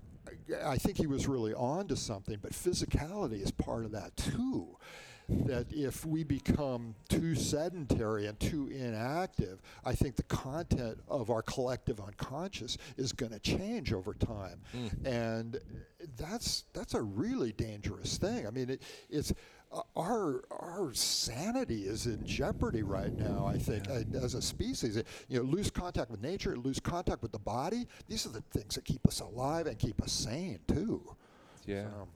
I 0.64 0.78
think 0.78 0.98
he 0.98 1.08
was 1.08 1.28
really 1.28 1.54
on 1.54 1.88
to 1.88 1.96
something, 1.96 2.38
but 2.42 2.52
physicality 2.52 3.42
is 3.42 3.52
part 3.52 3.86
of 3.86 3.92
that 3.92 4.16
too. 4.18 4.78
That 5.30 5.68
if 5.72 6.06
we 6.06 6.26
become 6.26 6.94
too 7.08 7.36
sedentary 7.36 8.26
and 8.26 8.38
too 8.38 8.68
inactive, 8.68 9.62
I 9.86 9.94
think 9.94 10.18
the 10.18 10.24
content 10.24 11.00
of 11.08 11.30
our 11.30 11.42
collective 11.42 12.02
unconscious 12.02 12.78
is 12.98 13.14
going 13.14 13.32
to 13.32 13.40
change 13.40 13.94
over 13.94 14.14
time, 14.14 14.60
hmm. 14.74 15.06
and 15.06 15.60
that's 16.18 16.66
that's 16.74 16.96
a 16.96 17.02
really 17.02 17.54
dangerous 17.54 18.18
thing. 18.18 18.46
I 18.46 18.50
mean, 18.50 18.72
it, 18.72 18.82
it's 19.10 19.32
our 19.96 20.44
our 20.52 20.94
sanity 20.94 21.84
is 21.84 22.06
in 22.06 22.26
jeopardy 22.26 22.84
right 22.84 23.18
now. 23.18 23.46
I 23.46 23.58
think 23.58 23.88
as 23.90 24.34
a 24.34 24.42
species, 24.42 25.02
you 25.30 25.38
know, 25.38 25.44
lose 25.44 25.70
contact 25.70 26.12
with 26.12 26.22
nature, 26.22 26.58
lose 26.58 26.80
contact 26.80 27.22
with 27.22 27.32
the 27.32 27.40
body. 27.40 27.88
These 28.08 28.26
are 28.26 28.30
the 28.30 28.42
things 28.52 28.76
that 28.76 28.86
keep 28.86 29.08
us 29.08 29.20
alive 29.20 29.68
and 29.68 29.78
keep 29.78 30.02
us 30.02 30.12
sane 30.12 30.60
too. 30.68 31.16
Yeah. 31.66 31.86
So, 31.86 32.08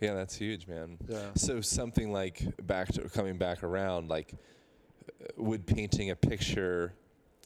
Yeah, 0.00 0.14
that's 0.14 0.34
huge, 0.36 0.66
man. 0.66 0.98
Yeah. 1.08 1.18
So 1.36 1.60
something 1.60 2.12
like 2.12 2.42
back 2.66 2.88
to 2.94 3.08
coming 3.08 3.38
back 3.38 3.62
around, 3.62 4.08
like 4.08 4.34
uh, 5.20 5.26
would 5.36 5.66
painting 5.66 6.10
a 6.10 6.16
picture, 6.16 6.94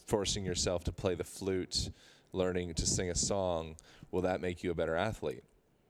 forcing 0.06 0.44
yourself 0.44 0.84
to 0.84 0.92
play 0.92 1.14
the 1.14 1.24
flute, 1.24 1.90
learning 2.32 2.74
to 2.74 2.86
sing 2.86 3.10
a 3.10 3.14
song, 3.14 3.76
will 4.10 4.22
that 4.22 4.40
make 4.40 4.62
you 4.62 4.70
a 4.70 4.74
better 4.74 4.96
athlete? 4.96 5.42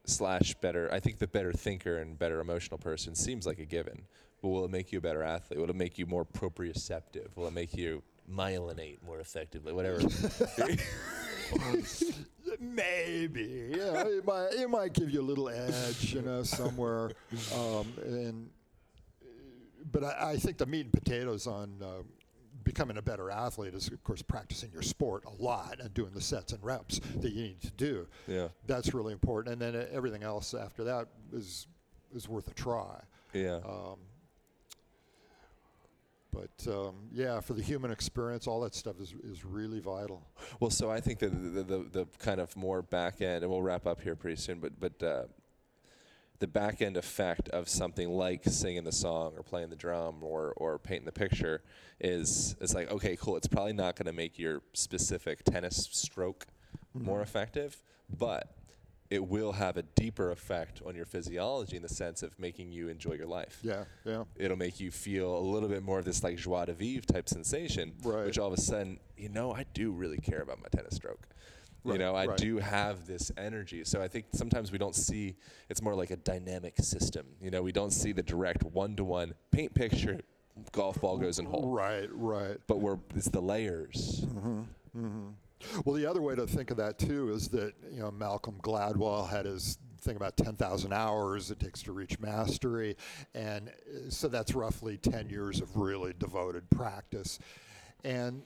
Slash 0.07 0.55
better. 0.61 0.89
I 0.93 1.01
think 1.01 1.19
the 1.19 1.27
better 1.27 1.53
thinker 1.53 1.99
and 1.99 2.19
better 2.19 2.41
emotional 2.41 2.79
person 2.79 3.15
seems 3.15 3.47
like 3.47 3.59
a 3.59 3.67
given. 3.67 4.03
But 4.41 4.49
will 4.49 4.65
it 4.65 4.71
make 4.71 4.93
you 4.93 4.99
a 4.99 5.03
better 5.03 5.23
athlete? 5.23 5.59
Will 5.59 5.69
it 5.69 5.77
make 5.77 5.99
you 5.99 6.07
more 6.07 6.25
proprioceptive? 6.25 7.37
Will 7.37 7.47
it 7.49 7.53
make 7.53 7.75
you 7.75 8.03
myelinate 8.31 9.03
more 9.05 9.21
effectively? 9.21 9.73
Whatever. 9.73 10.01
Maybe, 12.61 13.73
yeah, 13.77 14.07
it 14.07 14.25
might 14.27 14.49
it 14.53 14.71
might 14.71 14.93
give 14.93 15.11
you 15.11 15.21
a 15.21 15.23
little 15.23 15.49
edge, 15.49 16.15
you 16.15 16.23
know, 16.23 16.43
somewhere, 16.43 17.11
um, 17.55 17.93
and 18.05 18.51
but 19.93 20.03
I, 20.05 20.31
I 20.31 20.37
think 20.37 20.57
the 20.59 20.67
meat 20.67 20.87
and 20.87 20.93
potatoes 20.93 21.47
on 21.47 21.77
uh, 21.83 22.03
becoming 22.67 22.99
a 22.99 23.03
better 23.03 23.31
athlete 23.31 23.73
is, 23.73 23.87
of 23.89 24.03
course, 24.03 24.21
practicing 24.21 24.71
your 24.73 24.83
sport 24.83 25.25
a 25.25 25.43
lot 25.43 25.79
and 25.81 25.95
doing 25.95 26.11
the 26.13 26.21
sets 26.21 26.53
and 26.53 26.63
reps 26.63 26.99
that 27.21 27.33
you 27.33 27.45
need 27.45 27.63
to 27.63 27.71
do. 27.71 28.07
Yeah. 28.27 28.49
that's 28.67 28.93
really 28.93 29.13
important, 29.13 29.53
and 29.53 29.63
then 29.63 29.81
uh, 29.81 29.87
everything 29.91 30.25
else 30.25 30.53
after 30.53 30.85
that 30.85 31.07
is 31.33 31.69
is 32.15 32.29
worth 32.29 32.49
a 32.51 32.55
try. 32.55 33.01
yeah. 33.33 33.61
Um, 33.65 33.97
but 36.33 36.71
um, 36.71 36.95
yeah, 37.13 37.41
for 37.41 37.55
the 37.55 37.63
human 37.63 37.91
experience, 37.91 38.47
all 38.47 38.61
that 38.61 38.75
stuff 38.75 39.01
is, 39.01 39.15
is 39.25 39.45
really 39.45 39.81
vital. 39.81 40.23
Well, 40.61 40.71
so 40.71 40.91
I 40.91 41.01
think 41.01 41.19
that 41.21 41.31
the, 41.31 41.63
the, 41.63 41.63
the, 41.63 41.79
the 41.91 42.07
kind 42.19 42.41
of 42.41 42.55
more 42.57 42.83
back 42.83 43.23
end, 43.23 43.43
and 43.43 43.51
we'll 43.51 43.63
wrap 43.63 43.87
up 43.87 44.03
here 44.03 44.15
pretty 44.15 44.37
soon, 44.37 44.59
but, 44.59 44.79
but 44.79 45.03
uh, 45.03 45.23
the 46.39 46.47
back 46.47 46.83
end 46.83 46.97
effect 46.97 47.49
of 47.51 47.69
something 47.69 48.11
like 48.11 48.45
singing 48.45 48.85
the 48.85 48.93
song 48.93 49.35
or 49.37 49.43
playing 49.43 49.71
the 49.71 49.77
drum 49.77 50.23
or, 50.23 50.53
or 50.57 50.79
painting 50.79 51.07
the 51.07 51.13
picture 51.13 51.63
is, 52.01 52.57
is 52.61 52.75
like, 52.75 52.91
okay, 52.91 53.17
cool. 53.17 53.37
It's 53.37 53.47
probably 53.47 53.73
not 53.73 53.97
going 53.97 54.07
to 54.07 54.13
make 54.13 54.39
your 54.39 54.63
specific 54.75 55.45
tennis 55.45 55.89
stroke 55.93 56.47
mm-hmm. 56.97 57.07
more 57.07 57.23
effective, 57.23 57.83
but 58.19 58.53
it 59.09 59.25
will 59.25 59.53
have 59.53 59.77
a 59.77 59.83
deeper 59.83 60.31
effect 60.31 60.83
on 60.85 60.95
your 60.95 61.05
physiology 61.05 61.77
in 61.77 61.83
the 61.83 61.89
sense 61.89 62.23
of 62.23 62.37
making 62.39 62.73
you 62.73 62.89
enjoy 62.89 63.13
your 63.13 63.27
life 63.27 63.61
Yeah, 63.63 63.85
yeah. 64.05 64.25
it'll 64.37 64.57
make 64.57 64.81
you 64.81 64.91
feel 64.91 65.39
a 65.39 65.39
little 65.39 65.69
bit 65.69 65.83
more 65.85 66.01
of 66.01 66.05
this 66.05 66.25
like 66.25 66.37
joie 66.37 66.65
de 66.65 66.75
vivre 66.75 67.07
type 67.07 67.29
sensation, 67.29 67.93
Right. 68.03 68.27
which 68.27 68.39
all 68.39 68.49
of 68.53 68.59
a 68.59 68.61
sudden, 68.61 68.99
you 69.17 69.29
know, 69.29 69.53
I 69.53 69.65
do 69.75 69.93
really 69.93 70.19
care 70.19 70.41
about 70.41 70.61
my 70.61 70.69
tennis 70.75 70.97
stroke. 70.97 71.29
You 71.93 71.99
know, 71.99 72.15
I 72.15 72.27
right. 72.27 72.37
do 72.37 72.59
have 72.59 73.07
this 73.07 73.31
energy. 73.37 73.85
So 73.85 74.03
I 74.03 74.09
think 74.09 74.27
sometimes 74.33 74.73
we 74.73 74.79
don't 74.79 74.95
see 74.95 75.37
it's 75.69 75.83
more 75.83 75.95
like 75.95 76.11
a 76.11 76.17
dynamic 76.17 76.75
system. 76.79 77.27
You 77.41 77.51
know, 77.51 77.63
we 77.63 77.73
don't 77.73 77.93
see 77.93 78.13
the 78.13 78.23
direct 78.23 78.63
one 78.65 78.97
to 78.97 79.05
one 79.05 79.35
paint 79.51 79.75
picture, 79.75 80.21
golf 80.73 81.01
ball 81.01 81.19
goes 81.19 81.39
in 81.39 81.47
hole. 81.47 81.71
Right, 81.71 82.09
right. 82.13 82.59
But 82.67 82.81
we're 82.81 82.99
it's 83.15 83.29
the 83.29 83.41
layers. 83.41 84.25
Well, 85.85 85.97
the 85.97 86.07
other 86.07 86.21
way 86.21 86.35
to 86.35 86.47
think 86.47 86.71
of 86.71 86.77
that 86.77 86.99
too 86.99 87.31
is 87.33 87.49
that 87.49 87.73
you 87.91 88.01
know 88.01 88.11
Malcolm 88.11 88.59
Gladwell 88.63 89.29
had 89.29 89.47
his 89.47 89.79
thing 90.01 90.17
about 90.17 90.37
10,000 90.37 90.93
hours 90.93 91.51
it 91.51 91.59
takes 91.59 91.83
to 91.83 91.93
reach 91.93 92.19
mastery, 92.21 92.97
and 93.35 93.69
uh, 93.69 94.09
so 94.09 94.29
that's 94.29 94.55
roughly 94.55 94.97
10 94.97 95.29
years 95.29 95.61
of 95.61 95.77
really 95.77 96.15
devoted 96.19 96.69
practice. 96.71 97.39
And 98.05 98.43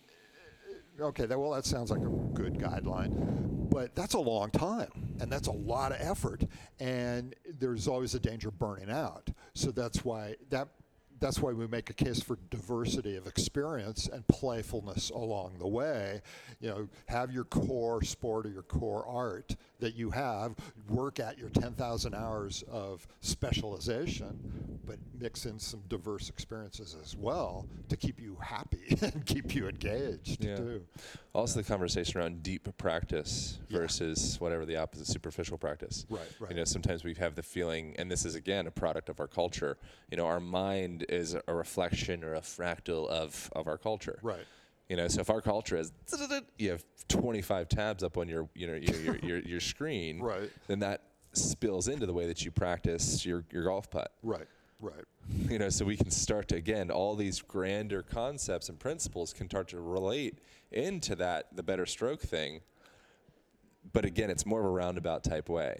okay, 1.00 1.26
that, 1.26 1.38
well, 1.38 1.52
that 1.52 1.64
sounds 1.64 1.90
like 1.90 2.00
a 2.00 2.34
good 2.34 2.58
guideline, 2.58 3.10
but 3.70 3.94
that's 3.94 4.14
a 4.14 4.18
long 4.18 4.50
time, 4.50 5.16
and 5.20 5.30
that's 5.30 5.48
a 5.48 5.52
lot 5.52 5.92
of 5.92 5.98
effort, 6.00 6.44
and 6.78 7.34
there's 7.58 7.88
always 7.88 8.14
a 8.14 8.20
danger 8.20 8.48
of 8.48 8.58
burning 8.58 8.90
out. 8.90 9.30
So 9.54 9.70
that's 9.70 10.04
why 10.04 10.36
that 10.50 10.68
that's 11.20 11.38
why 11.38 11.52
we 11.52 11.66
make 11.66 11.90
a 11.90 11.92
case 11.92 12.22
for 12.22 12.38
diversity 12.48 13.14
of 13.16 13.26
experience 13.26 14.08
and 14.10 14.26
playfulness 14.26 15.10
along 15.10 15.58
the 15.58 15.68
way. 15.68 16.22
You 16.60 16.70
know, 16.70 16.88
have 17.06 17.30
your 17.30 17.44
core 17.44 18.02
sport 18.02 18.46
or 18.46 18.48
your 18.48 18.62
core 18.62 19.06
art 19.06 19.54
that 19.80 19.94
you 19.96 20.10
have, 20.10 20.54
work 20.88 21.18
at 21.20 21.38
your 21.38 21.48
10,000 21.50 22.14
hours 22.14 22.62
of 22.70 23.06
specialization, 23.20 24.78
but 24.86 24.96
mix 25.20 25.46
in 25.46 25.58
some 25.58 25.80
diverse 25.88 26.28
experiences 26.28 26.96
as 27.02 27.16
well 27.16 27.66
to 27.88 27.96
keep 27.96 28.20
you 28.20 28.36
happy 28.40 28.96
and 29.02 29.24
keep 29.26 29.54
you 29.54 29.68
engaged 29.68 30.44
Yeah. 30.44 30.56
too. 30.56 30.86
Also, 31.32 31.60
the 31.60 31.66
conversation 31.66 32.20
around 32.20 32.42
deep 32.42 32.68
practice 32.76 33.58
versus 33.70 34.40
whatever 34.40 34.64
the 34.66 34.76
opposite 34.76 35.06
superficial 35.06 35.56
practice. 35.58 36.06
Right, 36.08 36.20
right. 36.40 36.50
You 36.50 36.56
know, 36.56 36.64
sometimes 36.64 37.04
we 37.04 37.14
have 37.14 37.34
the 37.34 37.42
feeling, 37.42 37.94
and 37.98 38.10
this 38.10 38.24
is 38.24 38.34
again 38.34 38.66
a 38.66 38.70
product 38.70 39.08
of 39.08 39.20
our 39.20 39.28
culture. 39.28 39.78
You 40.10 40.16
know, 40.16 40.26
our 40.26 40.40
mind 40.40 41.06
is 41.08 41.36
a 41.46 41.54
reflection 41.54 42.24
or 42.24 42.34
a 42.34 42.40
fractal 42.40 43.08
of 43.08 43.50
of 43.54 43.68
our 43.68 43.78
culture. 43.78 44.18
Right. 44.22 44.44
You 44.90 44.96
know, 44.96 45.06
so 45.06 45.20
if 45.20 45.30
our 45.30 45.40
culture 45.40 45.76
is 45.76 45.92
you 46.58 46.70
have 46.70 46.84
25 47.06 47.68
tabs 47.68 48.02
up 48.02 48.18
on 48.18 48.28
your 48.28 48.48
you 48.56 48.66
know 48.66 48.74
your 48.74 48.96
your, 48.96 49.16
your, 49.18 49.38
your 49.38 49.60
screen, 49.60 50.20
Right. 50.22 50.50
Then 50.66 50.80
that 50.80 51.02
spills 51.32 51.86
into 51.86 52.06
the 52.06 52.12
way 52.12 52.26
that 52.26 52.44
you 52.44 52.50
practice 52.50 53.24
your 53.24 53.44
your 53.52 53.62
golf 53.62 53.88
putt. 53.88 54.12
Right, 54.24 54.48
right. 54.80 55.04
You 55.48 55.60
know, 55.60 55.68
so 55.68 55.84
we 55.84 55.96
can 55.96 56.10
start 56.10 56.48
to 56.48 56.56
again 56.56 56.90
all 56.90 57.14
these 57.14 57.40
grander 57.40 58.02
concepts 58.02 58.68
and 58.68 58.80
principles 58.80 59.32
can 59.32 59.48
start 59.48 59.68
to 59.68 59.80
relate 59.80 60.40
into 60.72 61.14
that 61.14 61.46
the 61.54 61.62
better 61.62 61.86
stroke 61.86 62.20
thing. 62.20 62.60
But 63.92 64.04
again, 64.04 64.28
it's 64.28 64.44
more 64.44 64.58
of 64.58 64.66
a 64.66 64.70
roundabout 64.70 65.22
type 65.22 65.48
way. 65.48 65.76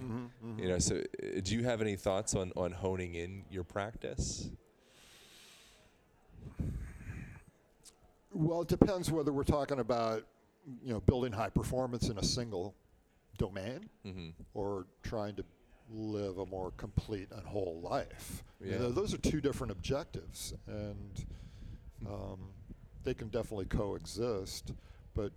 You 0.56 0.68
know, 0.68 0.78
so 0.78 0.96
uh, 0.96 1.40
do 1.42 1.56
you 1.56 1.64
have 1.64 1.82
any 1.82 1.96
thoughts 1.96 2.36
on 2.36 2.52
on 2.56 2.70
honing 2.70 3.14
in 3.16 3.44
your 3.50 3.64
practice? 3.64 4.50
Well, 8.32 8.62
it 8.62 8.68
depends 8.68 9.10
whether 9.10 9.32
we're 9.32 9.44
talking 9.44 9.80
about, 9.80 10.24
you 10.82 10.92
know, 10.92 11.00
building 11.00 11.32
high 11.32 11.48
performance 11.50 12.08
in 12.08 12.18
a 12.18 12.22
single 12.24 12.74
domain 13.38 13.88
or 14.54 14.86
trying 15.02 15.34
to 15.36 15.44
live 15.92 16.38
a 16.38 16.46
more 16.46 16.70
complete 16.76 17.28
and 17.32 17.44
whole 17.46 17.80
life. 17.82 18.44
You 18.62 18.78
know, 18.78 18.90
those 18.90 19.12
are 19.14 19.18
two 19.18 19.40
different 19.40 19.72
objectives, 19.72 20.54
and 20.66 21.24
um, 22.06 22.38
they 23.02 23.14
can 23.14 23.28
definitely 23.28 23.64
coexist. 23.64 24.72
But 25.14 25.32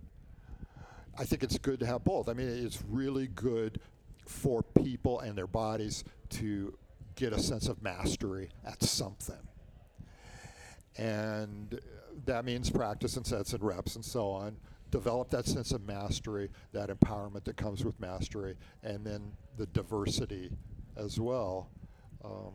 I 1.18 1.24
think 1.24 1.42
it's 1.42 1.58
good 1.58 1.80
to 1.80 1.86
have 1.86 2.04
both. 2.04 2.28
I 2.28 2.34
mean, 2.34 2.48
it's 2.48 2.82
really 2.88 3.26
good 3.28 3.80
for 4.26 4.62
people 4.62 5.20
and 5.20 5.36
their 5.36 5.46
bodies 5.48 6.04
to 6.30 6.76
get 7.16 7.32
a 7.32 7.40
sense 7.40 7.68
of 7.68 7.82
mastery 7.82 8.50
at 8.64 8.82
something 8.82 9.36
and 10.96 11.80
that 12.26 12.44
means 12.44 12.70
practice 12.70 13.16
and 13.16 13.26
sets 13.26 13.52
and 13.52 13.62
reps 13.62 13.96
and 13.96 14.04
so 14.04 14.28
on. 14.30 14.56
Develop 14.90 15.30
that 15.30 15.46
sense 15.46 15.72
of 15.72 15.84
mastery, 15.86 16.50
that 16.72 16.88
empowerment 16.88 17.44
that 17.44 17.56
comes 17.56 17.84
with 17.84 17.98
mastery, 17.98 18.54
and 18.82 19.04
then 19.04 19.32
the 19.56 19.66
diversity 19.66 20.50
as 20.96 21.18
well. 21.18 21.68
Um, 22.24 22.52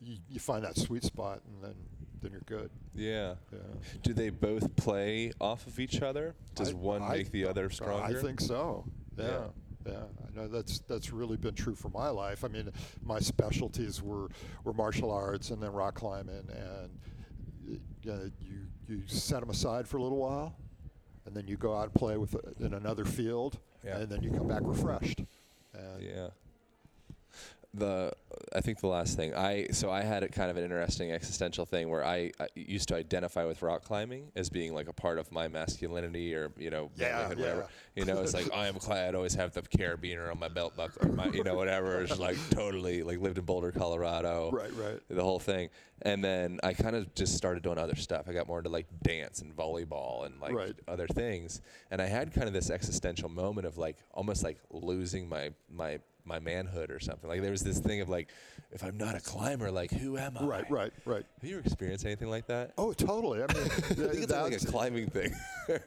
you, 0.00 0.16
you 0.28 0.40
find 0.40 0.64
that 0.64 0.76
sweet 0.76 1.04
spot, 1.04 1.42
and 1.46 1.62
then 1.62 1.74
then 2.22 2.30
you're 2.32 2.40
good. 2.46 2.70
Yeah. 2.94 3.34
Yeah. 3.52 3.58
Do 4.02 4.14
they 4.14 4.30
both 4.30 4.74
play 4.76 5.32
off 5.40 5.66
of 5.66 5.80
each 5.80 6.02
other? 6.02 6.34
Does 6.54 6.70
I- 6.70 6.74
one 6.74 7.02
I- 7.02 7.16
make 7.18 7.32
the 7.32 7.46
other 7.46 7.68
stronger? 7.68 8.02
I 8.18 8.20
think 8.20 8.40
so. 8.40 8.84
Yeah. 9.18 9.24
Yeah. 9.26 9.46
Yeah, 9.84 10.04
I 10.24 10.36
know 10.36 10.46
that's 10.46 10.78
that's 10.86 11.12
really 11.12 11.36
been 11.36 11.54
true 11.56 11.74
for 11.74 11.88
my 11.88 12.08
life. 12.08 12.44
I 12.44 12.48
mean, 12.48 12.70
my 13.02 13.18
specialties 13.18 14.00
were 14.00 14.28
were 14.62 14.72
martial 14.72 15.10
arts 15.10 15.50
and 15.50 15.60
then 15.60 15.72
rock 15.72 15.96
climbing, 15.96 16.48
and 16.48 16.90
y- 18.04 18.30
you 18.40 18.66
you 18.88 19.02
set 19.06 19.40
them 19.40 19.50
aside 19.50 19.86
for 19.88 19.96
a 19.96 20.02
little 20.02 20.18
while, 20.18 20.54
and 21.26 21.34
then 21.34 21.46
you 21.46 21.56
go 21.56 21.74
out 21.76 21.84
and 21.84 21.94
play 21.94 22.16
with 22.16 22.34
it 22.34 22.56
in 22.60 22.74
another 22.74 23.04
field, 23.04 23.58
Yeah. 23.84 23.98
and 23.98 24.08
then 24.10 24.22
you 24.22 24.30
come 24.30 24.48
back 24.48 24.62
refreshed. 24.64 25.20
And 25.74 26.02
Yeah. 26.02 26.28
The 27.74 28.12
I 28.54 28.60
think 28.60 28.80
the 28.80 28.86
last 28.86 29.16
thing 29.16 29.34
I 29.34 29.68
so 29.72 29.90
I 29.90 30.02
had 30.02 30.22
a 30.22 30.28
kind 30.28 30.50
of 30.50 30.58
an 30.58 30.62
interesting 30.64 31.10
existential 31.10 31.64
thing 31.64 31.88
where 31.88 32.04
I, 32.04 32.30
I 32.38 32.48
used 32.54 32.88
to 32.88 32.94
identify 32.96 33.46
with 33.46 33.62
rock 33.62 33.82
climbing 33.82 34.30
as 34.36 34.50
being 34.50 34.74
like 34.74 34.88
a 34.88 34.92
part 34.92 35.18
of 35.18 35.32
my 35.32 35.48
masculinity 35.48 36.34
or 36.34 36.52
you 36.58 36.68
know 36.68 36.90
Yeah, 36.96 37.28
manlyhood, 37.30 37.38
whatever. 37.38 37.68
You 37.96 38.04
know, 38.04 38.20
it's 38.20 38.34
like 38.34 38.50
I 38.54 38.66
am 38.68 38.74
Clay. 38.74 39.08
I'd 39.08 39.14
always 39.14 39.34
have 39.36 39.52
the 39.54 39.62
carabiner 39.62 40.30
on 40.30 40.38
my 40.38 40.48
belt 40.48 40.76
buckle, 40.76 41.06
or 41.08 41.12
my 41.12 41.30
you 41.30 41.44
know 41.44 41.54
whatever. 41.54 42.02
It's 42.02 42.18
like 42.18 42.36
totally 42.50 43.02
like 43.02 43.20
lived 43.20 43.38
in 43.38 43.44
Boulder, 43.44 43.72
Colorado. 43.72 44.50
Right, 44.50 44.74
right. 44.76 45.00
The 45.08 45.22
whole 45.22 45.38
thing, 45.40 45.70
and 46.02 46.22
then 46.22 46.60
I 46.62 46.74
kind 46.74 46.94
of 46.94 47.14
just 47.14 47.36
started 47.38 47.62
doing 47.62 47.78
other 47.78 47.96
stuff. 47.96 48.28
I 48.28 48.34
got 48.34 48.46
more 48.46 48.58
into 48.58 48.70
like 48.70 48.86
dance 49.02 49.40
and 49.40 49.56
volleyball 49.56 50.26
and 50.26 50.38
like 50.42 50.52
Right. 50.54 50.74
other 50.88 51.06
things, 51.06 51.62
and 51.90 52.02
I 52.02 52.06
had 52.06 52.34
kind 52.34 52.48
of 52.48 52.52
this 52.52 52.68
existential 52.68 53.30
moment 53.30 53.66
of 53.66 53.78
like 53.78 53.96
almost 54.12 54.44
like 54.44 54.58
losing 54.70 55.26
my 55.26 55.52
my 55.70 55.98
my 56.24 56.38
manhood 56.38 56.90
or 56.90 57.00
something. 57.00 57.28
Like 57.28 57.42
there 57.42 57.50
was 57.50 57.62
this 57.62 57.78
thing 57.78 58.00
of 58.00 58.08
like, 58.08 58.28
if 58.70 58.82
I'm 58.82 58.96
not 58.96 59.14
a 59.14 59.20
climber, 59.20 59.70
like 59.70 59.90
who 59.90 60.16
am 60.16 60.36
I? 60.38 60.44
right, 60.44 60.70
right, 60.70 60.92
right. 61.04 61.24
Have 61.40 61.50
you 61.50 61.56
ever 61.56 61.66
experienced 61.66 62.06
anything 62.06 62.30
like 62.30 62.46
that? 62.46 62.72
Oh, 62.78 62.92
totally. 62.92 63.42
I 63.42 63.52
mean, 63.52 63.62
I 63.66 63.68
think 63.68 64.22
it's 64.22 64.32
like 64.32 64.54
a 64.54 64.66
climbing 64.66 65.08
thing. 65.08 65.34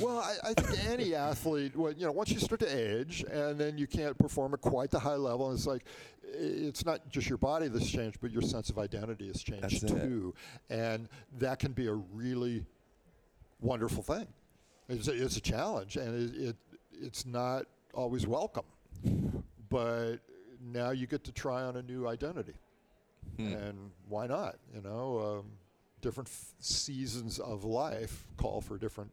Well, 0.00 0.18
I, 0.18 0.50
I 0.50 0.54
think 0.54 0.86
any 0.86 1.14
athlete, 1.14 1.76
well, 1.76 1.92
you 1.92 2.04
know, 2.04 2.12
once 2.12 2.30
you 2.30 2.40
start 2.40 2.60
to 2.60 2.66
age 2.66 3.24
and 3.30 3.58
then 3.58 3.78
you 3.78 3.86
can't 3.86 4.16
perform 4.18 4.54
at 4.54 4.60
quite 4.60 4.90
the 4.90 4.98
high 4.98 5.14
level, 5.14 5.50
and 5.50 5.56
it's 5.56 5.66
like, 5.66 5.84
it's 6.22 6.84
not 6.84 7.08
just 7.10 7.28
your 7.28 7.38
body 7.38 7.68
that's 7.68 7.88
changed, 7.88 8.18
but 8.20 8.30
your 8.32 8.42
sense 8.42 8.70
of 8.70 8.78
identity 8.78 9.28
has 9.28 9.42
changed 9.42 9.82
That's 9.82 9.92
it. 9.92 10.34
And 10.68 11.08
that 11.38 11.58
can 11.58 11.72
be 11.72 11.86
a 11.86 11.92
really 11.92 12.64
wonderful 13.60 14.02
thing. 14.02 14.26
It's 14.88 15.08
a, 15.08 15.12
it's 15.12 15.36
a 15.36 15.40
challenge, 15.40 15.96
and 15.96 16.34
it, 16.34 16.48
it 16.48 16.56
it's 17.00 17.24
not 17.24 17.66
always 17.94 18.26
welcome. 18.26 18.64
But 19.70 20.16
now 20.60 20.90
you 20.90 21.06
get 21.06 21.24
to 21.24 21.32
try 21.32 21.62
on 21.62 21.76
a 21.76 21.82
new 21.82 22.06
identity. 22.06 22.54
And 23.38 23.90
why 24.08 24.26
not? 24.26 24.56
You 24.74 24.82
know, 24.82 25.38
um, 25.40 25.46
different 26.02 26.28
f- 26.28 26.52
seasons 26.60 27.38
of 27.38 27.64
life 27.64 28.26
call 28.36 28.60
for 28.60 28.76
different 28.76 29.10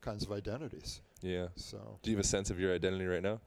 kinds 0.00 0.24
of 0.24 0.32
identities. 0.32 1.00
yeah. 1.22 1.48
So, 1.54 1.98
Do 2.02 2.10
you 2.10 2.16
have 2.16 2.24
a 2.24 2.28
sense 2.28 2.50
of 2.50 2.58
your 2.58 2.74
identity 2.74 3.04
right 3.06 3.22
now? 3.22 3.38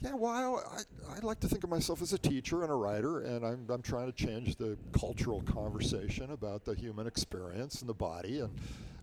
yeah, 0.00 0.14
well, 0.14 0.64
I, 0.76 1.16
I 1.16 1.18
like 1.20 1.38
to 1.40 1.48
think 1.48 1.62
of 1.62 1.70
myself 1.70 2.02
as 2.02 2.12
a 2.12 2.18
teacher 2.18 2.62
and 2.62 2.70
a 2.72 2.74
writer, 2.74 3.20
and 3.20 3.44
I'm, 3.44 3.66
I'm 3.68 3.82
trying 3.82 4.06
to 4.06 4.12
change 4.12 4.56
the 4.56 4.76
cultural 4.92 5.42
conversation 5.42 6.30
about 6.32 6.64
the 6.64 6.74
human 6.74 7.06
experience 7.06 7.80
and 7.80 7.88
the 7.88 7.94
body. 7.94 8.40
And 8.40 8.50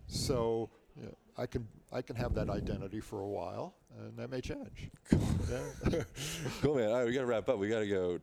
so, 0.06 0.68
you 0.96 1.04
know, 1.04 1.14
I 1.38 1.46
can 1.46 1.66
I 1.92 2.02
can 2.02 2.16
have 2.16 2.34
that 2.34 2.50
identity 2.50 3.00
for 3.00 3.20
a 3.20 3.26
while, 3.28 3.74
and 3.98 4.16
that 4.16 4.30
may 4.30 4.40
change. 4.40 4.90
Yeah. 5.12 6.02
Cool, 6.62 6.76
man. 6.76 6.88
All 6.90 6.96
right, 6.98 7.06
we 7.06 7.12
got 7.12 7.20
to 7.20 7.26
wrap 7.26 7.48
up. 7.48 7.58
We 7.58 7.68
got 7.68 7.80
to 7.80 7.88
go 7.88 8.18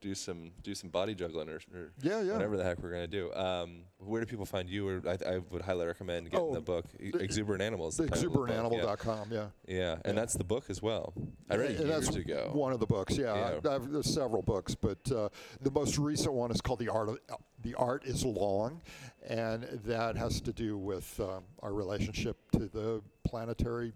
do 0.00 0.14
some 0.16 0.50
do 0.64 0.74
some 0.74 0.90
body 0.90 1.14
juggling 1.14 1.48
or, 1.48 1.60
or 1.72 1.92
Yeah, 2.02 2.22
yeah. 2.22 2.32
whatever 2.32 2.56
the 2.56 2.64
heck 2.64 2.82
we're 2.82 2.90
gonna 2.90 3.06
do. 3.06 3.32
Um, 3.34 3.82
where 3.98 4.20
do 4.20 4.26
people 4.26 4.44
find 4.44 4.68
you? 4.68 4.88
Or 4.88 5.00
I, 5.06 5.34
I 5.34 5.38
would 5.38 5.62
highly 5.62 5.86
recommend 5.86 6.28
getting 6.28 6.44
Oh, 6.44 6.52
the 6.54 6.60
book, 6.60 6.86
E- 7.00 7.12
Exuberant 7.20 7.62
Animals. 7.62 7.98
the 7.98 8.08
title 8.08 8.42
of 8.42 8.48
Exuberantanimal.com, 8.50 9.28
yeah. 9.30 9.46
Yeah, 9.68 9.76
yeah, 9.76 9.96
and 10.04 10.18
that's 10.18 10.34
the 10.34 10.42
book 10.42 10.64
as 10.70 10.82
well. 10.82 11.12
I 11.48 11.54
read 11.56 11.70
it 11.72 11.80
And 11.80 11.88
years 11.88 12.08
ago. 12.16 12.50
One 12.52 12.72
of 12.72 12.80
the 12.80 12.86
books, 12.86 13.16
yeah. 13.16 13.58
Yeah. 13.64 13.70
I've, 13.74 13.92
there's 13.92 14.12
several 14.12 14.42
books, 14.42 14.74
but 14.74 14.98
uh, 15.12 15.28
the 15.60 15.70
most 15.70 15.98
recent 15.98 16.32
one 16.34 16.50
is 16.50 16.60
called 16.60 16.80
"The 16.80 16.88
Art 16.88 17.08
of 17.08 17.18
The 17.62 17.74
Art 17.76 18.04
Is 18.04 18.24
Long," 18.24 18.80
and 19.28 19.62
that 19.84 20.16
has 20.16 20.40
to 20.40 20.52
do 20.52 20.76
with 20.78 21.20
um, 21.20 21.44
our 21.60 21.72
relationship 21.72 22.36
to 22.52 22.66
the 22.66 23.02
planetary 23.22 23.92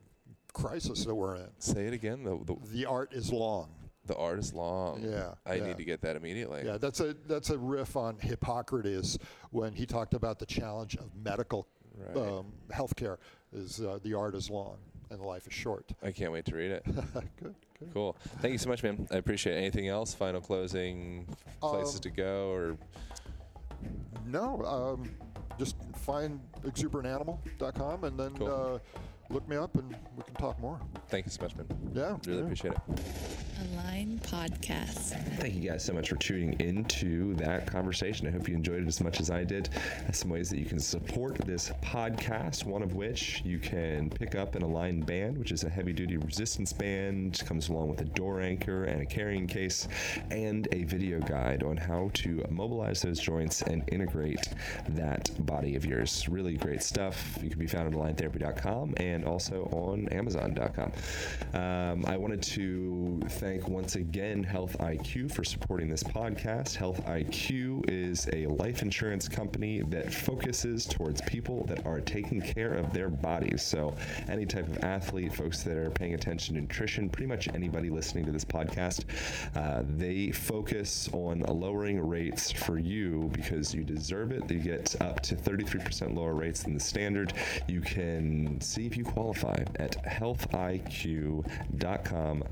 crisis 0.57 1.05
that 1.05 1.15
we're 1.15 1.37
in. 1.37 1.49
Say 1.59 1.87
it 1.87 1.93
again. 1.93 2.25
The, 2.25 2.39
the 2.45 2.57
The 2.73 2.87
art 2.87 3.13
is 3.13 3.31
long. 3.31 3.69
the 4.07 4.17
art 4.17 4.39
is 4.39 4.55
long. 4.55 5.03
Yeah, 5.03 5.35
I 5.45 5.55
yeah. 5.57 5.67
need 5.67 5.77
to 5.77 5.85
get 5.85 6.01
that 6.03 6.17
immediately. 6.17 6.63
Yeah, 6.65 6.79
that's 6.79 7.01
a 7.01 7.15
that's 7.27 7.51
a 7.51 7.59
riff 7.59 7.95
on 7.97 8.19
Hippocrates 8.19 9.19
when 9.51 9.73
he 9.75 9.85
talked 9.85 10.15
about 10.15 10.39
the 10.39 10.47
challenge 10.47 10.97
of 10.97 11.15
medical 11.15 11.67
Right. 11.99 12.17
um, 12.29 12.53
healthcare. 12.71 13.17
Is 13.53 13.81
uh, 13.81 13.99
the 14.03 14.13
art 14.15 14.35
is 14.35 14.51
long 14.51 14.77
and 15.11 15.19
the 15.21 15.25
life 15.25 15.47
is 15.47 15.53
short. 15.55 15.93
I 16.03 16.11
can't 16.13 16.31
wait 16.33 16.45
to 16.47 16.55
read 16.57 16.71
it. 16.71 16.85
good, 17.43 17.55
good. 17.79 17.91
cool. 17.95 18.17
Thank 18.41 18.53
you 18.53 18.59
so 18.59 18.69
much, 18.69 18.83
man. 18.83 19.07
I 19.11 19.17
appreciate 19.17 19.55
it. 19.57 19.59
Anything 19.59 19.89
else? 19.89 20.13
Final 20.15 20.41
closing 20.41 21.27
places 21.61 21.95
Um, 21.97 22.01
to 22.03 22.11
go 22.11 22.51
or 22.51 22.77
No, 24.27 24.63
um, 24.65 25.11
just 25.59 25.77
find 25.95 26.41
exuberantanimal.com 26.65 28.05
and 28.05 28.19
then 28.19 28.35
Cool. 28.37 28.49
uh, 28.75 28.79
look 29.31 29.49
me 29.49 29.57
up 29.57 29.75
and 29.77 29.95
we 30.17 30.23
can 30.23 30.35
talk 30.35 30.59
more. 30.61 30.81
thank 31.09 31.27
you 31.27 31.31
so 31.31 31.43
much, 31.43 31.57
man. 31.57 31.67
Yeah. 31.95 32.17
Really 32.27 32.39
yeah. 32.39 32.45
appreciate 32.45 32.75
it. 32.75 32.81
Align 33.73 34.21
Podcast. 34.23 35.19
Thank 35.39 35.55
you 35.55 35.71
guys 35.71 35.83
so 35.83 35.95
much 35.95 36.11
for 36.11 36.17
tuning 36.17 36.61
into 36.61 37.35
that 37.37 37.67
conversation. 37.67 38.27
I 38.27 38.31
hope 38.31 38.49
you 38.49 38.55
enjoyed 38.55 38.83
it 38.83 38.87
as 38.87 39.01
much 39.01 39.19
as 39.19 39.31
I 39.31 39.45
did. 39.45 39.71
There's 40.03 40.19
some 40.19 40.29
ways 40.29 40.51
that 40.51 40.59
you 40.59 40.67
can 40.67 40.79
support 40.79 41.37
this 41.39 41.71
podcast, 41.83 42.65
one 42.65 42.83
of 42.83 42.95
which 42.95 43.41
you 43.45 43.59
can 43.59 44.11
pick 44.11 44.35
up 44.35 44.55
an 44.57 44.63
Align 44.63 45.01
band, 45.01 45.39
which 45.39 45.53
is 45.53 45.65
a 45.65 45.71
heavy 45.71 45.95
duty 45.95 46.19
resistance 46.19 46.73
band, 46.75 47.43
comes 47.47 47.71
along 47.71 47.89
with 47.89 48.03
a 48.03 48.05
door 48.05 48.41
anchor 48.41 48.85
and 48.85 49.01
a 49.01 49.07
carrying 49.07 49.47
case, 49.47 49.89
and 50.31 50.69
a 50.73 50.85
video 50.85 51.19
guide 51.21 51.63
on 51.63 51.79
how 51.79 52.11
to 52.15 52.45
mobilize 52.51 53.01
those 53.01 53.19
joints 53.19 53.63
and 53.63 53.83
integrate 53.89 54.49
that 54.91 55.31
body 55.47 55.77
of 55.77 55.87
yours. 55.87 56.29
Really 56.29 56.57
great 56.57 56.83
stuff. 56.83 57.39
You 57.43 57.49
can 57.49 57.59
be 57.59 57.67
found 57.67 57.89
at 57.89 57.99
aligntherapy.com 57.99 58.95
and 58.99 59.16
also 59.25 59.69
on 59.73 60.09
amazon.com. 60.09 60.93
Um, 61.55 62.05
I 62.07 62.17
wanted 62.17 62.43
to 62.43 63.21
thank 63.31 63.69
once 63.69 63.97
again 63.97 64.43
Health 64.43 64.77
IQ 64.79 65.33
for 65.33 65.45
supporting 65.45 65.89
this 65.89 66.03
podcast. 66.03 66.75
Health 66.75 67.05
IQ 67.07 67.89
is 67.89 68.29
a 68.33 68.47
life 68.47 68.83
insurance 68.83 69.29
company 69.29 69.83
that 69.89 70.13
focuses 70.13 70.87
towards 70.87 71.21
people 71.23 71.65
that 71.65 71.87
are 71.87 72.01
taking 72.01 72.41
care 72.41 72.75
of 72.75 72.93
their 72.93 73.09
bodies. 73.09 73.63
So, 73.63 73.95
any 74.29 74.47
type 74.47 74.69
of 74.69 74.83
athlete, 74.85 75.35
folks 75.35 75.63
that 75.63 75.77
are 75.77 75.91
paying 75.91 76.15
attention 76.15 76.55
to 76.55 76.61
nutrition, 76.61 77.09
pretty 77.09 77.27
much 77.27 77.49
anybody 77.49 77.91
listening 77.91 78.25
to 78.27 78.33
this 78.33 78.45
podcast, 78.45 79.05
uh, 79.55 79.83
they 79.97 80.31
focus 80.31 81.09
on 81.13 81.41
lowering 81.41 82.07
rates 82.07 82.51
for 82.53 82.79
you 82.79 83.31
because 83.33 83.75
you 83.75 83.85
deserve 83.85 84.33
it. 84.33 84.51
You 84.51 84.59
get 84.59 84.95
up 85.01 85.21
to 85.23 85.37
33% 85.37 86.15
lower 86.15 86.35
rates 86.35 86.63
than 86.63 86.75
the 86.75 86.81
standard. 86.81 87.33
You 87.69 87.81
can 87.81 88.61
see 88.61 88.87
if 88.87 88.97
you 88.97 89.05
qualify 89.07 89.65
at 89.77 90.03
healthiq.com 90.05 91.45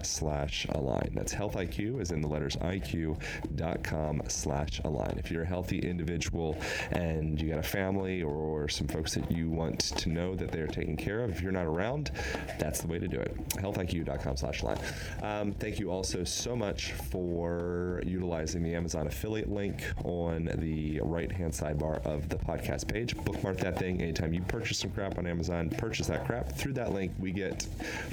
slash 0.02 0.66
align. 0.70 1.12
That's 1.14 1.34
healthiq 1.34 2.00
as 2.00 2.10
in 2.10 2.20
the 2.20 2.28
letters 2.28 2.56
iq.com 2.56 4.22
slash 4.28 4.80
align. 4.84 5.16
If 5.18 5.30
you're 5.30 5.42
a 5.42 5.46
healthy 5.46 5.78
individual 5.78 6.56
and 6.92 7.40
you 7.40 7.50
got 7.50 7.58
a 7.58 7.62
family 7.62 8.22
or, 8.22 8.34
or 8.34 8.68
some 8.68 8.86
folks 8.88 9.14
that 9.14 9.30
you 9.30 9.50
want 9.50 9.80
to 9.80 10.08
know 10.08 10.34
that 10.34 10.50
they're 10.52 10.66
taken 10.66 10.96
care 10.96 11.20
of, 11.20 11.30
if 11.30 11.40
you're 11.40 11.52
not 11.52 11.66
around, 11.66 12.10
that's 12.58 12.80
the 12.80 12.86
way 12.86 12.98
to 12.98 13.08
do 13.08 13.18
it. 13.18 13.36
healthiq.com 13.50 14.36
slash 14.36 14.62
align. 14.62 14.78
Um, 15.22 15.52
thank 15.52 15.78
you 15.78 15.90
also 15.90 16.24
so 16.24 16.56
much 16.56 16.92
for 16.92 18.02
utilizing 18.06 18.62
the 18.62 18.74
Amazon 18.74 19.06
affiliate 19.06 19.50
link 19.50 19.84
on 20.04 20.50
the 20.58 21.00
right 21.02 21.30
hand 21.30 21.52
sidebar 21.52 22.04
of 22.06 22.28
the 22.28 22.36
podcast 22.36 22.86
page. 22.88 23.16
Bookmark 23.16 23.58
that 23.58 23.78
thing 23.78 24.00
anytime 24.00 24.32
you 24.32 24.42
purchase 24.42 24.78
some 24.78 24.90
crap 24.90 25.18
on 25.18 25.26
Amazon, 25.26 25.70
purchase 25.70 26.06
that 26.06 26.24
crap 26.26 26.43
through 26.52 26.74
that 26.74 26.92
link. 26.92 27.12
We 27.18 27.32
get 27.32 27.66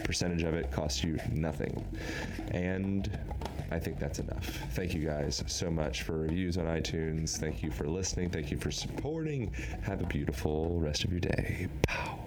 percentage 0.04 0.44
of 0.44 0.54
it, 0.54 0.72
costs 0.72 1.04
you 1.04 1.20
nothing. 1.32 1.86
And 2.52 3.18
I 3.72 3.80
think 3.80 4.00
that's 4.00 4.20
enough. 4.20 4.46
Thank 4.72 4.94
you 4.94 5.06
guys 5.06 5.44
so 5.48 5.72
much 5.72 6.04
for 6.04 6.20
reviews 6.20 6.58
on 6.58 6.66
iTunes. 6.66 7.38
Thank 7.38 7.64
you 7.64 7.72
for 7.72 7.88
listening. 7.88 8.30
Thank 8.30 8.52
you 8.52 8.58
for 8.58 8.72
supporting. 8.72 9.54
Have 9.84 10.02
a 10.02 10.06
beautiful 10.06 10.80
rest 10.80 11.04
of 11.06 11.12
your 11.12 11.22
day. 11.22 11.68
Pow. 11.88 12.20